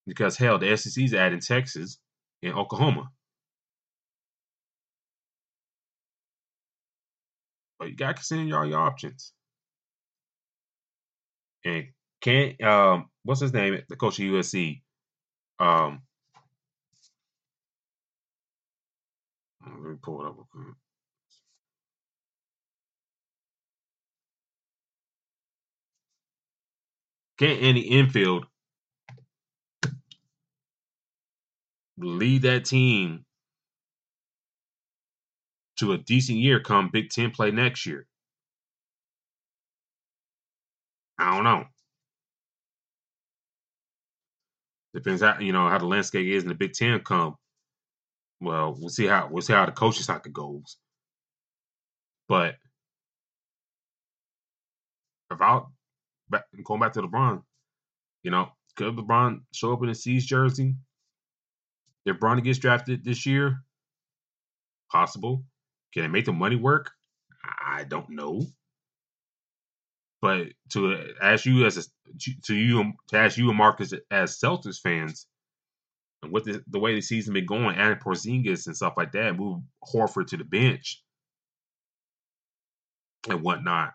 Because 0.07 0.35
hell, 0.35 0.57
the 0.57 0.75
SEC 0.75 1.03
is 1.03 1.13
adding 1.13 1.41
Texas 1.41 1.99
and 2.41 2.55
Oklahoma. 2.55 3.09
You 7.85 7.95
gotta 7.95 8.15
consider 8.15 8.57
all 8.57 8.65
your 8.65 8.79
options. 8.79 9.33
And 11.65 11.87
can't 12.21 12.61
um 12.63 13.05
what's 13.23 13.41
his 13.41 13.53
name? 13.53 13.79
The 13.89 13.95
coach 13.95 14.19
of 14.19 14.25
USC. 14.25 14.81
Um 15.59 16.01
let 19.65 19.79
me 19.79 19.95
pull 20.01 20.21
it 20.21 20.27
up 20.27 20.35
real 20.35 20.47
quick. 20.51 20.75
Can't 27.39 27.61
Andy 27.61 27.89
Enfield 27.99 28.45
lead 31.97 32.43
that 32.43 32.65
team 32.65 33.25
to 35.77 35.93
a 35.93 35.97
decent 35.97 36.39
year 36.39 36.59
come 36.59 36.89
Big 36.91 37.09
Ten 37.09 37.31
play 37.31 37.51
next 37.51 37.85
year? 37.85 38.05
I 41.17 41.35
don't 41.35 41.43
know. 41.43 41.65
Depends 44.93 45.21
how 45.21 45.39
you 45.39 45.53
know 45.53 45.67
how 45.69 45.79
the 45.79 45.85
landscape 45.85 46.27
is 46.27 46.43
in 46.43 46.49
the 46.49 46.55
Big 46.55 46.73
Ten 46.73 46.99
come. 46.99 47.35
Well, 48.41 48.75
we'll 48.77 48.89
see 48.89 49.07
how 49.07 49.27
we'll 49.31 49.41
see 49.41 49.53
how 49.53 49.65
the 49.65 49.71
coaching 49.71 50.03
cycle 50.03 50.31
goes. 50.31 50.77
But 52.27 52.55
about 55.31 55.71
back, 56.29 56.45
going 56.63 56.79
back 56.79 56.93
to 56.93 57.01
LeBron, 57.01 57.41
you 58.23 58.31
know, 58.31 58.49
could 58.75 58.95
LeBron 58.95 59.41
show 59.53 59.73
up 59.73 59.83
in 59.83 59.89
a 59.89 59.95
C's 59.95 60.25
jersey? 60.25 60.75
If 62.05 62.19
Bron 62.19 62.41
gets 62.41 62.59
drafted 62.59 63.03
this 63.03 63.25
year, 63.25 63.63
possible. 64.91 65.43
Can 65.93 66.05
it 66.05 66.09
make 66.09 66.25
the 66.25 66.33
money 66.33 66.55
work? 66.55 66.91
I 67.43 67.83
don't 67.83 68.09
know. 68.09 68.45
But 70.21 70.47
to 70.71 71.13
ask 71.21 71.45
you 71.45 71.65
as 71.65 71.77
a, 71.77 71.81
to 72.45 72.55
you 72.55 72.93
to 73.09 73.17
ask 73.17 73.37
you 73.37 73.49
and 73.49 73.57
Marcus 73.57 73.93
as 74.09 74.39
Celtics 74.39 74.79
fans, 74.79 75.27
and 76.21 76.31
with 76.31 76.45
the, 76.45 76.63
the 76.67 76.79
way 76.79 76.95
the 76.95 77.01
season 77.01 77.33
been 77.33 77.45
going, 77.45 77.75
adding 77.75 77.99
Porzingis 77.99 78.67
and 78.67 78.75
stuff 78.75 78.93
like 78.95 79.11
that, 79.11 79.37
move 79.37 79.61
Horford 79.85 80.27
to 80.27 80.37
the 80.37 80.45
bench 80.45 81.03
and 83.29 83.41
whatnot. 83.41 83.93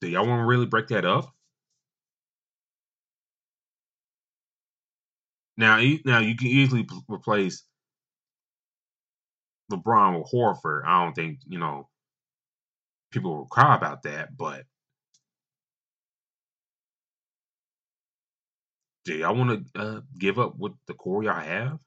Do 0.00 0.08
y'all 0.08 0.26
want 0.26 0.40
to 0.40 0.46
really 0.46 0.66
break 0.66 0.88
that 0.88 1.04
up? 1.04 1.32
Now, 5.56 5.76
now 6.04 6.20
you 6.20 6.36
can 6.36 6.48
easily 6.48 6.86
replace 7.08 7.64
LeBron 9.72 10.18
with 10.18 10.32
Horford, 10.32 10.84
I 10.86 11.04
don't 11.04 11.14
think, 11.14 11.40
you 11.48 11.58
know, 11.58 11.88
people 13.12 13.36
will 13.36 13.46
cry 13.46 13.74
about 13.76 14.04
that, 14.04 14.36
but 14.36 14.64
do 19.04 19.14
y'all 19.14 19.36
want 19.36 19.74
to 19.74 19.80
uh, 19.80 20.00
give 20.18 20.38
up 20.38 20.58
with 20.58 20.72
the 20.86 20.94
core 20.94 21.24
y'all 21.24 21.34
have? 21.40 21.80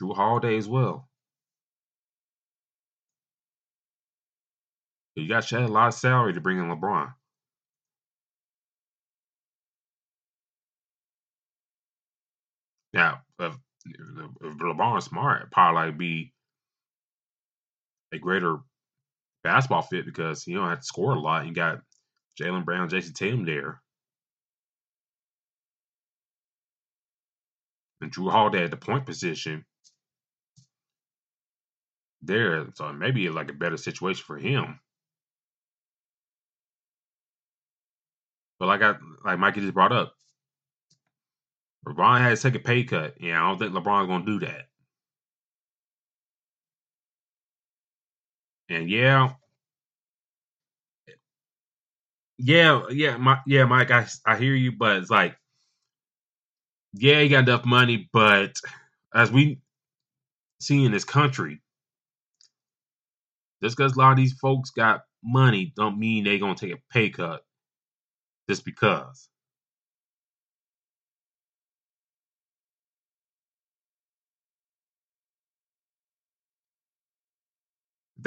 Jrue 0.00 0.16
Holiday 0.16 0.56
as 0.56 0.68
well. 0.68 1.08
You 5.16 5.28
got 5.28 5.42
to 5.42 5.48
shed 5.48 5.62
a 5.62 5.68
lot 5.68 5.88
of 5.88 5.94
salary 5.94 6.34
to 6.34 6.40
bring 6.40 6.58
in 6.58 6.66
LeBron. 6.66 7.12
Now, 12.96 13.20
if, 13.38 13.54
if 13.84 14.56
LeBron's 14.56 15.04
smart, 15.04 15.52
probably 15.52 15.92
be 15.92 16.32
a 18.10 18.18
greater 18.18 18.56
basketball 19.44 19.82
fit 19.82 20.06
because 20.06 20.46
you 20.46 20.56
don't 20.56 20.70
have 20.70 20.80
to 20.80 20.86
score 20.86 21.12
a 21.12 21.20
lot. 21.20 21.44
You 21.46 21.52
got 21.52 21.80
Jaylen 22.40 22.64
Brown, 22.64 22.88
Jayson 22.88 23.12
Tatum 23.12 23.44
there. 23.44 23.82
And 28.00 28.10
Jrue 28.10 28.30
Holiday 28.30 28.64
at 28.64 28.70
the 28.70 28.78
point 28.78 29.04
position 29.04 29.66
there. 32.22 32.66
So 32.76 32.90
maybe 32.94 33.28
like 33.28 33.50
a 33.50 33.54
better 33.54 33.76
situation 33.76 34.24
for 34.26 34.38
him. 34.38 34.80
But 38.58 38.68
like 38.68 38.80
I 38.80 38.94
like 39.22 39.38
Mikey 39.38 39.60
just 39.60 39.74
brought 39.74 39.92
up, 39.92 40.14
LeBron 41.88 42.20
had 42.20 42.36
to 42.36 42.42
take 42.42 42.54
a 42.60 42.64
pay 42.64 42.84
cut. 42.84 43.14
Yeah, 43.20 43.42
I 43.42 43.48
don't 43.48 43.58
think 43.58 43.72
LeBron's 43.72 44.08
gonna 44.08 44.26
do 44.26 44.40
that. 44.40 44.68
And 48.68 48.90
yeah, 48.90 49.34
yeah, 52.38 52.82
yeah, 52.90 53.16
my, 53.16 53.38
yeah, 53.46 53.64
Mike, 53.64 53.90
I 53.90 54.06
I 54.26 54.36
hear 54.36 54.54
you, 54.54 54.72
but 54.72 54.98
it's 54.98 55.10
like, 55.10 55.36
yeah, 56.94 57.20
you 57.20 57.30
got 57.30 57.48
enough 57.48 57.64
money, 57.66 58.08
but 58.12 58.56
as 59.14 59.32
we 59.32 59.60
see 60.60 60.84
in 60.84 60.92
this 60.92 61.04
country, 61.04 61.62
just 63.62 63.76
because 63.76 63.96
a 63.96 63.98
lot 63.98 64.12
of 64.12 64.16
these 64.18 64.34
folks 64.34 64.70
got 64.70 65.02
money, 65.24 65.72
don't 65.76 65.98
mean 65.98 66.24
they 66.24 66.38
gonna 66.38 66.54
take 66.56 66.74
a 66.74 66.78
pay 66.92 67.10
cut 67.10 67.44
just 68.48 68.64
because. 68.64 69.28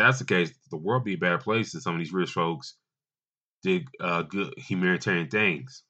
That's 0.03 0.19
the 0.19 0.25
case, 0.25 0.51
the 0.71 0.77
world 0.77 1.03
be 1.05 1.15
a 1.15 1.17
better 1.17 1.37
place 1.37 1.75
if 1.75 1.83
some 1.83 1.95
of 1.95 1.99
these 1.99 2.13
rich 2.13 2.31
folks 2.31 2.75
did 3.63 3.87
uh, 4.01 4.23
good 4.23 4.53
humanitarian 4.57 5.29
things. 5.29 5.83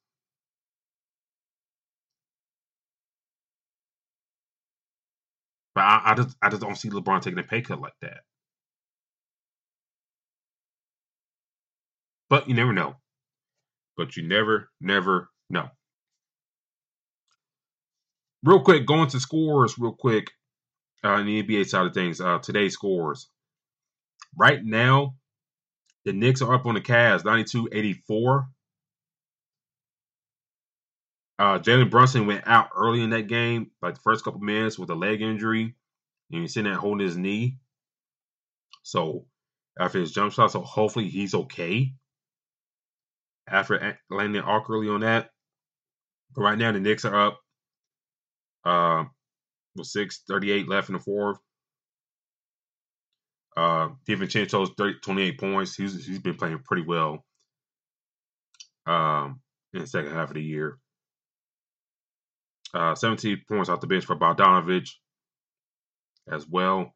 But 5.75 5.81
I, 5.81 6.01
I 6.05 6.13
just 6.15 6.35
I 6.41 6.49
just 6.49 6.61
don't 6.61 6.75
see 6.77 6.89
LeBron 6.89 7.21
taking 7.21 7.39
a 7.39 7.43
pay 7.43 7.61
cut 7.61 7.81
like 7.81 7.93
that. 8.01 8.21
But 12.29 12.47
you 12.47 12.55
never 12.55 12.73
know. 12.73 12.95
But 13.97 14.17
you 14.17 14.23
never, 14.27 14.69
never 14.81 15.29
know. 15.49 15.69
Real 18.43 18.61
quick, 18.61 18.85
going 18.85 19.09
to 19.09 19.19
scores 19.19 19.77
real 19.77 19.93
quick 19.97 20.31
uh, 21.03 21.15
in 21.15 21.25
the 21.25 21.43
NBA 21.43 21.67
side 21.67 21.87
of 21.87 21.93
things. 21.93 22.21
Uh, 22.21 22.39
today's 22.39 22.73
scores. 22.73 23.29
Right 24.37 24.63
now, 24.63 25.15
the 26.05 26.13
Knicks 26.13 26.41
are 26.41 26.53
up 26.53 26.65
on 26.65 26.75
the 26.75 26.81
Cavs, 26.81 27.23
92-84. 27.23 28.47
Uh, 31.37 31.57
Jalen 31.59 31.89
Brunson 31.89 32.27
went 32.27 32.43
out 32.45 32.69
early 32.75 33.01
in 33.01 33.11
that 33.11 33.27
game, 33.27 33.71
like 33.81 33.95
the 33.95 34.01
first 34.01 34.25
couple 34.25 34.41
minutes 34.41 34.77
with 34.77 34.89
a 34.89 34.95
leg 34.95 35.21
injury. 35.21 35.75
And 36.31 36.41
he's 36.41 36.53
sitting 36.53 36.69
there 36.69 36.79
holding 36.79 37.05
his 37.05 37.17
knee. 37.17 37.57
So 38.83 39.25
after 39.79 39.99
his 39.99 40.11
jump 40.11 40.33
shot, 40.33 40.51
so 40.51 40.61
hopefully 40.61 41.07
he's 41.07 41.33
okay. 41.33 41.93
After 43.47 43.97
landing 44.09 44.41
awkwardly 44.41 44.89
on 44.89 45.01
that. 45.01 45.31
But 46.35 46.41
right 46.41 46.57
now 46.57 46.71
the 46.71 46.79
Knicks 46.79 47.05
are 47.05 47.27
up. 47.27 47.39
Uh, 48.65 49.05
with 49.75 49.87
6.38 49.87 50.67
left 50.67 50.89
in 50.89 50.93
the 50.93 50.99
fourth. 50.99 51.39
Uh, 53.59 53.89
DiVincenzo's 54.07 54.71
30, 54.77 54.99
28 55.01 55.37
points. 55.37 55.75
He's 55.75 56.05
he's 56.05 56.19
been 56.19 56.35
playing 56.35 56.59
pretty 56.59 56.83
well. 56.83 57.25
Um, 58.85 59.41
in 59.73 59.81
the 59.81 59.87
second 59.87 60.13
half 60.13 60.29
of 60.29 60.35
the 60.35 60.41
year. 60.41 60.77
Uh, 62.73 62.95
17 62.95 63.41
points 63.49 63.67
off 63.67 63.81
the 63.81 63.87
bench 63.87 64.05
for 64.05 64.15
Bogdanovic 64.15 64.89
as 66.31 66.47
well. 66.47 66.93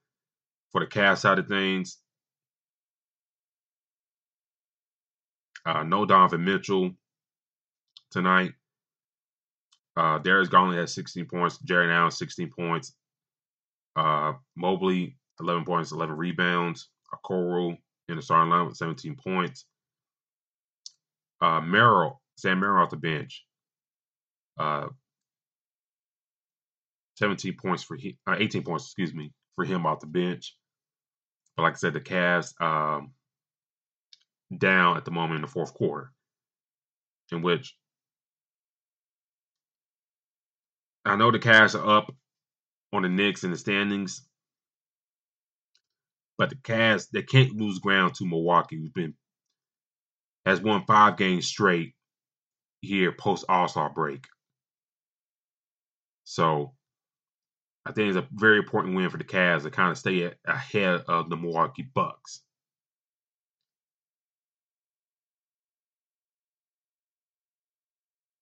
For 0.72 0.80
the 0.80 0.88
Cavs 0.88 1.18
side 1.18 1.38
of 1.38 1.50
things, 1.50 1.98
uh, 5.66 5.84
no 5.84 6.06
Donovan 6.06 6.46
Mitchell 6.46 6.92
tonight. 8.10 8.54
Uh, 9.98 10.18
Darius 10.20 10.48
Garland 10.48 10.80
has 10.80 10.96
16 10.96 11.26
points. 11.26 11.58
Jarrett 11.60 11.92
Allen 11.92 12.10
16 12.10 12.52
points. 12.58 12.96
Uh, 13.98 14.34
Mobley 14.56 15.18
11 15.40 15.66
points, 15.66 15.92
11 15.92 16.16
rebounds. 16.16 16.90
Okoro 17.14 17.78
in 18.10 18.16
the 18.16 18.22
starting 18.22 18.50
line 18.50 18.66
with 18.66 18.78
17 18.78 19.16
points. 19.16 19.66
Uh, 21.42 21.62
Merrill, 21.62 22.22
Sam 22.38 22.60
Merrill 22.60 22.84
off 22.84 22.90
the 22.90 22.98
bench. 22.98 23.46
Uh, 24.58 24.88
17 27.18 27.56
points 27.56 27.84
for 27.84 27.96
him, 27.96 28.14
uh, 28.28 28.36
18 28.38 28.64
points, 28.64 28.86
excuse 28.86 29.14
me, 29.14 29.32
for 29.56 29.66
him 29.66 29.86
off 29.86 30.00
the 30.00 30.08
bench. 30.08 30.56
But 31.56 31.64
like 31.64 31.74
I 31.74 31.78
said, 31.78 31.94
the 31.94 32.02
Cavs 32.02 32.60
um, 32.62 33.12
down 34.56 34.98
at 34.98 35.06
the 35.06 35.12
moment 35.12 35.36
in 35.36 35.42
the 35.42 35.48
fourth 35.48 35.74
quarter, 35.74 36.12
in 37.32 37.42
which 37.42 37.76
I 41.06 41.16
know 41.16 41.32
the 41.32 41.40
Cavs 41.40 41.80
are 41.80 41.98
up 41.98 42.14
on 42.92 43.04
the 43.04 43.10
Knicks 43.10 43.44
in 43.44 43.52
the 43.52 43.58
standings, 43.58 44.28
but 46.44 46.50
the 46.50 46.56
Cavs 46.58 47.08
they 47.10 47.22
can't 47.22 47.56
lose 47.56 47.80
ground 47.80 48.16
to 48.16 48.26
Milwaukee, 48.26 48.76
who's 48.76 48.90
been 48.90 49.14
has 50.46 50.60
won 50.60 50.84
five 50.86 51.16
games 51.16 51.48
straight 51.48 51.96
here 52.82 53.14
post 53.14 53.46
All 53.48 53.70
Star 53.70 53.90
break. 53.90 54.26
So 56.26 56.74
I 57.86 57.94
think 57.94 58.10
it's 58.10 58.18
a 58.18 58.28
very 58.34 58.58
important 58.58 58.94
win 58.94 59.10
for 59.10 59.18
the 59.18 59.24
Cavs 59.24 59.64
to 59.64 59.72
kind 59.72 59.92
of 59.92 59.98
stay 59.98 60.34
ahead 60.46 61.06
of 61.08 61.30
the 61.30 61.38
Milwaukee 61.38 61.88
Bucks. 61.96 62.42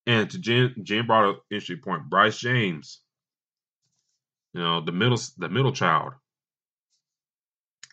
And 0.08 0.28
to 0.32 0.39
Jen, 0.39 0.74
Jen 0.82 1.06
brought 1.06 1.30
up 1.30 1.36
an 1.36 1.41
interesting 1.52 1.84
point. 1.84 2.10
Bryce 2.10 2.39
James, 2.39 2.99
you 4.56 4.62
know, 4.62 4.82
the 4.82 4.91
middle, 4.91 5.20
the 5.38 5.49
middle 5.49 5.72
child. 5.72 6.14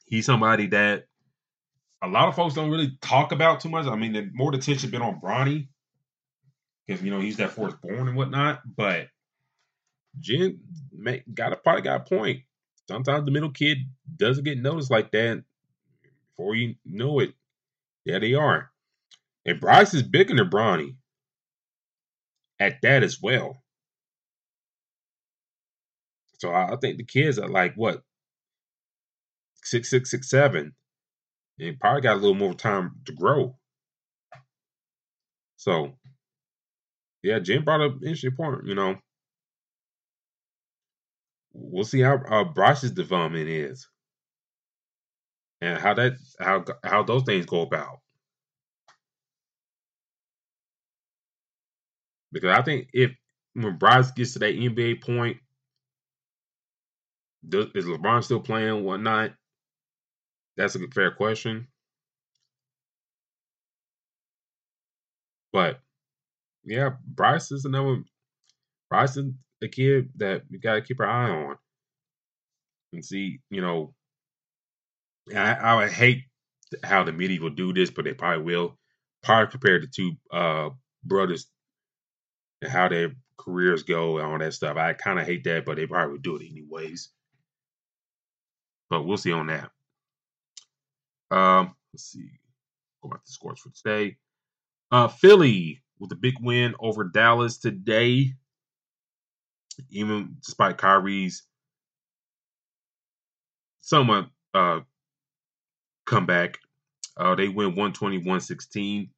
He's 0.08 0.26
somebody 0.26 0.66
that 0.68 1.04
a 2.02 2.08
lot 2.08 2.28
of 2.28 2.34
folks 2.34 2.54
don't 2.54 2.70
really 2.70 2.96
talk 3.00 3.32
about 3.32 3.60
too 3.60 3.68
much. 3.68 3.86
I 3.86 3.96
mean, 3.96 4.12
the 4.12 4.30
more 4.32 4.54
attention 4.54 4.90
been 4.90 5.02
on 5.02 5.20
Bronny 5.20 5.68
because 6.86 7.02
you 7.02 7.10
know 7.10 7.20
he's 7.20 7.36
that 7.36 7.50
fourth 7.50 7.80
born 7.82 8.08
and 8.08 8.16
whatnot. 8.16 8.60
But 8.76 9.08
Jen 10.20 10.60
got 11.34 11.52
a 11.52 11.56
probably 11.56 11.82
got 11.82 12.00
a 12.00 12.04
point. 12.04 12.40
Sometimes 12.88 13.24
the 13.24 13.30
middle 13.30 13.50
kid 13.50 13.78
doesn't 14.16 14.44
get 14.44 14.58
noticed 14.58 14.90
like 14.90 15.10
that. 15.12 15.44
Before 16.30 16.54
you 16.54 16.76
know 16.84 17.18
it, 17.18 17.34
there 18.06 18.20
they 18.20 18.34
are. 18.34 18.70
And 19.44 19.60
Bryce 19.60 19.92
is 19.92 20.02
bigger 20.02 20.34
than 20.34 20.48
Bronny 20.48 20.96
at 22.58 22.80
that 22.82 23.02
as 23.02 23.20
well. 23.20 23.62
So 26.38 26.52
I, 26.52 26.76
think 26.80 26.98
the 26.98 27.04
kids 27.04 27.38
are 27.38 27.48
like 27.48 27.74
what 27.74 28.02
six, 29.70 29.90
six, 29.90 30.10
six, 30.10 30.30
seven. 30.30 30.72
And 31.60 31.78
probably 31.80 32.02
got 32.02 32.14
a 32.14 32.20
little 32.20 32.34
more 32.34 32.54
time 32.54 32.92
to 33.06 33.12
grow. 33.12 33.56
So 35.56 35.94
yeah, 37.22 37.40
Jim 37.40 37.64
brought 37.64 37.80
up 37.80 37.92
an 37.92 38.00
interesting 38.02 38.36
point, 38.36 38.66
you 38.66 38.74
know. 38.74 38.96
We'll 41.52 41.84
see 41.84 42.00
how 42.00 42.16
uh, 42.18 42.44
Bryce's 42.44 42.92
development 42.92 43.48
is. 43.48 43.88
And 45.60 45.78
how 45.78 45.94
that 45.94 46.12
how 46.38 46.64
how 46.84 47.02
those 47.02 47.24
things 47.24 47.46
go 47.46 47.62
about. 47.62 47.98
Because 52.30 52.56
I 52.56 52.62
think 52.62 52.88
if 52.92 53.10
when 53.54 53.76
Bryce 53.78 54.12
gets 54.12 54.34
to 54.34 54.38
that 54.40 54.54
NBA 54.54 55.02
point, 55.02 55.38
does, 57.48 57.66
is 57.74 57.86
LeBron 57.86 58.22
still 58.22 58.40
playing 58.40 58.84
whatnot? 58.84 59.32
That's 60.58 60.76
a 60.76 60.80
fair 60.94 61.12
question. 61.12 61.68
But 65.52 65.80
yeah, 66.64 66.90
Bryce 67.06 67.52
is 67.52 67.64
another 67.64 68.02
Bryce 68.90 69.16
is 69.16 69.32
a 69.62 69.68
kid 69.68 70.10
that 70.16 70.42
we 70.50 70.58
gotta 70.58 70.82
keep 70.82 71.00
our 71.00 71.06
eye 71.06 71.30
on 71.30 71.56
and 72.92 73.04
see, 73.04 73.40
you 73.50 73.62
know. 73.62 73.94
I, 75.34 75.52
I 75.54 75.74
would 75.76 75.92
hate 75.92 76.24
how 76.82 77.04
the 77.04 77.12
media 77.12 77.40
will 77.40 77.50
do 77.50 77.72
this, 77.74 77.90
but 77.90 78.04
they 78.06 78.14
probably 78.14 78.44
will. 78.44 78.78
Probably 79.22 79.50
compare 79.50 79.80
the 79.80 79.88
two 79.88 80.12
uh, 80.32 80.70
brothers 81.04 81.48
and 82.62 82.70
how 82.72 82.88
their 82.88 83.12
careers 83.38 83.84
go 83.84 84.18
and 84.18 84.26
all 84.26 84.38
that 84.38 84.54
stuff. 84.54 84.76
I 84.76 84.94
kind 84.94 85.18
of 85.18 85.26
hate 85.26 85.44
that, 85.44 85.66
but 85.66 85.76
they 85.76 85.86
probably 85.86 86.12
would 86.12 86.22
do 86.22 86.36
it 86.36 86.46
anyways. 86.50 87.10
But 88.90 89.04
we'll 89.04 89.18
see 89.18 89.32
on 89.32 89.48
that. 89.48 89.70
Um, 91.30 91.74
let's 91.92 92.04
see. 92.04 92.30
Go 93.02 93.10
back 93.10 93.24
to 93.24 93.26
the 93.26 93.32
scores 93.32 93.60
for 93.60 93.70
today. 93.70 94.16
Uh, 94.90 95.08
Philly 95.08 95.82
with 95.98 96.12
a 96.12 96.16
big 96.16 96.34
win 96.40 96.74
over 96.80 97.04
Dallas 97.04 97.58
today. 97.58 98.34
Even 99.90 100.36
despite 100.44 100.76
Kyrie's 100.76 101.44
somewhat 103.80 104.26
uh, 104.52 104.80
comeback, 106.04 106.58
uh, 107.16 107.36
they 107.36 107.48
win 107.48 107.68
120 107.68 108.18
116. 108.18 109.10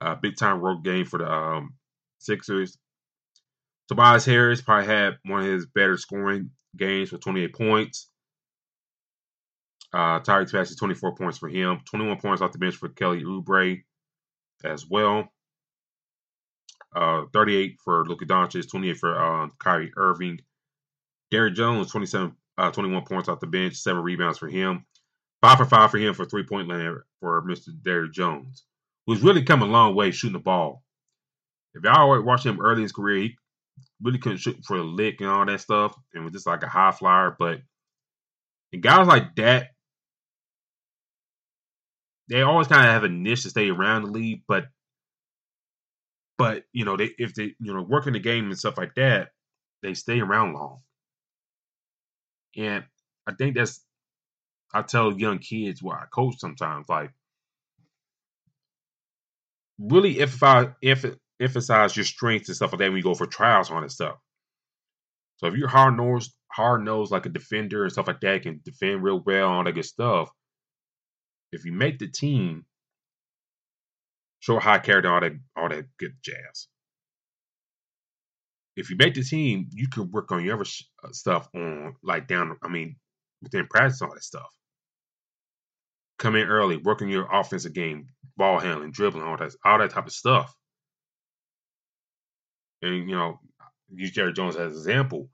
Uh, 0.00 0.14
big 0.16 0.36
time 0.36 0.60
road 0.60 0.84
game 0.84 1.04
for 1.04 1.18
the 1.18 1.30
um, 1.30 1.74
Sixers. 2.18 2.78
Tobias 3.88 4.24
Harris 4.24 4.62
probably 4.62 4.86
had 4.86 5.18
one 5.26 5.40
of 5.40 5.46
his 5.46 5.66
better 5.66 5.98
scoring 5.98 6.50
games 6.76 7.12
with 7.12 7.20
28 7.20 7.54
points. 7.54 8.08
Uh, 9.94 10.20
Maxey, 10.26 10.74
24 10.74 11.14
points 11.14 11.38
for 11.38 11.48
him. 11.48 11.80
21 11.88 12.18
points 12.18 12.42
off 12.42 12.50
the 12.50 12.58
bench 12.58 12.74
for 12.74 12.88
Kelly 12.88 13.22
Oubre 13.22 13.82
as 14.64 14.84
well. 14.88 15.28
Uh, 16.94 17.22
38 17.32 17.78
for 17.84 18.04
Luka 18.04 18.24
Doncic, 18.24 18.68
28 18.68 18.96
for 18.96 19.16
uh, 19.16 19.48
Kyrie 19.60 19.92
Irving. 19.96 20.40
Derrick 21.30 21.54
Jones, 21.54 21.92
27, 21.92 22.34
uh, 22.58 22.70
21 22.72 23.04
points 23.04 23.28
off 23.28 23.40
the 23.40 23.46
bench, 23.46 23.76
seven 23.76 24.02
rebounds 24.02 24.38
for 24.38 24.48
him. 24.48 24.84
Five 25.40 25.58
for 25.58 25.64
five 25.64 25.90
for 25.90 25.98
him 25.98 26.14
for 26.14 26.24
three 26.24 26.44
point 26.44 26.68
land 26.68 26.96
for 27.20 27.42
Mr. 27.42 27.68
Derrick 27.82 28.12
Jones, 28.12 28.64
who's 29.06 29.22
really 29.22 29.42
come 29.42 29.62
a 29.62 29.66
long 29.66 29.94
way 29.94 30.10
shooting 30.10 30.32
the 30.32 30.38
ball. 30.38 30.82
If 31.74 31.84
y'all 31.84 32.22
watched 32.22 32.46
him 32.46 32.60
early 32.60 32.76
in 32.76 32.82
his 32.82 32.92
career, 32.92 33.22
he 33.22 33.36
really 34.02 34.18
couldn't 34.18 34.38
shoot 34.38 34.64
for 34.64 34.76
a 34.76 34.82
lick 34.82 35.20
and 35.20 35.28
all 35.28 35.44
that 35.44 35.60
stuff, 35.60 35.94
and 36.14 36.24
was 36.24 36.32
just 36.32 36.46
like 36.46 36.62
a 36.62 36.68
high 36.68 36.92
flyer. 36.92 37.36
But 37.38 37.60
and 38.72 38.82
guys 38.82 39.06
like 39.06 39.34
that, 39.36 39.73
they 42.28 42.42
always 42.42 42.68
kind 42.68 42.86
of 42.86 42.92
have 42.92 43.04
a 43.04 43.08
niche 43.08 43.42
to 43.42 43.50
stay 43.50 43.70
around 43.70 44.02
the 44.04 44.10
league, 44.10 44.42
but 44.48 44.66
but 46.38 46.64
you 46.72 46.84
know 46.84 46.96
they 46.96 47.10
if 47.18 47.34
they 47.34 47.54
you 47.60 47.74
know 47.74 47.82
work 47.82 48.06
in 48.06 48.12
the 48.14 48.20
game 48.20 48.46
and 48.46 48.58
stuff 48.58 48.78
like 48.78 48.94
that, 48.96 49.30
they 49.82 49.94
stay 49.94 50.20
around 50.20 50.54
long. 50.54 50.80
And 52.56 52.84
I 53.26 53.34
think 53.34 53.56
that's 53.56 53.84
I 54.72 54.82
tell 54.82 55.18
young 55.18 55.38
kids 55.38 55.82
where 55.82 55.96
I 55.96 56.06
coach 56.12 56.36
sometimes 56.38 56.88
like 56.88 57.10
really 59.78 60.20
if 60.20 60.42
I 60.42 60.68
if 60.82 61.04
emphasize 61.40 61.96
your 61.96 62.04
strengths 62.04 62.48
and 62.48 62.56
stuff 62.56 62.72
like 62.72 62.78
that 62.80 62.88
when 62.88 62.96
you 62.96 63.02
go 63.02 63.14
for 63.14 63.26
trials 63.26 63.70
on 63.70 63.82
and 63.82 63.92
stuff. 63.92 64.16
So 65.38 65.48
if 65.48 65.54
you're 65.54 65.68
hard 65.68 65.96
nosed, 65.96 66.32
hard 66.52 66.84
nosed 66.84 67.12
like 67.12 67.26
a 67.26 67.28
defender 67.30 67.82
and 67.82 67.92
stuff 67.92 68.06
like 68.06 68.20
that, 68.20 68.42
can 68.42 68.60
defend 68.64 69.02
real 69.02 69.20
well, 69.20 69.48
all 69.48 69.64
that 69.64 69.72
good 69.72 69.84
stuff. 69.84 70.30
If 71.52 71.64
you 71.64 71.72
make 71.72 71.98
the 71.98 72.08
team, 72.08 72.64
show 74.40 74.58
high 74.58 74.78
character, 74.78 75.12
all 75.12 75.20
that, 75.20 75.32
all 75.56 75.68
that 75.68 75.86
good 75.98 76.14
jazz. 76.22 76.68
If 78.76 78.90
you 78.90 78.96
make 78.96 79.14
the 79.14 79.22
team, 79.22 79.68
you 79.72 79.88
can 79.88 80.10
work 80.10 80.32
on 80.32 80.44
your 80.44 80.54
other 80.56 80.66
uh, 81.04 81.12
stuff 81.12 81.48
on 81.54 81.94
like 82.02 82.26
down. 82.26 82.56
I 82.62 82.68
mean, 82.68 82.96
within 83.42 83.66
practice, 83.68 84.02
all 84.02 84.12
that 84.14 84.24
stuff. 84.24 84.50
Come 86.18 86.36
in 86.36 86.48
early, 86.48 86.76
work 86.76 87.02
on 87.02 87.08
your 87.08 87.28
offensive 87.32 87.72
game, 87.72 88.08
ball 88.36 88.58
handling, 88.58 88.92
dribbling, 88.92 89.24
all 89.24 89.36
that, 89.36 89.54
all 89.64 89.78
that 89.78 89.90
type 89.90 90.06
of 90.06 90.12
stuff 90.12 90.54
and 92.84 93.08
you 93.08 93.16
know, 93.16 93.40
use 93.92 94.12
Jerry 94.12 94.32
Jones 94.32 94.56
as 94.56 94.72
an 94.72 94.78
example. 94.78 95.28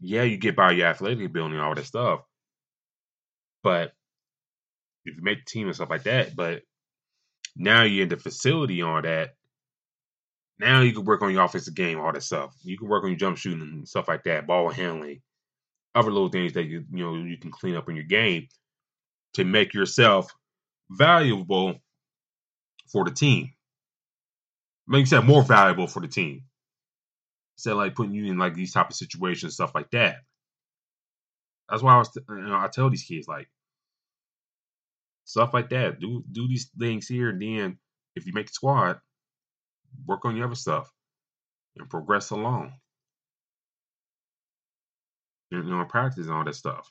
Yeah, 0.00 0.22
you 0.22 0.36
get 0.36 0.56
by 0.56 0.72
your 0.72 0.86
athletic 0.86 1.24
ability 1.26 1.54
and 1.54 1.62
all 1.62 1.74
that 1.74 1.84
stuff, 1.84 2.20
but 3.62 3.92
if 5.08 5.16
you 5.16 5.22
make 5.22 5.44
the 5.44 5.50
team 5.50 5.66
and 5.66 5.74
stuff 5.74 5.90
like 5.90 6.04
that, 6.04 6.34
but 6.36 6.62
now 7.56 7.82
you're 7.82 8.04
in 8.04 8.08
the 8.08 8.16
facility 8.16 8.82
on 8.82 9.02
that. 9.02 9.34
Now 10.58 10.80
you 10.82 10.92
can 10.92 11.04
work 11.04 11.22
on 11.22 11.32
your 11.32 11.44
offensive 11.44 11.74
game, 11.74 12.00
all 12.00 12.12
that 12.12 12.22
stuff. 12.22 12.54
You 12.62 12.76
can 12.76 12.88
work 12.88 13.04
on 13.04 13.10
your 13.10 13.18
jump 13.18 13.38
shooting 13.38 13.60
and 13.60 13.88
stuff 13.88 14.08
like 14.08 14.24
that, 14.24 14.46
ball 14.46 14.70
handling, 14.70 15.22
other 15.94 16.10
little 16.10 16.28
things 16.30 16.54
that 16.54 16.64
you 16.64 16.84
you 16.92 17.04
know 17.04 17.14
you 17.14 17.38
can 17.38 17.50
clean 17.50 17.76
up 17.76 17.88
in 17.88 17.96
your 17.96 18.04
game 18.04 18.48
to 19.34 19.44
make 19.44 19.74
yourself 19.74 20.32
valuable 20.90 21.76
for 22.90 23.04
the 23.04 23.10
team 23.10 23.52
make 24.88 25.02
yourself 25.02 25.24
more 25.24 25.42
valuable 25.42 25.86
for 25.86 26.00
the 26.00 26.08
team. 26.08 26.42
Instead 27.56 27.72
of 27.72 27.78
like 27.78 27.94
putting 27.94 28.14
you 28.14 28.30
in 28.30 28.38
like 28.38 28.54
these 28.54 28.72
type 28.72 28.88
of 28.88 28.96
situations, 28.96 29.54
stuff 29.54 29.74
like 29.74 29.90
that. 29.90 30.16
That's 31.68 31.82
why 31.82 31.94
I 31.94 31.98
was, 31.98 32.10
you 32.16 32.36
know, 32.36 32.56
I 32.56 32.68
tell 32.68 32.88
these 32.88 33.04
kids 33.04 33.28
like 33.28 33.48
stuff 35.28 35.52
like 35.52 35.68
that. 35.70 36.00
Do 36.00 36.24
do 36.32 36.48
these 36.48 36.70
things 36.78 37.06
here, 37.06 37.28
and 37.28 37.40
then 37.40 37.78
if 38.16 38.26
you 38.26 38.32
make 38.32 38.46
the 38.46 38.52
squad, 38.52 38.98
work 40.06 40.24
on 40.24 40.36
your 40.36 40.46
other 40.46 40.54
stuff 40.54 40.90
and 41.76 41.88
progress 41.88 42.30
along. 42.30 42.72
You 45.50 45.62
know, 45.62 45.84
practice 45.84 46.26
and 46.26 46.34
all 46.34 46.44
that 46.44 46.54
stuff. 46.54 46.90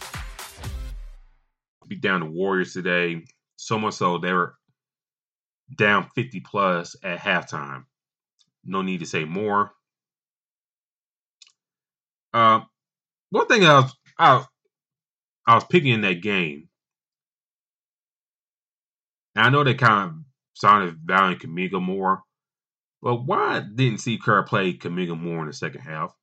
Beat 1.91 1.99
down 1.99 2.21
the 2.21 2.25
Warriors 2.25 2.71
today. 2.71 3.21
So 3.57 3.77
much 3.77 3.95
so 3.95 4.17
they 4.17 4.31
were 4.31 4.55
down 5.77 6.07
50 6.15 6.39
plus 6.39 6.95
at 7.03 7.19
halftime. 7.19 7.83
No 8.63 8.81
need 8.81 9.01
to 9.01 9.05
say 9.05 9.25
more. 9.25 9.71
Uh, 12.33 12.61
one 13.29 13.45
thing 13.47 13.65
I 13.65 13.81
was 13.81 13.93
I, 14.17 14.45
I 15.45 15.55
was 15.55 15.65
picking 15.65 15.91
in 15.91 15.99
that 16.01 16.21
game. 16.21 16.69
And 19.35 19.47
I 19.47 19.49
know 19.49 19.65
they 19.65 19.73
kind 19.73 20.11
of 20.11 20.15
started 20.53 20.95
valuing 21.03 21.39
Kuminga 21.39 21.81
more, 21.81 22.23
but 23.01 23.17
why 23.25 23.59
didn't 23.59 23.99
Steve 23.99 24.21
Kerr 24.23 24.43
play 24.43 24.77
Kuminga 24.77 25.19
more 25.19 25.41
in 25.41 25.47
the 25.47 25.53
second 25.53 25.81
half? 25.81 26.15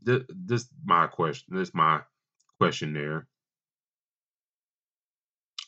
This, 0.00 0.22
this 0.28 0.68
my 0.84 1.08
question. 1.08 1.56
This 1.56 1.70
is 1.70 1.74
my 1.74 2.02
question 2.60 2.92
there. 2.92 3.26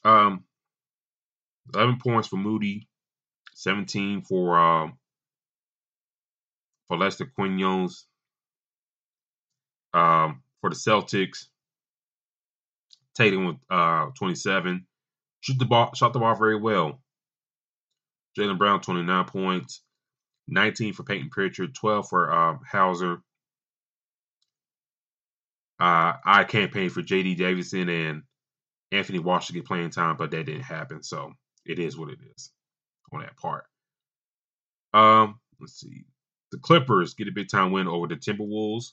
Um, 0.05 0.45
eleven 1.75 1.99
points 2.03 2.29
for 2.29 2.37
Moody, 2.37 2.89
seventeen 3.55 4.23
for 4.23 4.59
um 4.59 4.99
for 6.89 6.99
Lester 6.99 7.27
Quinones. 7.27 8.07
Um, 9.95 10.43
for 10.61 10.71
the 10.71 10.77
Celtics, 10.77 11.47
Tatum 13.15 13.47
with 13.47 13.57
uh 13.71 14.07
27, 14.19 14.87
shoot 15.41 15.59
the 15.59 15.67
ball, 15.67 15.93
shot 15.95 16.13
the 16.13 16.19
ball 16.19 16.35
very 16.35 16.57
well. 16.57 17.01
Jaylen 18.39 18.59
Brown, 18.59 18.81
29 18.81 19.25
points, 19.27 19.83
19 20.49 20.95
for 20.95 21.03
Payton 21.03 21.31
Pritchard, 21.31 21.75
12 21.75 22.09
for 22.09 22.33
uh, 22.33 22.57
Hauser. 22.71 23.19
Uh, 25.81 26.15
I 26.25 26.45
campaigned 26.45 26.93
for 26.93 27.03
J.D. 27.03 27.35
Davison 27.35 27.89
and 27.89 28.23
Anthony 28.93 29.19
Washington 29.19 29.65
playing 29.65 29.91
time, 29.91 30.17
but 30.17 30.31
that 30.31 30.47
didn't 30.47 30.63
happen. 30.63 31.03
So 31.03 31.33
it 31.65 31.79
is 31.79 31.97
what 31.97 32.11
it 32.11 32.19
is 32.37 32.51
on 33.13 33.21
that 33.21 33.37
part. 33.37 33.65
Um, 34.95 35.41
let's 35.61 35.81
see. 35.81 36.05
The 36.53 36.59
Clippers 36.59 37.15
get 37.15 37.29
a 37.29 37.33
big 37.33 37.49
time 37.49 37.73
win 37.73 37.89
over 37.89 38.07
the 38.07 38.17
Timberwolves 38.17 38.93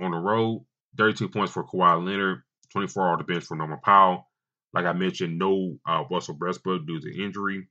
on 0.00 0.10
the 0.10 0.18
road. 0.18 0.64
32 0.98 1.28
points 1.28 1.52
for 1.52 1.64
Kawhi 1.64 2.04
Leonard, 2.04 2.42
24 2.72 3.12
off 3.12 3.18
the 3.18 3.24
bench 3.24 3.44
for 3.44 3.56
Norman 3.56 3.78
Powell. 3.82 4.28
Like 4.74 4.84
I 4.84 4.92
mentioned, 4.92 5.38
no 5.38 5.78
uh, 5.86 6.04
Russell 6.10 6.36
Westbrook 6.38 6.86
due 6.86 7.00
to 7.00 7.24
injury. 7.24 7.68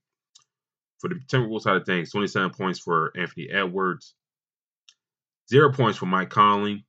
For 0.99 1.09
the 1.09 1.15
Timberwolves 1.15 1.63
side 1.63 1.75
of 1.75 1.85
things, 1.85 2.11
27 2.11 2.51
points 2.51 2.79
for 2.79 3.11
Anthony 3.17 3.49
Edwards, 3.51 4.15
zero 5.49 5.73
points 5.73 5.97
for 5.97 6.05
Mike 6.05 6.29
Conley, 6.29 6.85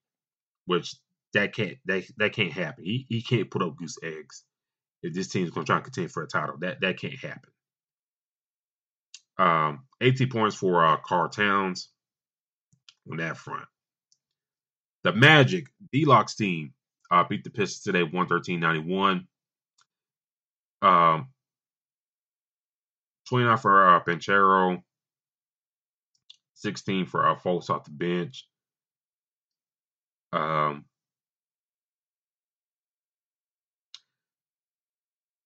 which 0.67 0.95
that 1.35 1.55
can't 1.55 1.79
that, 1.87 2.05
that 2.19 2.33
can't 2.33 2.53
happen. 2.53 2.85
He 2.85 3.07
he 3.09 3.23
can't 3.23 3.51
put 3.51 3.63
up 3.63 3.77
goose 3.77 3.99
eggs 4.03 4.45
if 5.03 5.15
this 5.15 5.29
team's 5.29 5.51
going 5.51 5.65
to 5.65 5.71
try 5.71 5.77
and 5.77 5.85
contend 5.85 6.13
for 6.13 6.23
a 6.23 6.29
title. 6.29 6.57
That 6.61 6.81
that 6.81 6.99
can't 6.99 7.19
happen. 7.19 7.51
Um, 9.39 9.85
18 10.01 10.29
points 10.29 10.57
for 10.57 10.85
uh, 10.85 10.99
Karl 10.99 11.29
Towns 11.29 11.89
on 13.11 13.17
that 13.17 13.37
front. 13.37 13.65
The 15.05 15.13
Magic, 15.13 15.67
D-Locks 15.91 16.37
team, 16.37 16.75
uh, 17.11 17.25
beat 17.29 17.43
the 17.43 17.51
Pistons 17.51 17.83
today 17.83 18.05
113-91. 18.09 19.27
Um, 20.83 21.29
29 23.29 23.59
for 23.59 23.97
uh, 23.97 24.05
Banchero, 24.05 24.83
16 26.55 27.07
for 27.07 27.27
uh, 27.27 27.37
folks 27.37 27.71
off 27.71 27.85
the 27.85 27.91
bench. 27.91 28.47
Um, 30.33 30.85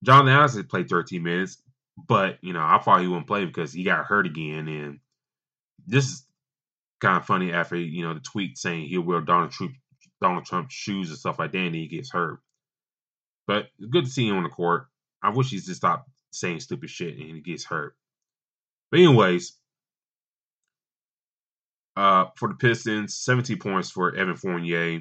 John 0.06 0.28
Adams 0.28 0.62
played 0.68 0.88
13 0.88 1.22
minutes, 1.22 1.58
but 1.96 2.38
you 2.40 2.52
know 2.52 2.62
I 2.62 2.78
thought 2.78 3.00
he 3.00 3.08
wouldn't 3.08 3.26
play 3.26 3.44
because 3.44 3.72
he 3.72 3.82
got 3.82 4.06
hurt 4.06 4.26
again, 4.26 4.68
and 4.68 5.00
this 5.86 6.06
is 6.06 6.26
kind 7.00 7.16
of 7.16 7.26
funny 7.26 7.52
after 7.52 7.76
you 7.76 8.06
know 8.06 8.14
the 8.14 8.20
tweet 8.20 8.56
saying 8.56 8.86
he'll 8.86 9.02
wear 9.02 9.20
Donald 9.20 9.50
Trump 9.50 9.72
Donald 10.20 10.46
Trump's 10.46 10.74
shoes 10.74 11.10
and 11.10 11.18
stuff 11.18 11.38
like 11.40 11.52
that, 11.52 11.58
and 11.58 11.74
he 11.74 11.88
gets 11.88 12.10
hurt. 12.10 12.38
But 13.46 13.66
good 13.90 14.04
to 14.04 14.10
see 14.10 14.28
him 14.28 14.36
on 14.36 14.44
the 14.44 14.48
court. 14.48 14.86
I 15.22 15.30
wish 15.30 15.50
he's 15.50 15.66
just 15.66 15.78
stopped 15.78 16.08
saying 16.30 16.60
stupid 16.60 16.90
shit 16.90 17.16
and 17.16 17.36
he 17.36 17.40
gets 17.40 17.64
hurt. 17.64 17.96
But 18.90 19.00
anyways, 19.00 19.56
uh, 21.96 22.26
for 22.36 22.48
the 22.48 22.54
Pistons, 22.54 23.16
17 23.18 23.58
points 23.58 23.90
for 23.90 24.14
Evan 24.14 24.36
Fournier, 24.36 25.00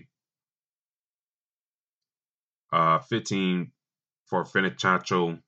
uh, 2.72 3.00
15 3.00 3.72
for 4.28 4.44
Fontecchio. 4.46 5.40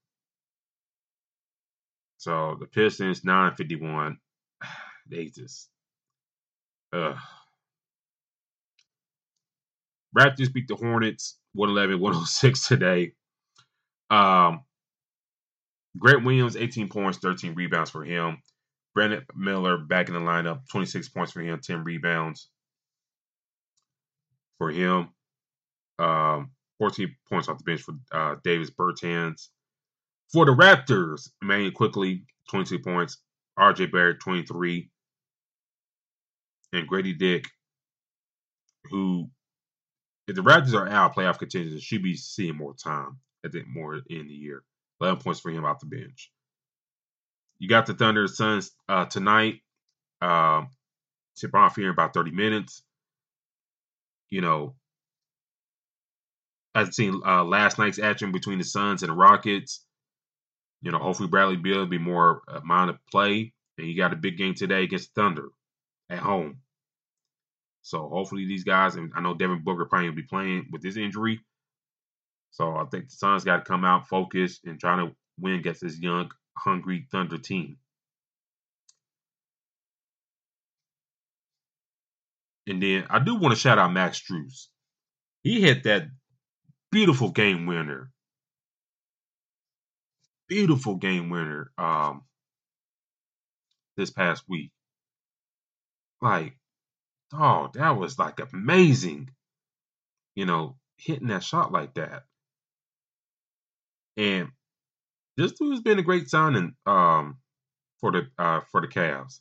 So 2.17 2.57
the 2.59 2.67
Pistons, 2.67 3.23
951. 3.23 4.17
They 5.09 5.27
just, 5.27 5.69
uh. 6.91 7.15
Raptors 10.17 10.51
beat 10.51 10.67
the 10.67 10.75
Hornets 10.75 11.37
111 11.53 11.99
106 12.01 12.67
today. 12.67 13.13
Um, 14.09 14.61
Grant 15.97 16.25
Williams, 16.25 16.57
18 16.57 16.89
points, 16.89 17.19
13 17.19 17.55
rebounds 17.55 17.89
for 17.89 18.03
him. 18.03 18.37
Brandon 18.93 19.25
Miller 19.35 19.77
back 19.77 20.07
in 20.07 20.15
the 20.15 20.19
lineup, 20.19 20.61
26 20.71 21.09
points 21.09 21.31
for 21.31 21.41
him, 21.41 21.59
10 21.61 21.83
rebounds 21.83 22.49
for 24.57 24.71
him. 24.71 25.09
Um, 25.99 26.51
14 26.79 27.15
points 27.29 27.49
off 27.49 27.57
the 27.57 27.63
bench 27.63 27.81
for 27.81 27.95
uh, 28.11 28.35
Davis 28.43 28.69
Bertans. 28.69 29.47
For 30.31 30.45
the 30.45 30.51
Raptors, 30.51 31.29
Immanuel 31.41 31.71
Quickley 31.71 32.25
22 32.49 32.79
points. 32.79 33.17
RJ 33.57 33.91
Barrett, 33.91 34.19
23. 34.19 34.89
And 36.73 36.87
Gradey 36.87 37.17
Dick, 37.17 37.47
who, 38.91 39.29
if 40.27 40.35
the 40.35 40.41
Raptors 40.41 40.73
are 40.73 40.87
out 40.87 41.15
playoff 41.15 41.39
contenders, 41.39 41.81
should 41.81 42.03
be 42.03 42.15
seeing 42.15 42.57
more 42.57 42.75
time, 42.75 43.17
I 43.45 43.49
think, 43.49 43.67
more 43.67 43.95
in 43.95 44.27
the 44.27 44.33
year. 44.33 44.63
11 45.01 45.21
points 45.21 45.39
for 45.39 45.49
him 45.49 45.65
off 45.65 45.79
the 45.79 45.85
bench. 45.85 46.31
You 47.59 47.67
got 47.67 47.85
the 47.85 47.93
Thunder 47.93 48.27
Suns 48.27 48.71
uh, 48.89 49.05
tonight. 49.05 49.61
Um, 50.21 50.69
tip 51.37 51.55
off 51.55 51.75
here 51.75 51.85
in 51.85 51.91
about 51.91 52.13
30 52.13 52.31
minutes. 52.31 52.83
You 54.29 54.41
know, 54.41 54.75
I've 56.77 56.93
seen 56.93 57.21
uh, 57.25 57.43
last 57.43 57.79
night's 57.79 57.97
action 57.97 58.31
between 58.31 58.59
the 58.59 58.63
Suns 58.63 59.01
and 59.01 59.09
the 59.09 59.15
Rockets. 59.15 59.83
You 60.83 60.91
know, 60.91 60.99
hopefully 60.99 61.27
Bradley 61.27 61.55
Beal 61.55 61.79
will 61.79 61.87
be 61.87 61.97
more 61.97 62.43
amount 62.47 62.91
of 62.91 62.99
play. 63.11 63.51
And 63.79 63.87
you 63.87 63.97
got 63.97 64.13
a 64.13 64.15
big 64.15 64.37
game 64.37 64.53
today 64.53 64.83
against 64.83 65.15
Thunder 65.15 65.49
at 66.11 66.19
home. 66.19 66.59
So 67.81 68.07
hopefully 68.07 68.45
these 68.45 68.63
guys, 68.63 68.93
and 68.93 69.11
I 69.15 69.21
know 69.21 69.33
Devin 69.33 69.63
Booker 69.63 69.85
probably 69.85 70.09
will 70.09 70.17
be 70.17 70.21
playing 70.21 70.67
with 70.71 70.83
this 70.83 70.97
injury. 70.97 71.39
So 72.51 72.75
I 72.75 72.85
think 72.85 73.05
the 73.05 73.15
Suns 73.15 73.43
got 73.43 73.57
to 73.57 73.63
come 73.63 73.83
out, 73.83 74.07
focused 74.07 74.65
and 74.65 74.79
trying 74.79 75.07
to 75.07 75.15
win 75.39 75.55
against 75.55 75.81
this 75.81 75.99
young, 75.99 76.29
hungry 76.55 77.07
Thunder 77.11 77.39
team. 77.39 77.77
And 82.67 82.83
then 82.83 83.07
I 83.09 83.17
do 83.17 83.33
want 83.33 83.55
to 83.55 83.59
shout 83.59 83.79
out 83.79 83.93
Max 83.93 84.21
Strus. 84.21 84.67
He 85.41 85.61
hit 85.61 85.83
that 85.85 86.03
beautiful 86.91 87.31
game 87.31 87.65
winner. 87.65 88.11
Beautiful 90.47 90.95
game 90.95 91.29
winner 91.29 91.71
um 91.77 92.23
this 93.97 94.11
past 94.11 94.43
week. 94.47 94.71
Like, 96.21 96.57
oh, 97.33 97.69
that 97.73 97.97
was 97.97 98.17
like 98.17 98.39
amazing. 98.39 99.29
You 100.35 100.45
know, 100.45 100.77
hitting 100.97 101.27
that 101.27 101.43
shot 101.43 101.71
like 101.71 101.95
that. 101.95 102.23
And 104.17 104.49
this 105.35 105.53
dude's 105.53 105.81
been 105.81 105.99
a 105.99 106.03
great 106.03 106.29
signing 106.29 106.75
um, 106.85 107.37
for 107.99 108.11
the 108.11 108.27
uh, 108.37 108.61
for 108.71 108.81
the 108.81 108.87
Cavs. 108.87 109.39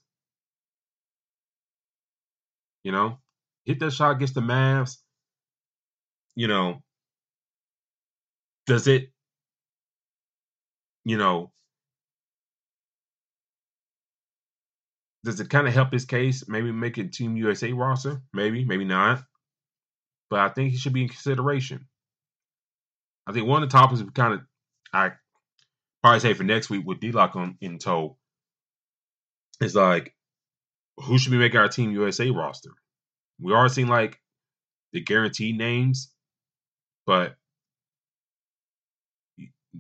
You 2.85 2.93
know, 2.93 3.19
hit 3.65 3.81
that 3.81 3.93
shot 3.93 4.13
against 4.13 4.35
the 4.35 4.41
Mavs. 4.41 4.99
You 6.35 6.49
know, 6.49 6.83
does 8.67 8.87
it? 8.87 9.11
You 11.05 11.17
know, 11.17 11.53
does 15.25 15.41
it 15.41 15.51
kind 15.51 15.69
of 15.69 15.75
help 15.75 15.93
his 15.93 16.05
case? 16.05 16.49
Maybe 16.49 16.73
make 16.73 16.99
it 16.99 17.13
Team 17.13 17.37
USA 17.37 17.73
roster. 17.73 18.23
Maybe, 18.33 18.65
maybe 18.65 18.85
not. 18.85 19.23
But 20.31 20.41
I 20.41 20.49
think 20.49 20.73
he 20.73 20.79
should 20.79 20.93
be 20.93 21.03
in 21.03 21.09
consideration. 21.09 21.87
I 23.27 23.33
think 23.33 23.47
one 23.47 23.63
of 23.63 23.71
the 23.71 23.77
topics 23.77 24.03
we 24.03 24.11
kind 24.11 24.35
of 24.35 24.41
I 24.93 25.13
probably 26.03 26.21
say 26.21 26.35
for 26.35 26.45
next 26.45 26.71
week 26.71 26.85
with 26.87 27.01
D 27.01 27.13
Lock 27.13 27.37
on 27.37 27.57
in 27.61 27.79
tow 27.79 28.17
is 29.61 29.75
like 29.75 30.15
who 30.99 31.19
should 31.19 31.33
be 31.33 31.39
making 31.39 31.61
our 31.61 31.69
Team 31.69 31.93
USA 31.93 32.31
roster? 32.31 32.71
We 33.41 33.53
are 33.53 33.69
seeing 33.69 33.89
like 33.89 34.21
the 34.93 35.01
guaranteed 35.01 35.59
names, 35.59 36.13
but 37.05 37.35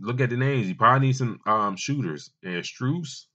look 0.01 0.21
at 0.21 0.31
the 0.31 0.37
names. 0.37 0.69
You 0.69 0.75
probably 0.75 1.09
need 1.09 1.17
some 1.17 1.41
um, 1.47 1.77
shooters. 1.77 2.31
And 2.43 2.63
Strus, 2.63 3.27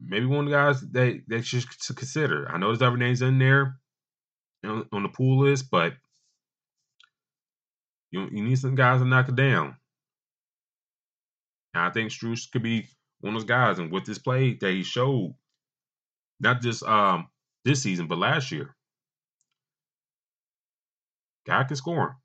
maybe 0.00 0.26
one 0.26 0.44
of 0.44 0.50
the 0.50 0.56
guys 0.56 0.80
that 0.92 1.22
they 1.28 1.42
should 1.42 1.64
consider. 1.96 2.50
I 2.50 2.58
know 2.58 2.68
there's 2.68 2.82
other 2.82 2.96
names 2.96 3.22
in 3.22 3.38
there 3.38 3.78
on, 4.64 4.86
on 4.92 5.02
the 5.02 5.08
pool 5.08 5.40
list, 5.40 5.70
but 5.70 5.94
you, 8.10 8.28
you 8.32 8.42
need 8.42 8.58
some 8.58 8.74
guys 8.74 9.00
to 9.00 9.06
knock 9.06 9.28
it 9.28 9.36
down. 9.36 9.76
And 11.74 11.82
I 11.82 11.90
think 11.90 12.10
Strus 12.10 12.50
could 12.50 12.62
be 12.62 12.88
one 13.20 13.34
of 13.34 13.40
those 13.40 13.48
guys. 13.48 13.78
And 13.78 13.90
with 13.90 14.04
this 14.04 14.18
play 14.18 14.54
that 14.60 14.70
he 14.72 14.82
showed, 14.82 15.34
not 16.40 16.60
just 16.62 16.82
um 16.82 17.28
this 17.64 17.82
season, 17.82 18.06
but 18.06 18.18
last 18.18 18.52
year, 18.52 18.76
guy 21.46 21.64
can 21.64 21.76
score. 21.76 22.16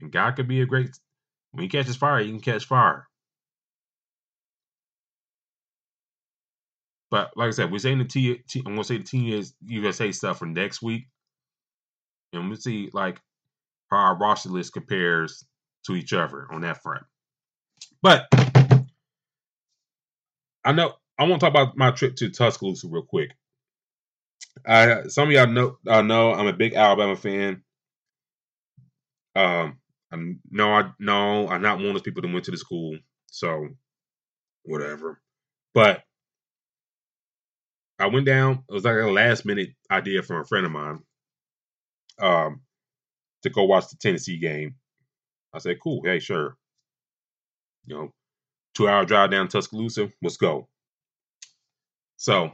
And 0.00 0.12
guy 0.12 0.32
could 0.32 0.48
be 0.48 0.60
a 0.62 0.66
great. 0.66 0.90
When 1.52 1.62
he 1.62 1.68
catches 1.68 1.96
fire, 1.96 2.20
he 2.20 2.30
can 2.30 2.40
catch 2.40 2.64
fire. 2.64 3.06
But 7.10 7.32
like 7.36 7.48
I 7.48 7.50
said, 7.50 7.72
we're 7.72 7.78
saying 7.78 7.98
the 7.98 8.04
T, 8.04 8.36
T 8.48 8.62
I'm 8.64 8.74
gonna 8.74 8.84
say 8.84 8.98
the 8.98 9.04
Team 9.04 9.44
USA 9.66 10.12
stuff 10.12 10.38
for 10.38 10.46
next 10.46 10.80
week, 10.80 11.08
and 12.32 12.48
we'll 12.48 12.58
see 12.58 12.90
like 12.92 13.20
how 13.90 13.96
our 13.98 14.18
roster 14.18 14.48
list 14.50 14.72
compares 14.72 15.44
to 15.86 15.96
each 15.96 16.12
other 16.12 16.46
on 16.52 16.60
that 16.62 16.82
front. 16.82 17.04
But 18.02 18.26
I 20.64 20.72
know 20.72 20.94
I 21.18 21.24
want 21.24 21.40
to 21.40 21.46
talk 21.46 21.50
about 21.50 21.76
my 21.76 21.90
trip 21.90 22.16
to 22.16 22.30
Tuscaloosa 22.30 22.86
real 22.88 23.02
quick. 23.02 23.32
I 24.66 25.04
some 25.08 25.28
of 25.28 25.32
y'all 25.32 25.48
know 25.48 25.78
I 25.88 26.02
know 26.02 26.32
I'm 26.32 26.46
a 26.46 26.52
big 26.52 26.74
Alabama 26.74 27.16
fan. 27.16 27.62
Um, 29.36 29.79
I'm 30.12 30.40
no, 30.50 30.72
I 30.72 30.90
no, 30.98 31.48
I'm 31.48 31.62
not 31.62 31.78
one 31.78 31.88
of 31.88 31.92
those 31.94 32.02
people 32.02 32.22
that 32.22 32.32
went 32.32 32.44
to 32.46 32.50
the 32.50 32.56
school, 32.56 32.96
so 33.26 33.68
whatever. 34.64 35.20
But 35.74 36.02
I 37.98 38.06
went 38.06 38.26
down. 38.26 38.64
It 38.68 38.72
was 38.72 38.84
like 38.84 38.96
a 38.96 39.10
last 39.10 39.44
minute 39.44 39.70
idea 39.90 40.22
from 40.22 40.40
a 40.40 40.44
friend 40.44 40.66
of 40.66 40.72
mine. 40.72 41.00
Um, 42.18 42.62
to 43.42 43.50
go 43.50 43.64
watch 43.64 43.88
the 43.88 43.96
Tennessee 43.96 44.38
game. 44.38 44.76
I 45.54 45.58
said, 45.58 45.80
"Cool, 45.82 46.02
hey, 46.04 46.18
sure." 46.18 46.56
You 47.86 47.96
know, 47.96 48.14
two 48.74 48.88
hour 48.88 49.04
drive 49.04 49.30
down 49.30 49.48
Tuscaloosa. 49.48 50.10
Let's 50.22 50.36
go. 50.36 50.68
So, 52.16 52.52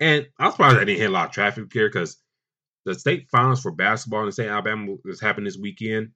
and 0.00 0.28
I 0.38 0.46
was 0.46 0.54
surprised 0.54 0.76
I 0.76 0.84
didn't 0.84 1.00
hit 1.00 1.10
a 1.10 1.12
lot 1.12 1.28
of 1.28 1.34
traffic 1.34 1.72
here 1.72 1.88
because 1.88 2.16
the 2.88 2.98
state 2.98 3.28
finals 3.30 3.60
for 3.60 3.70
basketball 3.70 4.20
in 4.20 4.26
the 4.26 4.32
state 4.32 4.46
of 4.46 4.52
Alabama 4.52 4.96
is 5.04 5.20
happening 5.20 5.44
this 5.44 5.58
weekend. 5.58 6.10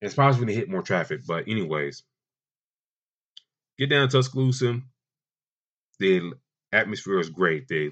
It's 0.00 0.14
probably 0.14 0.36
going 0.36 0.48
to 0.48 0.54
hit 0.54 0.70
more 0.70 0.82
traffic, 0.82 1.20
but 1.26 1.46
anyways, 1.46 2.02
get 3.78 3.90
down 3.90 4.08
to 4.08 4.16
Tuscaloosa. 4.16 4.80
The 5.98 6.32
atmosphere 6.72 7.18
was 7.18 7.28
great. 7.28 7.68
The 7.68 7.90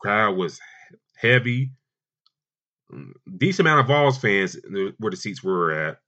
crowd 0.00 0.36
was 0.36 0.60
heavy. 1.16 1.72
Mm, 2.92 3.12
decent 3.38 3.66
amount 3.66 3.80
of 3.80 3.86
Vols 3.86 4.18
fans 4.18 4.56
where 4.98 5.10
the 5.10 5.16
seats 5.16 5.42
were 5.42 5.72
at. 5.72 5.98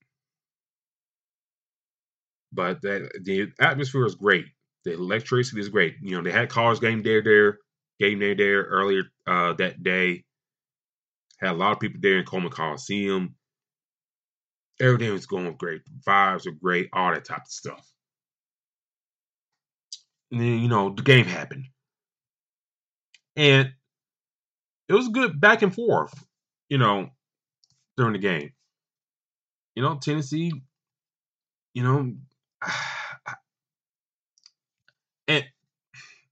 But 2.52 2.82
that, 2.82 3.10
the 3.22 3.52
atmosphere 3.58 4.04
is 4.04 4.14
great. 4.14 4.46
The 4.84 4.92
electricity 4.92 5.60
is 5.60 5.70
great. 5.70 5.96
You 6.02 6.16
know, 6.16 6.22
they 6.22 6.30
had 6.30 6.50
college 6.50 6.80
game 6.80 7.02
day 7.02 7.22
there, 7.22 7.58
game 8.00 8.18
day 8.18 8.34
there 8.34 8.62
earlier 8.62 9.04
uh, 9.26 9.54
that 9.54 9.82
day. 9.82 10.24
Had 11.40 11.52
a 11.52 11.54
lot 11.54 11.72
of 11.72 11.80
people 11.80 12.00
there 12.00 12.18
in 12.18 12.24
Coleman 12.24 12.50
Coliseum. 12.50 13.34
Everything 14.80 15.12
was 15.12 15.26
going 15.26 15.54
great. 15.56 15.82
The 15.84 16.10
vibes 16.10 16.46
were 16.46 16.52
great, 16.52 16.88
all 16.92 17.12
that 17.12 17.24
type 17.24 17.42
of 17.42 17.48
stuff. 17.48 17.88
And 20.30 20.40
then, 20.40 20.58
you 20.60 20.68
know, 20.68 20.90
the 20.90 21.02
game 21.02 21.26
happened. 21.26 21.66
And 23.36 23.72
it 24.88 24.92
was 24.92 25.08
good 25.08 25.40
back 25.40 25.62
and 25.62 25.74
forth, 25.74 26.12
you 26.68 26.78
know, 26.78 27.10
during 27.96 28.12
the 28.12 28.18
game. 28.18 28.52
You 29.74 29.82
know, 29.82 29.96
Tennessee, 29.96 30.52
you 31.74 31.82
know, 31.82 32.14
and 35.28 35.44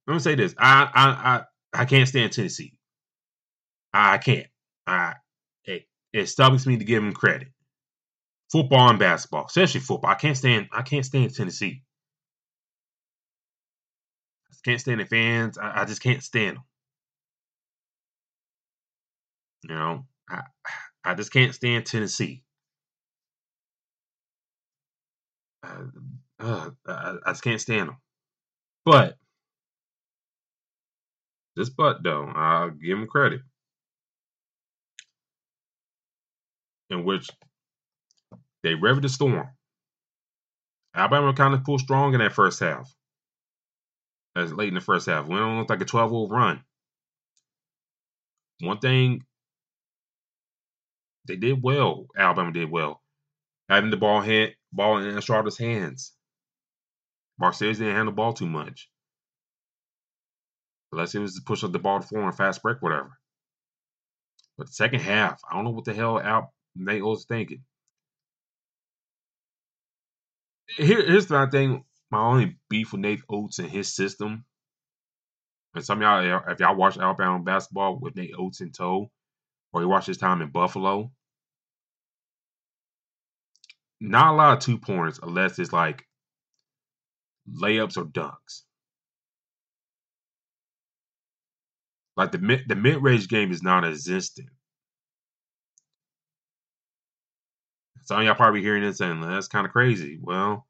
let 0.07 0.15
me 0.15 0.21
say 0.21 0.35
this: 0.37 0.55
I 0.59 0.89
I 0.95 1.45
I, 1.73 1.85
can't 1.85 2.09
stand 2.09 2.33
Tennessee. 2.33 2.75
I 3.93 4.19
can't. 4.19 4.47
I 4.87 5.15
it, 5.65 5.87
it 6.13 6.29
me 6.67 6.79
to 6.79 6.85
give 6.85 7.03
them 7.03 7.13
credit. 7.13 7.49
Football 8.51 8.91
and 8.91 8.99
basketball, 8.99 9.47
especially 9.47 9.81
football. 9.81 10.11
I 10.11 10.15
can't 10.15 10.37
stand. 10.37 10.69
I 10.73 10.83
can't 10.83 11.05
stand 11.07 11.35
Tennessee. 11.35 11.83
I 14.51 14.55
can't 14.65 14.81
stand 14.81 15.01
the 15.01 15.07
fans. 15.07 15.59
I, 15.59 15.83
I 15.83 15.85
just 15.85 16.03
can't 16.03 16.23
stand 16.23 16.57
them. 16.57 16.65
You 19.65 19.75
know, 19.75 20.07
I 20.29 20.43
I 21.05 21.15
just 21.15 21.33
can't 21.33 21.55
stand 21.55 21.87
Tennessee. 21.87 22.43
Uh, 25.63 25.85
uh, 26.41 26.71
I, 26.87 27.17
I 27.27 27.31
just 27.33 27.45
can't 27.45 27.61
stand 27.61 27.89
them. 27.89 27.97
But 28.85 29.17
this 31.57 31.71
but 31.71 32.03
though, 32.03 32.25
I'll 32.27 32.71
give 32.71 32.99
him 32.99 33.07
credit. 33.07 33.43
In 36.91 37.05
which 37.05 37.29
they 38.63 38.75
weathered 38.75 39.05
the 39.05 39.09
storm. 39.09 39.49
Alabama 40.95 41.33
kind 41.33 41.55
of 41.55 41.65
pulled 41.65 41.81
strong 41.81 42.15
in 42.15 42.21
that 42.21 42.33
first 42.33 42.61
half. 42.61 42.93
As 44.37 44.53
late 44.53 44.69
in 44.69 44.75
the 44.75 44.81
first 44.81 45.07
half. 45.07 45.27
Went 45.27 45.43
on 45.43 45.67
like 45.69 45.81
a 45.81 45.85
12 45.85 46.11
0 46.11 46.29
run. 46.29 46.63
One 48.61 48.79
thing 48.79 49.23
they 51.27 51.37
did 51.37 51.63
well. 51.63 52.07
Alabama 52.17 52.53
did 52.53 52.71
well. 52.71 53.03
Having 53.69 53.91
the 53.91 53.97
ball 53.97 54.21
hit 54.21 54.55
ball 54.73 54.99
in 54.99 55.17
Estrada's 55.17 55.59
hands. 55.59 56.13
Marcellus 57.39 57.79
didn't 57.79 57.95
handle 57.95 58.13
the 58.13 58.17
ball 58.17 58.33
too 58.33 58.47
much. 58.47 58.89
Unless 60.93 61.15
it 61.15 61.21
was 61.21 61.35
to 61.37 61.43
push 61.43 61.65
up 61.65 61.73
the 61.73 61.79
ball 61.79 62.01
to 62.01 62.07
four 62.07 62.23
on 62.23 62.29
a 62.29 62.33
fast 62.33 62.63
break, 62.63 62.83
whatever. 62.83 63.19
But 64.59 64.67
the 64.67 64.73
second 64.75 65.01
half, 65.01 65.41
I 65.51 65.55
don't 65.55 65.65
know 65.65 65.71
what 65.71 65.85
the 65.85 65.95
hell 65.95 66.21
Al 66.21 66.53
Nate 66.77 67.05
was 67.05 67.25
thinking. 67.25 67.65
Here, 70.77 71.05
here's 71.05 71.27
the 71.27 71.49
thing. 71.51 71.85
My 72.11 72.21
only 72.21 72.59
beef 72.69 72.93
with 72.93 73.01
Nate 73.01 73.23
Oats 73.29 73.59
and 73.59 73.71
his 73.71 73.95
system. 73.95 74.45
And 75.75 75.85
some 75.85 76.03
y'all, 76.03 76.43
if 76.49 76.61
y'all 76.61 76.77
watch 76.77 76.99
Alabama 76.99 77.43
basketball 77.43 77.99
with 77.99 78.15
Nate 78.15 78.35
Oats 78.39 78.61
in 78.61 78.73
tow, 78.73 79.11
or 79.73 79.81
you 79.81 79.89
watch 79.89 80.07
his 80.07 80.19
time 80.19 80.43
in 80.43 80.51
Buffalo, 80.51 81.11
not 84.01 84.35
a 84.35 84.37
lot 84.37 84.59
of 84.59 84.65
two 84.65 84.79
pointers 84.79 85.21
unless 85.23 85.59
it's 85.59 85.73
like 85.73 86.05
layups 87.51 87.97
or 87.97 88.05
dunks. 88.05 88.63
Like 92.17 92.33
the 92.33 92.39
mid 92.39 92.65
the 92.69 92.77
mid 92.77 93.03
range 93.03 93.29
game 93.29 93.53
is 93.53 93.63
non-existent. 93.63 94.49
Some 98.03 98.25
y'all 98.25 98.35
probably 98.35 98.63
hearing 98.63 98.83
this 98.83 98.99
saying 98.99 99.21
that's 99.21 99.49
kind 99.49 99.67
of 99.67 99.73
crazy. 99.73 100.19
Well, 100.21 100.67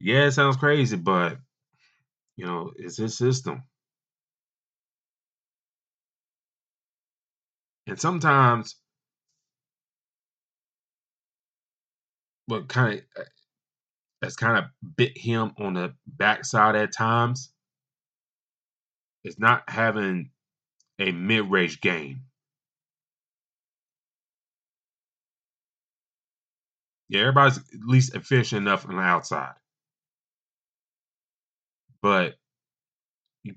yeah, 0.00 0.26
it 0.26 0.32
sounds 0.32 0.56
crazy, 0.56 0.96
but 0.96 1.38
you 2.36 2.46
know, 2.46 2.72
it's 2.76 2.96
his 2.96 3.16
system. 3.16 3.62
And 7.86 8.00
sometimes 8.00 8.76
what 12.46 12.68
kind 12.68 12.98
of 12.98 13.04
uh, 13.20 13.24
that's 14.20 14.36
kind 14.36 14.58
of 14.58 14.64
bit 14.96 15.16
him 15.18 15.52
on 15.58 15.74
the 15.74 15.94
backside 16.06 16.76
at 16.76 16.92
times 16.92 17.52
is 19.24 19.38
not 19.38 19.68
having 19.68 20.30
a 21.02 21.12
mid-range 21.12 21.80
game. 21.80 22.22
Yeah, 27.08 27.20
everybody's 27.22 27.58
at 27.58 27.64
least 27.86 28.14
efficient 28.14 28.62
enough 28.62 28.88
on 28.88 28.96
the 28.96 29.02
outside. 29.02 29.54
But 32.00 32.34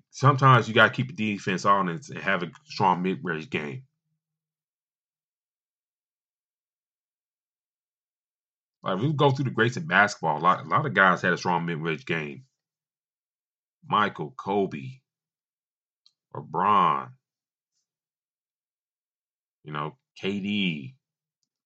sometimes 0.10 0.68
you 0.68 0.74
got 0.74 0.88
to 0.88 0.94
keep 0.94 1.16
the 1.16 1.36
defense 1.36 1.66
on 1.66 1.88
and 1.90 2.04
have 2.18 2.44
a 2.44 2.52
strong 2.66 3.02
mid-range 3.02 3.50
game. 3.50 3.84
Like 8.84 9.00
we 9.00 9.14
go 9.14 9.32
through 9.32 9.46
the 9.46 9.52
greats 9.52 9.78
of 9.78 9.88
basketball. 9.88 10.38
A 10.38 10.40
lot, 10.40 10.66
a 10.66 10.68
lot 10.68 10.86
of 10.86 10.94
guys 10.94 11.22
had 11.22 11.34
a 11.34 11.38
strong 11.38 11.66
mid-range 11.66 12.06
game. 12.06 12.44
Michael, 13.88 14.34
Kobe, 14.38 15.00
LeBron, 16.36 17.10
you 19.66 19.74
know, 19.74 19.98
KD, 20.22 20.94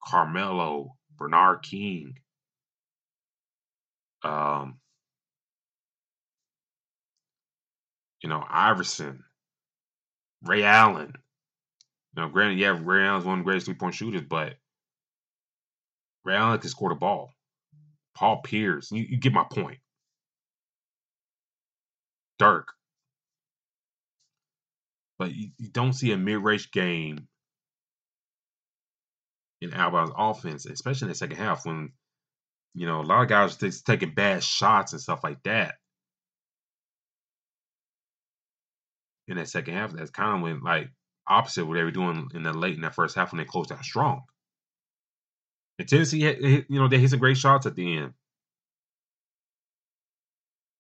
Carmelo, 0.03 0.95
Bernard 1.17 1.61
King, 1.63 2.15
um, 4.23 4.79
you 8.23 8.29
know, 8.29 8.43
Iverson, 8.49 9.23
Ray 10.43 10.63
Allen. 10.63 11.13
You 12.15 12.23
know, 12.23 12.29
granted, 12.29 12.57
yeah, 12.57 12.77
Ray 12.81 13.05
Allen's 13.05 13.25
one 13.25 13.39
of 13.39 13.45
the 13.45 13.45
greatest 13.45 13.65
three-point 13.65 13.93
shooters, 13.93 14.23
but 14.27 14.55
Ray 16.23 16.35
Allen 16.35 16.59
can 16.59 16.69
score 16.69 16.89
the 16.89 16.95
ball. 16.95 17.31
Paul 18.15 18.41
Pierce, 18.41 18.91
you, 18.91 19.05
you 19.07 19.17
get 19.17 19.33
my 19.33 19.45
point. 19.49 19.77
Dirk. 22.39 22.69
But 25.17 25.33
you, 25.33 25.49
you 25.57 25.69
don't 25.69 25.93
see 25.93 26.13
a 26.13 26.17
mid-range 26.17 26.71
game 26.71 27.27
in 29.61 29.73
Alabama's 29.73 30.13
offense, 30.17 30.65
especially 30.65 31.05
in 31.05 31.09
the 31.09 31.15
second 31.15 31.37
half 31.37 31.65
when, 31.65 31.91
you 32.73 32.87
know, 32.87 33.01
a 33.01 33.03
lot 33.03 33.23
of 33.23 33.27
guys 33.29 33.61
are 33.61 33.71
taking 33.85 34.13
bad 34.13 34.43
shots 34.43 34.93
and 34.93 35.01
stuff 35.01 35.23
like 35.23 35.41
that. 35.43 35.75
In 39.27 39.37
that 39.37 39.49
second 39.49 39.73
half, 39.73 39.91
that's 39.91 40.11
kind 40.11 40.37
of 40.37 40.41
when, 40.41 40.61
like, 40.61 40.89
opposite 41.27 41.65
what 41.65 41.75
they 41.75 41.83
were 41.83 41.91
doing 41.91 42.29
in 42.33 42.43
the 42.43 42.53
late 42.53 42.75
in 42.75 42.81
that 42.81 42.95
first 42.95 43.15
half 43.15 43.31
when 43.31 43.37
they 43.37 43.45
closed 43.45 43.71
out 43.71 43.83
strong. 43.83 44.23
And 45.77 45.87
Tennessee, 45.87 46.19
you 46.19 46.65
know, 46.69 46.87
they 46.87 46.99
hit 46.99 47.11
some 47.11 47.19
great 47.19 47.37
shots 47.37 47.65
at 47.65 47.75
the 47.75 47.97
end. 47.97 48.13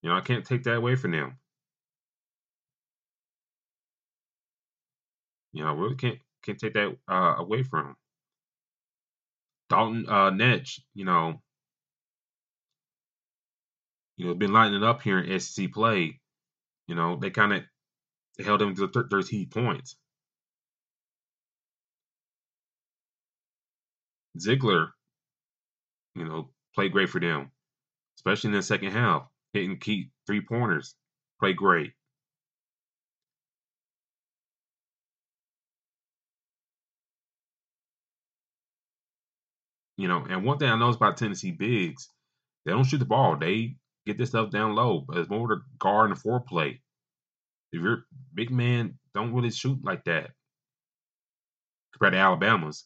You 0.01 0.09
know, 0.09 0.15
I 0.15 0.21
can't 0.21 0.45
take 0.45 0.63
that 0.63 0.77
away 0.77 0.95
from 0.95 1.11
them. 1.11 1.37
You 5.53 5.63
know, 5.63 5.69
I 5.69 5.73
really 5.73 5.95
can't 5.95 6.19
can't 6.43 6.59
take 6.59 6.73
that 6.73 6.95
uh, 7.07 7.35
away 7.37 7.63
from 7.63 7.85
them. 7.87 7.95
Dalton 9.69 10.05
uh, 10.07 10.31
Knecht, 10.31 10.79
you 10.93 11.05
know, 11.05 11.41
you 14.17 14.27
know, 14.27 14.35
been 14.35 14.53
lighting 14.53 14.83
up 14.83 15.01
here 15.01 15.19
in 15.19 15.39
SEC 15.39 15.71
play. 15.71 16.19
You 16.87 16.95
know, 16.95 17.17
they 17.17 17.29
kind 17.29 17.53
of 17.53 17.63
held 18.45 18.61
him 18.61 18.75
to 18.75 18.87
13 18.87 19.49
points. 19.49 19.95
Zeigler, 24.37 24.89
you 26.15 26.25
know, 26.25 26.49
played 26.75 26.91
great 26.91 27.09
for 27.09 27.19
them, 27.19 27.51
especially 28.17 28.49
in 28.49 28.55
the 28.55 28.63
second 28.63 28.91
half, 28.91 29.27
hitting 29.53 29.77
key 29.77 30.09
three 30.27 30.41
pointers. 30.41 30.95
Played 31.39 31.57
great. 31.57 31.93
You 39.99 40.07
know, 40.07 40.25
and 40.29 40.45
one 40.45 40.57
thing 40.57 40.69
I 40.69 40.79
know 40.79 40.89
about 40.91 41.17
Tennessee 41.17 41.51
bigs, 41.51 42.09
they 42.65 42.71
don't 42.71 42.85
shoot 42.85 42.99
the 42.99 43.05
ball. 43.05 43.37
They 43.37 43.75
get 44.05 44.17
this 44.17 44.29
stuff 44.29 44.49
down 44.49 44.75
low, 44.75 45.01
but 45.01 45.17
it's 45.17 45.29
more 45.29 45.47
the 45.49 45.61
guard 45.77 46.09
and 46.09 46.17
the 46.17 46.23
foreplay. 46.23 46.79
If 47.73 47.81
you're 47.81 48.05
big 48.33 48.51
man, 48.51 48.99
don't 49.13 49.33
really 49.33 49.51
shoot 49.51 49.83
like 49.83 50.05
that 50.05 50.31
compared 51.93 52.13
to 52.13 52.19
Alabama's. 52.19 52.85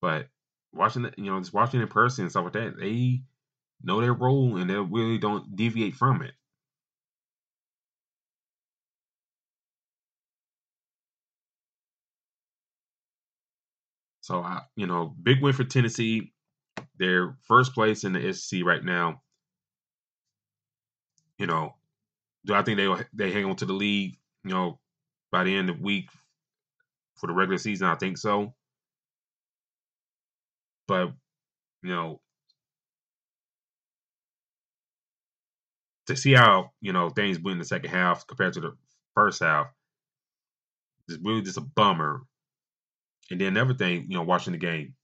But 0.00 0.28
watching 0.72 1.06
it, 1.06 1.14
you 1.18 1.26
know, 1.26 1.38
just 1.40 1.54
watching 1.54 1.80
in 1.80 1.88
person 1.88 2.24
and 2.24 2.30
stuff 2.32 2.44
like 2.44 2.54
that, 2.54 2.78
they 2.78 3.22
know 3.82 4.00
their 4.00 4.14
role 4.14 4.56
and 4.58 4.70
they 4.70 4.76
really 4.76 5.18
don't 5.18 5.56
deviate 5.56 5.94
from 5.96 6.22
it. 6.22 6.32
So 14.20 14.40
I, 14.42 14.62
you 14.76 14.86
know, 14.86 15.14
big 15.22 15.42
win 15.42 15.52
for 15.52 15.64
Tennessee. 15.64 16.31
They're 16.98 17.36
first 17.42 17.74
place 17.74 18.04
in 18.04 18.12
the 18.12 18.32
SEC 18.32 18.64
right 18.64 18.84
now. 18.84 19.22
You 21.38 21.46
know, 21.46 21.74
do 22.44 22.54
I 22.54 22.62
think 22.62 22.78
they 22.78 22.88
they 23.12 23.32
hang 23.32 23.44
on 23.46 23.56
to 23.56 23.66
the 23.66 23.72
league? 23.72 24.18
You 24.44 24.50
know, 24.50 24.78
by 25.30 25.44
the 25.44 25.54
end 25.56 25.70
of 25.70 25.78
the 25.78 25.82
week 25.82 26.10
for 27.16 27.26
the 27.26 27.32
regular 27.32 27.58
season, 27.58 27.88
I 27.88 27.94
think 27.96 28.18
so. 28.18 28.54
But 30.86 31.12
you 31.82 31.90
know, 31.90 32.20
to 36.06 36.16
see 36.16 36.32
how 36.32 36.70
you 36.80 36.92
know 36.92 37.08
things 37.08 37.38
went 37.38 37.54
in 37.54 37.58
the 37.58 37.64
second 37.64 37.90
half 37.90 38.26
compared 38.26 38.54
to 38.54 38.60
the 38.60 38.76
first 39.14 39.40
half, 39.42 39.66
is 41.08 41.18
really 41.22 41.42
just 41.42 41.58
a 41.58 41.62
bummer. 41.62 42.22
And 43.30 43.40
then 43.40 43.56
everything, 43.56 44.06
you 44.08 44.16
know, 44.16 44.22
watching 44.22 44.52
the 44.52 44.58
game, 44.58 44.94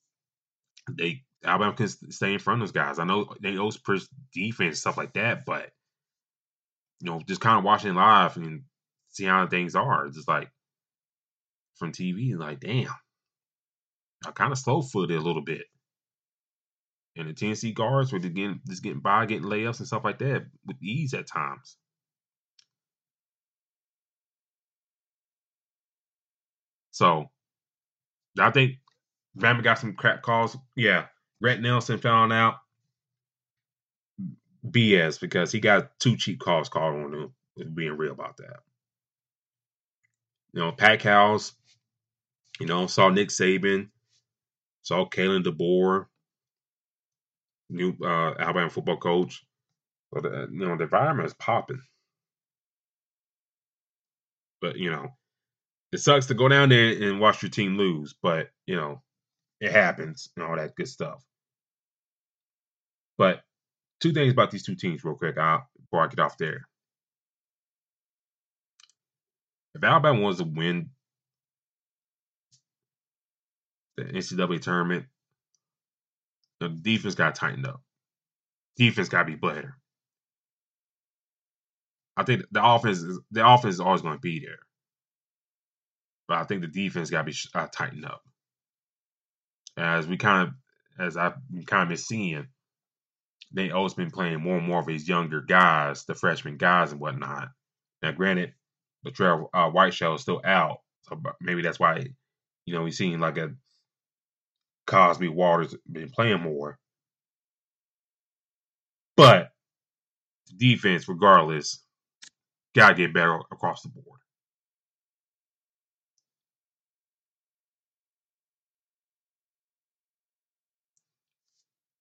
they 0.90 1.22
Alabama 1.44 1.72
can 1.72 1.88
stay 1.88 2.32
in 2.32 2.38
front 2.38 2.62
of 2.62 2.68
those 2.68 2.72
guys. 2.72 2.98
I 2.98 3.04
know 3.04 3.34
they 3.40 3.56
always 3.58 3.76
push 3.76 4.04
defense 4.32 4.80
stuff 4.80 4.96
like 4.96 5.14
that, 5.14 5.44
but 5.44 5.70
you 7.00 7.10
know, 7.10 7.20
just 7.26 7.40
kind 7.40 7.58
of 7.58 7.64
watching 7.64 7.94
live 7.94 8.36
and 8.36 8.62
see 9.10 9.24
how 9.24 9.46
things 9.46 9.74
are. 9.76 10.08
Just 10.08 10.28
like 10.28 10.50
from 11.76 11.92
TV, 11.92 12.36
like 12.36 12.60
damn, 12.60 12.88
I 14.26 14.32
kind 14.32 14.52
of 14.52 14.58
slow 14.58 14.82
footed 14.82 15.16
a 15.16 15.20
little 15.22 15.42
bit. 15.42 15.64
And 17.16 17.28
the 17.28 17.32
Tennessee 17.34 17.72
guards 17.72 18.12
were 18.12 18.18
just 18.20 18.34
getting 18.34 18.60
just 18.68 18.82
getting 18.82 19.00
by, 19.00 19.26
getting 19.26 19.48
layups 19.48 19.78
and 19.78 19.86
stuff 19.86 20.04
like 20.04 20.18
that 20.20 20.46
with 20.66 20.76
ease 20.82 21.14
at 21.14 21.26
times. 21.26 21.76
So 26.92 27.30
I 28.38 28.50
think 28.50 28.76
Bama 29.36 29.62
got 29.62 29.78
some 29.78 29.94
crap 29.94 30.22
calls. 30.22 30.56
Yeah. 30.76 31.06
Rhett 31.40 31.60
Nelson 31.60 31.98
found 31.98 32.32
out 32.32 32.56
BS 34.66 35.20
because 35.20 35.52
he 35.52 35.60
got 35.60 35.98
two 36.00 36.16
cheap 36.16 36.40
calls 36.40 36.68
called 36.68 36.94
on 36.94 37.14
him. 37.14 37.34
Being 37.74 37.96
real 37.96 38.12
about 38.12 38.36
that. 38.36 38.60
You 40.52 40.60
know, 40.60 40.72
Pack 40.72 41.02
House, 41.02 41.52
you 42.60 42.66
know, 42.66 42.86
saw 42.86 43.08
Nick 43.08 43.28
Saban, 43.28 43.88
saw 44.82 45.08
Kalen 45.08 45.44
DeBoer, 45.44 46.06
new 47.68 47.96
uh, 48.02 48.34
Alabama 48.38 48.70
football 48.70 48.96
coach. 48.96 49.44
But 50.12 50.24
uh, 50.24 50.46
you 50.50 50.66
know, 50.66 50.76
the 50.76 50.84
environment 50.84 51.26
is 51.26 51.34
popping. 51.34 51.82
But 54.60 54.76
you 54.76 54.90
know, 54.90 55.08
it 55.92 55.98
sucks 55.98 56.26
to 56.26 56.34
go 56.34 56.48
down 56.48 56.68
there 56.68 56.90
and 57.02 57.20
watch 57.20 57.42
your 57.42 57.50
team 57.50 57.76
lose, 57.76 58.14
but 58.22 58.50
you 58.66 58.76
know, 58.76 59.02
it 59.60 59.72
happens 59.72 60.30
and 60.36 60.44
all 60.44 60.56
that 60.56 60.74
good 60.74 60.88
stuff. 60.88 61.22
But 63.16 63.40
two 64.00 64.12
things 64.12 64.32
about 64.32 64.50
these 64.50 64.64
two 64.64 64.76
teams, 64.76 65.04
real 65.04 65.16
quick, 65.16 65.38
I'll, 65.38 65.66
before 65.80 66.04
I 66.04 66.08
get 66.08 66.20
off 66.20 66.38
there. 66.38 66.68
If 69.74 69.84
Alabama 69.84 70.20
wants 70.20 70.38
to 70.38 70.44
win 70.44 70.90
the 73.96 74.04
NCAA 74.04 74.60
tournament, 74.60 75.06
the 76.60 76.68
defense 76.68 77.14
got 77.14 77.34
tightened 77.34 77.66
up. 77.66 77.80
Defense 78.76 79.08
got 79.08 79.24
to 79.24 79.32
be 79.32 79.36
better. 79.36 79.76
I 82.16 82.24
think 82.24 82.42
the 82.50 82.64
offense 82.64 82.98
is 82.98 83.20
the 83.30 83.46
offense 83.48 83.74
is 83.74 83.80
always 83.80 84.02
going 84.02 84.14
to 84.14 84.20
be 84.20 84.40
there, 84.40 84.58
but 86.26 86.38
I 86.38 86.44
think 86.44 86.62
the 86.62 86.68
defense 86.68 87.10
got 87.10 87.22
to 87.22 87.30
be 87.30 87.36
uh, 87.54 87.68
tightened 87.72 88.04
up. 88.04 88.22
As 89.78 90.06
we 90.06 90.16
kind 90.16 90.48
of, 90.48 90.54
as 90.98 91.16
I've 91.16 91.34
kind 91.66 91.84
of 91.84 91.88
been 91.88 91.96
seeing, 91.96 92.48
they 93.52 93.70
always 93.70 93.94
been 93.94 94.10
playing 94.10 94.40
more 94.40 94.58
and 94.58 94.66
more 94.66 94.80
of 94.80 94.86
these 94.86 95.08
younger 95.08 95.40
guys, 95.40 96.04
the 96.04 96.14
freshman 96.14 96.56
guys 96.56 96.92
and 96.92 97.00
whatnot. 97.00 97.48
Now, 98.02 98.12
granted, 98.12 98.52
the 99.04 99.10
Trail 99.10 99.48
uh, 99.54 99.70
Wrightsell 99.70 100.16
is 100.16 100.22
still 100.22 100.42
out, 100.44 100.78
so 101.02 101.20
maybe 101.40 101.62
that's 101.62 101.80
why 101.80 102.06
you 102.66 102.74
know 102.74 102.84
he's 102.84 102.98
seeing 102.98 103.20
like 103.20 103.38
a 103.38 103.54
Cosby 104.86 105.28
Waters 105.28 105.74
been 105.90 106.10
playing 106.10 106.40
more. 106.40 106.78
But 109.16 109.50
defense, 110.56 111.08
regardless, 111.08 111.82
gotta 112.74 112.94
get 112.94 113.14
better 113.14 113.38
across 113.52 113.82
the 113.82 113.88
board. 113.88 114.20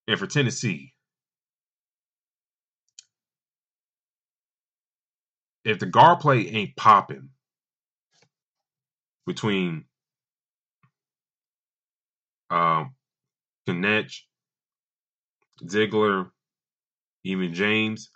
And 0.08 0.20
for 0.20 0.28
Tennessee, 0.28 0.94
if 5.66 5.80
the 5.80 5.88
guard 5.88 6.20
play 6.22 6.48
ain't 6.50 6.76
popping 6.78 7.30
between 9.28 9.86
um 12.52 12.96
Knecht, 13.68 14.16
Zeigler, 15.64 16.32
even 17.24 17.54
James, 17.54 18.10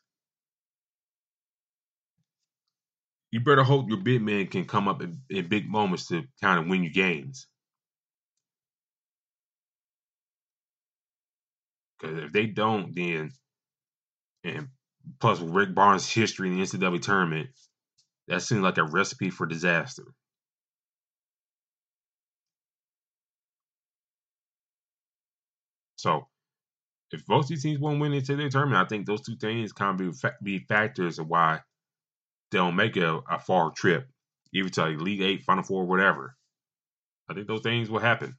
you 3.31 3.41
better 3.41 3.63
hope 3.63 3.89
your 3.89 3.99
big 3.99 4.22
man 4.22 4.47
can 4.47 4.65
come 4.65 4.88
up 4.88 5.01
in, 5.01 5.19
in 5.30 5.47
big 5.49 5.69
moments 5.69 6.07
to 6.07 6.23
kind 6.41 6.59
of 6.59 6.68
win 6.68 6.84
you 6.84 6.91
games. 6.91 7.47
Because 12.02 12.23
if 12.26 12.34
they 12.34 12.48
don't, 12.48 12.95
then 12.95 13.32
and 14.44 14.69
plus 15.19 15.40
Rick 15.40 15.76
Barnes' 15.76 16.11
history 16.11 16.49
in 16.49 16.57
the 16.57 16.64
NCAA 16.64 17.02
tournament, 17.02 17.49
that 18.28 18.41
seems 18.41 18.61
like 18.61 18.78
a 18.78 18.84
recipe 18.84 19.30
for 19.30 19.45
disaster. 19.45 20.06
So, 25.98 26.28
if 27.11 27.26
both 27.26 27.48
these 27.48 27.64
teams 27.64 27.80
won't 27.80 27.99
win 27.99 28.11
the 28.11 28.22
NCAA 28.22 28.49
tournament, 28.49 28.86
I 28.86 28.88
think 28.88 29.06
those 29.06 29.22
two 29.22 29.36
things 29.36 29.73
kind 29.73 29.99
of 30.02 30.22
be, 30.22 30.30
be 30.44 30.65
factors 30.65 31.19
of 31.19 31.28
why 31.28 31.61
they 32.52 32.57
don't 32.57 32.76
make 32.76 32.98
a, 32.98 33.22
a 33.30 33.40
far 33.40 33.72
trip, 33.72 34.07
even 34.53 34.72
to 34.72 34.82
like 34.82 34.95
Elite 34.95 35.22
Eight, 35.22 35.44
Final 35.44 35.64
Four, 35.64 35.86
whatever. 35.86 36.36
I 37.30 37.34
think 37.34 37.48
those 37.48 37.61
things 37.61 37.90
will 37.90 37.99
happen. 37.99 38.38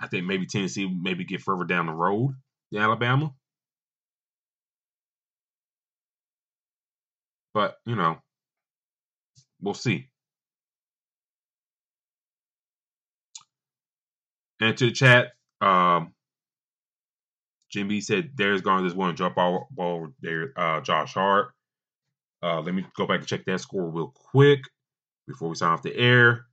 I 0.00 0.08
think 0.08 0.26
maybe 0.26 0.46
Tennessee 0.46 0.88
maybe 0.88 1.24
get 1.24 1.42
further 1.42 1.64
down 1.64 1.86
the 1.86 1.92
road 1.92 2.34
than 2.72 2.82
Alabama. 2.82 3.32
But, 7.54 7.76
you 7.86 7.96
know, 7.96 8.18
we'll 9.60 9.74
see. 9.74 10.08
And 14.60 14.76
to 14.78 14.86
the 14.86 14.92
chat, 14.92 15.32
Um, 15.60 16.14
Jimmy 17.70 18.00
said 18.00 18.36
Darius 18.36 18.62
Garland 18.62 18.86
just 18.86 18.96
want 18.96 19.16
to 19.16 19.20
drop 19.20 19.34
ball, 19.36 19.68
ball 19.70 20.08
there, 20.20 20.52
uh, 20.56 20.80
Josh 20.80 21.14
Hart. 21.14 21.52
Uh, 22.42 22.60
let 22.60 22.74
me 22.74 22.86
go 22.96 23.06
back 23.06 23.20
and 23.20 23.28
check 23.28 23.44
that 23.46 23.60
score 23.60 23.90
real 23.90 24.12
quick 24.14 24.60
before 25.28 25.48
we 25.48 25.56
sign 25.56 25.72
off 25.72 25.82
the 25.82 25.96
air. 25.96 26.46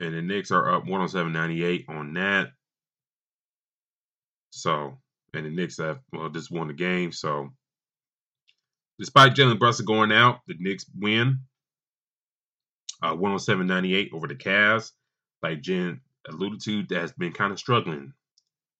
And 0.00 0.14
the 0.14 0.22
Knicks 0.22 0.50
are 0.50 0.74
up 0.74 0.84
107.98 0.84 1.88
on 1.88 2.14
that. 2.14 2.48
So, 4.50 4.98
and 5.32 5.46
the 5.46 5.50
Knicks 5.50 5.78
have 5.78 6.00
well 6.12 6.28
just 6.28 6.50
won 6.50 6.68
the 6.68 6.74
game. 6.74 7.12
So, 7.12 7.50
despite 8.98 9.34
Jalen 9.34 9.58
Brunson 9.58 9.86
going 9.86 10.12
out, 10.12 10.40
the 10.46 10.54
Knicks 10.58 10.86
win 10.98 11.40
uh, 13.02 13.14
107.98 13.14 14.12
over 14.12 14.26
the 14.26 14.34
Cavs. 14.34 14.92
Like 15.42 15.60
Jen 15.60 16.00
alluded 16.28 16.60
to, 16.62 16.82
that 16.84 17.00
has 17.00 17.12
been 17.12 17.32
kind 17.32 17.52
of 17.52 17.58
struggling 17.58 18.12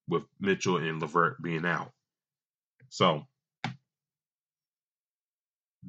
with 0.09 0.23
Mitchell 0.41 0.79
and 0.79 1.01
LeVert 1.01 1.43
being 1.43 1.67
out. 1.67 1.93
So, 2.89 3.27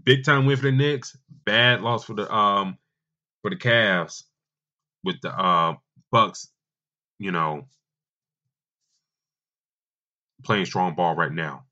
big 0.03 0.23
time 0.23 0.45
win 0.45 0.57
for 0.57 0.63
the 0.63 0.71
Knicks. 0.71 1.17
Bad 1.45 1.81
loss 1.81 2.03
for 2.03 2.13
the 2.13 2.33
um 2.33 2.77
for 3.41 3.51
the 3.51 3.57
Cavs 3.57 4.23
with 5.05 5.21
the 5.21 5.29
uh 5.29 5.75
Bucks, 6.11 6.49
you 7.19 7.31
know, 7.31 7.67
playing 10.43 10.65
strong 10.65 10.95
ball 10.95 11.15
right 11.15 11.31
now. 11.31 11.63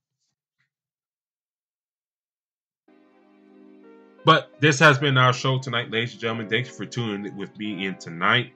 But 4.25 4.51
this 4.61 4.79
has 4.79 4.97
been 4.97 5.17
our 5.17 5.33
show 5.33 5.59
tonight, 5.59 5.91
ladies 5.91 6.13
and 6.13 6.21
gentlemen. 6.21 6.49
Thanks 6.49 6.69
for 6.69 6.85
tuning 6.85 7.35
with 7.35 7.57
me 7.57 7.85
in 7.85 7.95
tonight. 7.95 8.53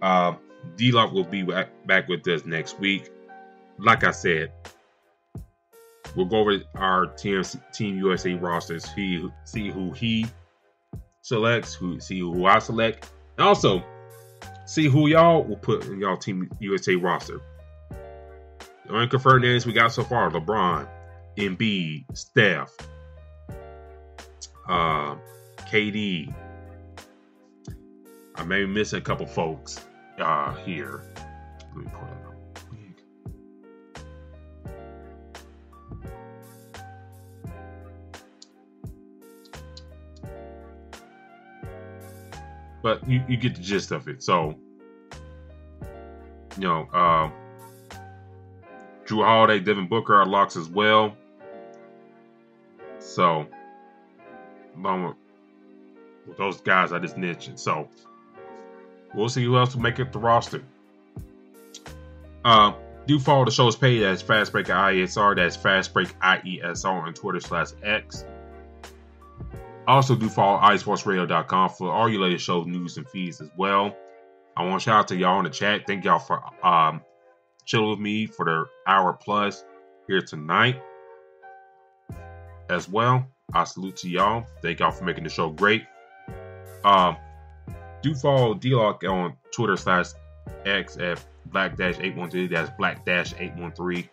Uh, 0.00 0.34
D 0.76 0.90
Lock 0.90 1.12
will 1.12 1.24
be 1.24 1.42
back 1.86 2.08
with 2.08 2.26
us 2.28 2.44
next 2.46 2.78
week. 2.78 3.10
Like 3.78 4.04
I 4.04 4.10
said, 4.10 4.52
we'll 6.14 6.26
go 6.26 6.38
over 6.38 6.58
our 6.74 7.06
Team, 7.08 7.42
Team 7.72 7.98
USA 7.98 8.34
rosters, 8.34 8.84
see, 8.94 9.28
see 9.44 9.70
who 9.70 9.92
he 9.92 10.26
selects, 11.20 11.74
who 11.74 12.00
see 12.00 12.20
who 12.20 12.46
I 12.46 12.58
select, 12.58 13.12
and 13.36 13.46
also 13.46 13.84
see 14.66 14.88
who 14.88 15.08
y'all 15.08 15.42
will 15.44 15.56
put 15.56 15.86
in 15.86 16.00
y'all 16.00 16.16
Team 16.16 16.50
USA 16.60 16.96
roster. 16.96 17.40
The 18.86 18.94
unconfirmed 18.94 19.42
names 19.42 19.64
we 19.64 19.72
got 19.72 19.92
so 19.92 20.04
far: 20.04 20.30
LeBron, 20.30 20.86
Embiid, 21.36 22.04
Steph, 22.16 22.72
uh, 24.68 25.16
KD. 25.70 26.34
I 28.34 28.44
may 28.44 28.64
be 28.64 28.66
missing 28.66 28.98
a 28.98 29.02
couple 29.02 29.26
folks 29.26 29.80
uh, 30.18 30.54
here. 30.56 31.02
Let 31.74 31.76
me 31.76 31.90
pull 31.90 32.06
that 32.08 32.25
But 42.86 43.08
you, 43.08 43.20
you 43.26 43.36
get 43.36 43.56
the 43.56 43.60
gist 43.60 43.90
of 43.90 44.06
it. 44.06 44.22
So, 44.22 44.54
you 46.56 46.68
know, 46.68 46.88
uh, 46.92 47.30
Jrue 49.04 49.24
Holiday, 49.24 49.58
Devin 49.58 49.88
Booker 49.88 50.14
are 50.14 50.24
locks 50.24 50.54
as 50.56 50.68
well. 50.68 51.16
So, 53.00 53.48
along 54.76 55.02
with, 55.02 55.16
with 56.28 56.36
those 56.36 56.60
guys 56.60 56.92
I 56.92 57.00
just 57.00 57.18
mentioned. 57.18 57.58
So, 57.58 57.88
we'll 59.14 59.30
see 59.30 59.42
who 59.42 59.56
else 59.56 59.74
will 59.74 59.82
make 59.82 59.98
it 59.98 60.12
the 60.12 60.20
roster. 60.20 60.62
Uh, 62.44 62.74
do 63.08 63.18
follow 63.18 63.44
the 63.46 63.50
show's 63.50 63.74
page 63.74 64.02
as 64.02 64.22
Fast 64.22 64.52
Break 64.52 64.66
IESR. 64.66 65.34
That's 65.34 65.56
Fast 65.56 65.92
Break 65.92 66.16
IESR 66.20 67.02
on 67.02 67.14
Twitter 67.14 67.40
slash 67.40 67.70
X. 67.82 68.24
Also, 69.86 70.16
do 70.16 70.28
follow 70.28 70.58
iSportsRadio.com 70.60 71.70
for 71.70 71.92
all 71.92 72.08
your 72.08 72.22
latest 72.22 72.44
show 72.44 72.64
news 72.64 72.96
and 72.96 73.08
feeds 73.08 73.40
as 73.40 73.50
well. 73.56 73.96
I 74.56 74.64
want 74.64 74.80
to 74.80 74.84
shout 74.84 74.98
out 75.00 75.08
to 75.08 75.16
y'all 75.16 75.38
in 75.38 75.44
the 75.44 75.50
chat. 75.50 75.86
Thank 75.86 76.04
y'all 76.04 76.18
for 76.18 76.42
um, 76.66 77.02
chilling 77.66 77.90
with 77.90 77.98
me 77.98 78.26
for 78.26 78.44
the 78.44 78.64
hour 78.90 79.12
plus 79.12 79.64
here 80.08 80.22
tonight 80.22 80.80
as 82.68 82.88
well. 82.88 83.26
I 83.52 83.64
salute 83.64 83.96
to 83.98 84.08
y'all. 84.08 84.46
Thank 84.62 84.80
y'all 84.80 84.90
for 84.90 85.04
making 85.04 85.24
the 85.24 85.30
show 85.30 85.50
great. 85.50 85.84
Um, 86.84 87.16
do 88.02 88.14
follow 88.14 88.54
D-Lock 88.54 89.04
on 89.04 89.36
Twitter 89.52 89.76
slash 89.76 90.06
X 90.64 90.96
at 90.96 91.24
Black 91.46 91.76
Dash 91.76 91.98
813. 91.98 92.50
That's 92.50 92.70
Black 92.76 93.04
Dash 93.04 93.34
813. 93.34 94.08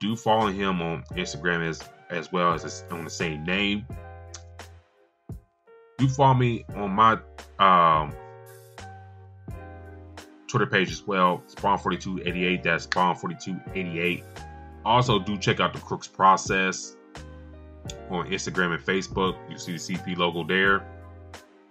Do 0.00 0.16
follow 0.16 0.48
him 0.48 0.82
on 0.82 1.04
Instagram 1.12 1.66
as 1.68 1.82
as 2.10 2.30
well 2.30 2.52
as 2.52 2.84
on 2.90 3.04
the 3.04 3.10
same 3.10 3.44
name. 3.44 3.86
Do 6.02 6.08
follow 6.08 6.34
me 6.34 6.64
on 6.74 6.90
my 6.90 7.16
um 7.60 8.12
Twitter 10.48 10.66
page 10.66 10.90
as 10.90 11.06
well, 11.06 11.44
Spawn4288. 11.48 12.64
That's 12.64 12.88
Spawn4288. 12.88 14.24
Also, 14.84 15.20
do 15.20 15.38
check 15.38 15.60
out 15.60 15.72
the 15.72 15.78
Crooks 15.78 16.08
Process 16.08 16.96
on 18.10 18.26
Instagram 18.26 18.74
and 18.74 18.84
Facebook. 18.84 19.36
You 19.48 19.56
see 19.56 19.74
the 19.74 19.78
CP 19.78 20.16
logo 20.16 20.42
there. 20.42 20.84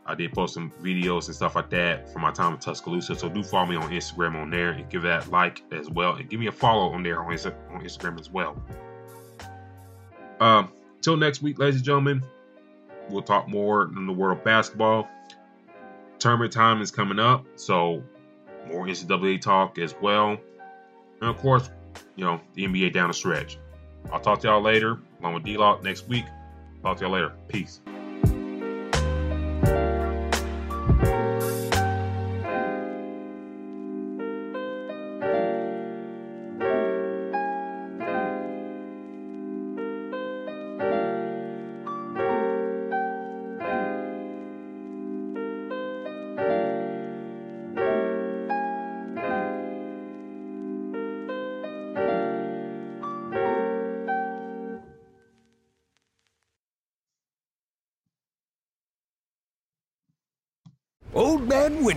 I 0.05 0.15
did 0.15 0.31
post 0.31 0.53
some 0.53 0.71
videos 0.81 1.27
and 1.27 1.35
stuff 1.35 1.57
like 1.57 1.69
that 1.71 2.13
from 2.13 2.21
my 2.21 2.31
time 2.31 2.53
in 2.53 2.59
Tuscaloosa. 2.59 3.13
So 3.15 3.27
do 3.27 3.43
follow 3.43 3.65
me 3.65 3.75
on 3.75 3.89
Instagram 3.91 4.41
on 4.41 4.49
there 4.49 4.69
and 4.69 4.89
give 4.89 5.01
that 5.01 5.29
like 5.29 5.61
as 5.73 5.89
well. 5.89 6.13
And 6.13 6.29
give 6.29 6.39
me 6.39 6.47
a 6.47 6.53
follow 6.53 6.93
on 6.93 7.03
there 7.03 7.21
on, 7.21 7.33
Instagram 7.33 8.17
as 8.17 8.31
well. 8.31 8.55
Um, 10.39 10.71
till 11.01 11.17
next 11.17 11.41
week, 11.41 11.59
ladies 11.59 11.75
and 11.75 11.83
gentlemen, 11.83 12.23
we'll 13.11 13.21
talk 13.21 13.47
more 13.47 13.83
in 13.83 14.07
the 14.07 14.13
world 14.13 14.39
of 14.39 14.43
basketball. 14.43 15.07
Tournament 16.19 16.53
time 16.53 16.81
is 16.81 16.91
coming 16.91 17.19
up, 17.19 17.45
so 17.55 18.03
more 18.67 18.85
NCAA 18.85 19.41
talk 19.41 19.77
as 19.77 19.95
well. 20.01 20.37
And 21.19 21.29
of 21.29 21.37
course, 21.37 21.69
you 22.15 22.23
know, 22.23 22.39
the 22.53 22.65
NBA 22.65 22.93
down 22.93 23.07
the 23.07 23.13
stretch. 23.13 23.57
I'll 24.11 24.19
talk 24.19 24.39
to 24.41 24.47
y'all 24.47 24.61
later, 24.61 24.99
along 25.19 25.35
with 25.35 25.43
D 25.43 25.57
Lock 25.57 25.83
next 25.83 26.07
week. 26.07 26.25
Talk 26.81 26.97
to 26.97 27.03
y'all 27.05 27.13
later. 27.13 27.33
Peace. 27.47 27.81